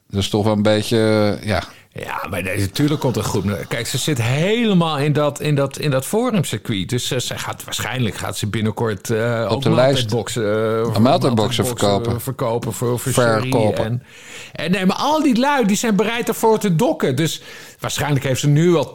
Dat 0.09 0.21
is 0.21 0.29
toch 0.29 0.43
wel 0.43 0.53
een 0.53 0.61
beetje, 0.61 1.37
ja... 1.43 1.63
Ja, 1.99 2.27
maar 2.29 2.43
nee, 2.43 2.59
natuurlijk 2.59 2.99
komt 2.99 3.15
het 3.15 3.25
goed. 3.25 3.67
Kijk, 3.67 3.87
ze 3.87 3.97
zit 3.97 4.21
helemaal 4.21 4.97
in 4.97 5.13
dat, 5.13 5.39
in 5.39 5.55
dat, 5.55 5.77
in 5.77 5.91
dat 5.91 6.05
forumcircuit. 6.05 6.89
Dus 6.89 7.11
uh, 7.11 7.19
ze 7.19 7.37
gaat, 7.37 7.63
waarschijnlijk 7.63 8.15
gaat 8.15 8.37
ze 8.37 8.47
binnenkort 8.47 9.09
uh, 9.09 9.47
op 9.49 9.63
de 9.63 9.71
lijst 9.71 10.09
boxen, 10.09 10.43
uh, 10.87 10.97
maaltijdboxen 10.97 11.65
verkopen. 11.65 12.21
verkopen 12.21 12.73
voor, 12.73 12.99
voor 12.99 13.11
Verkopen. 13.11 13.85
En, 13.85 14.03
en 14.51 14.71
nee, 14.71 14.85
maar 14.85 14.97
al 14.97 15.21
die 15.23 15.39
lui 15.39 15.65
die 15.65 15.77
zijn 15.77 15.95
bereid 15.95 16.27
ervoor 16.27 16.59
te 16.59 16.75
dokken. 16.75 17.15
Dus 17.15 17.41
waarschijnlijk 17.79 18.25
heeft 18.25 18.39
ze 18.39 18.47
nu 18.47 18.75
al 18.75 18.93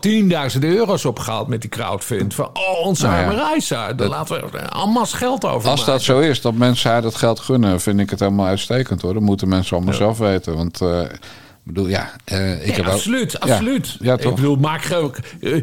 10.000 0.55 0.59
euro's 0.61 1.05
opgehaald 1.05 1.49
met 1.49 1.61
die 1.61 1.71
crowdfund. 1.71 2.35
Van 2.35 2.51
oh, 2.53 2.87
onze 2.87 3.07
nou 3.07 3.25
arme 3.25 3.35
Reisa. 3.35 3.93
Daar 3.93 4.09
laten 4.09 4.51
we 4.51 4.69
allemaal 4.69 5.07
geld 5.07 5.45
over. 5.45 5.71
Als 5.71 5.85
dat 5.85 6.03
zo 6.03 6.19
is, 6.19 6.41
dat 6.41 6.55
mensen 6.55 6.91
haar 6.91 7.03
dat 7.03 7.15
geld 7.15 7.41
gunnen, 7.41 7.81
vind 7.81 8.01
ik 8.01 8.11
het 8.11 8.21
helemaal 8.21 8.47
uitstekend 8.47 9.03
hoor. 9.03 9.13
Dat 9.13 9.23
moeten 9.23 9.49
mensen 9.49 9.77
allemaal 9.77 9.95
zelf 9.95 10.19
weten. 10.19 10.57
Want 10.57 10.81
ik 11.65 11.73
bedoel, 11.73 11.89
ja, 11.89 12.11
uh, 12.33 12.67
ik 12.67 12.75
heb 12.75 12.87
absoluut, 12.87 13.41
absoluut. 13.41 13.97
Ja, 14.01 14.17
toch? 14.17 14.31
Ik 14.31 14.37
bedoel, 14.37 14.57
maak 14.57 14.85
uh, 15.41 15.57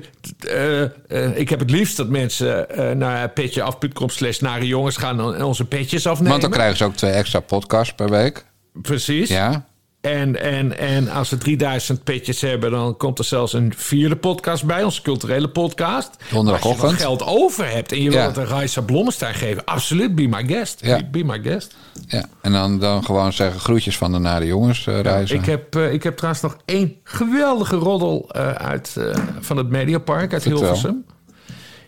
uh, 1.07 1.37
ik 1.37 1.49
heb 1.49 1.59
het 1.59 1.71
liefst 1.71 1.97
dat 1.97 2.09
mensen 2.09 2.67
naar 2.97 3.29
petjeaf.com 3.29 4.09
slash 4.09 4.39
nare 4.39 4.67
jongens 4.67 4.97
gaan 4.97 5.35
en 5.35 5.43
onze 5.43 5.65
petjes 5.65 6.07
afnemen. 6.07 6.29
Want 6.29 6.41
dan 6.41 6.51
krijgen 6.51 6.77
ze 6.77 6.83
ook 6.83 6.95
twee 6.95 7.11
extra 7.11 7.39
podcasts 7.39 7.93
per 7.93 8.09
week. 8.09 8.45
Precies. 8.81 9.29
Ja. 9.29 9.65
En, 10.01 10.41
en, 10.41 10.77
en 10.77 11.09
als 11.09 11.29
we 11.29 11.37
3000 11.37 12.03
petjes 12.03 12.41
hebben, 12.41 12.71
dan 12.71 12.97
komt 12.97 13.19
er 13.19 13.25
zelfs 13.25 13.53
een 13.53 13.73
vierde 13.75 14.15
podcast 14.15 14.65
bij, 14.65 14.83
onze 14.83 15.01
culturele 15.01 15.49
podcast. 15.49 16.23
Donderdagochtend. 16.31 16.83
Als 16.83 16.91
je 16.91 16.97
geld 16.97 17.23
over 17.25 17.71
hebt 17.71 17.91
en 17.91 18.01
je 18.01 18.09
wil 18.09 18.21
het 18.21 18.37
een 18.37 18.45
Raisa 18.45 18.81
Blommestein 18.81 19.33
geven, 19.33 19.65
absoluut, 19.65 20.15
be 20.15 20.27
my 20.27 20.47
guest. 20.47 20.85
Ja. 20.85 21.01
Be 21.11 21.23
my 21.23 21.39
guest. 21.43 21.75
Ja, 22.07 22.25
en 22.41 22.51
dan, 22.51 22.79
dan 22.79 23.03
gewoon 23.03 23.33
zeggen 23.33 23.59
groetjes 23.59 23.97
van 23.97 24.11
de 24.11 24.19
nare 24.19 24.45
jongens 24.45 24.85
uh, 24.85 25.31
ik, 25.31 25.45
heb, 25.45 25.75
uh, 25.75 25.93
ik 25.93 26.03
heb 26.03 26.15
trouwens 26.15 26.43
nog 26.43 26.57
één 26.65 26.95
geweldige 27.03 27.75
roddel 27.75 28.29
uh, 28.35 28.51
uit, 28.51 28.97
van 29.39 29.57
het 29.57 29.69
Mediapark 29.69 30.33
uit 30.33 30.41
Vertel. 30.41 30.59
Hilversum. 30.59 31.05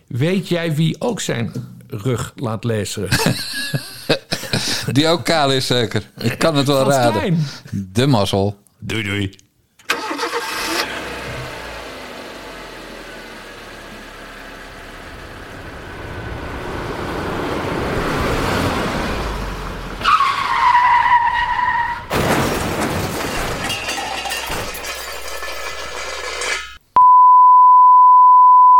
Weet 0.06 0.48
jij 0.48 0.74
wie 0.74 0.96
ook 0.98 1.20
zijn 1.20 1.52
rug 1.88 2.32
laat 2.36 2.64
lezen? 2.64 3.08
Die 4.92 5.08
ook 5.08 5.24
kaal 5.24 5.52
is 5.52 5.66
zeker. 5.66 6.02
Ik 6.18 6.38
kan 6.38 6.56
het 6.56 6.66
wel 6.66 6.88
raden. 6.88 7.38
De 7.70 8.06
mazzel. 8.06 8.58
Doei 8.78 9.02
doei. 9.02 9.36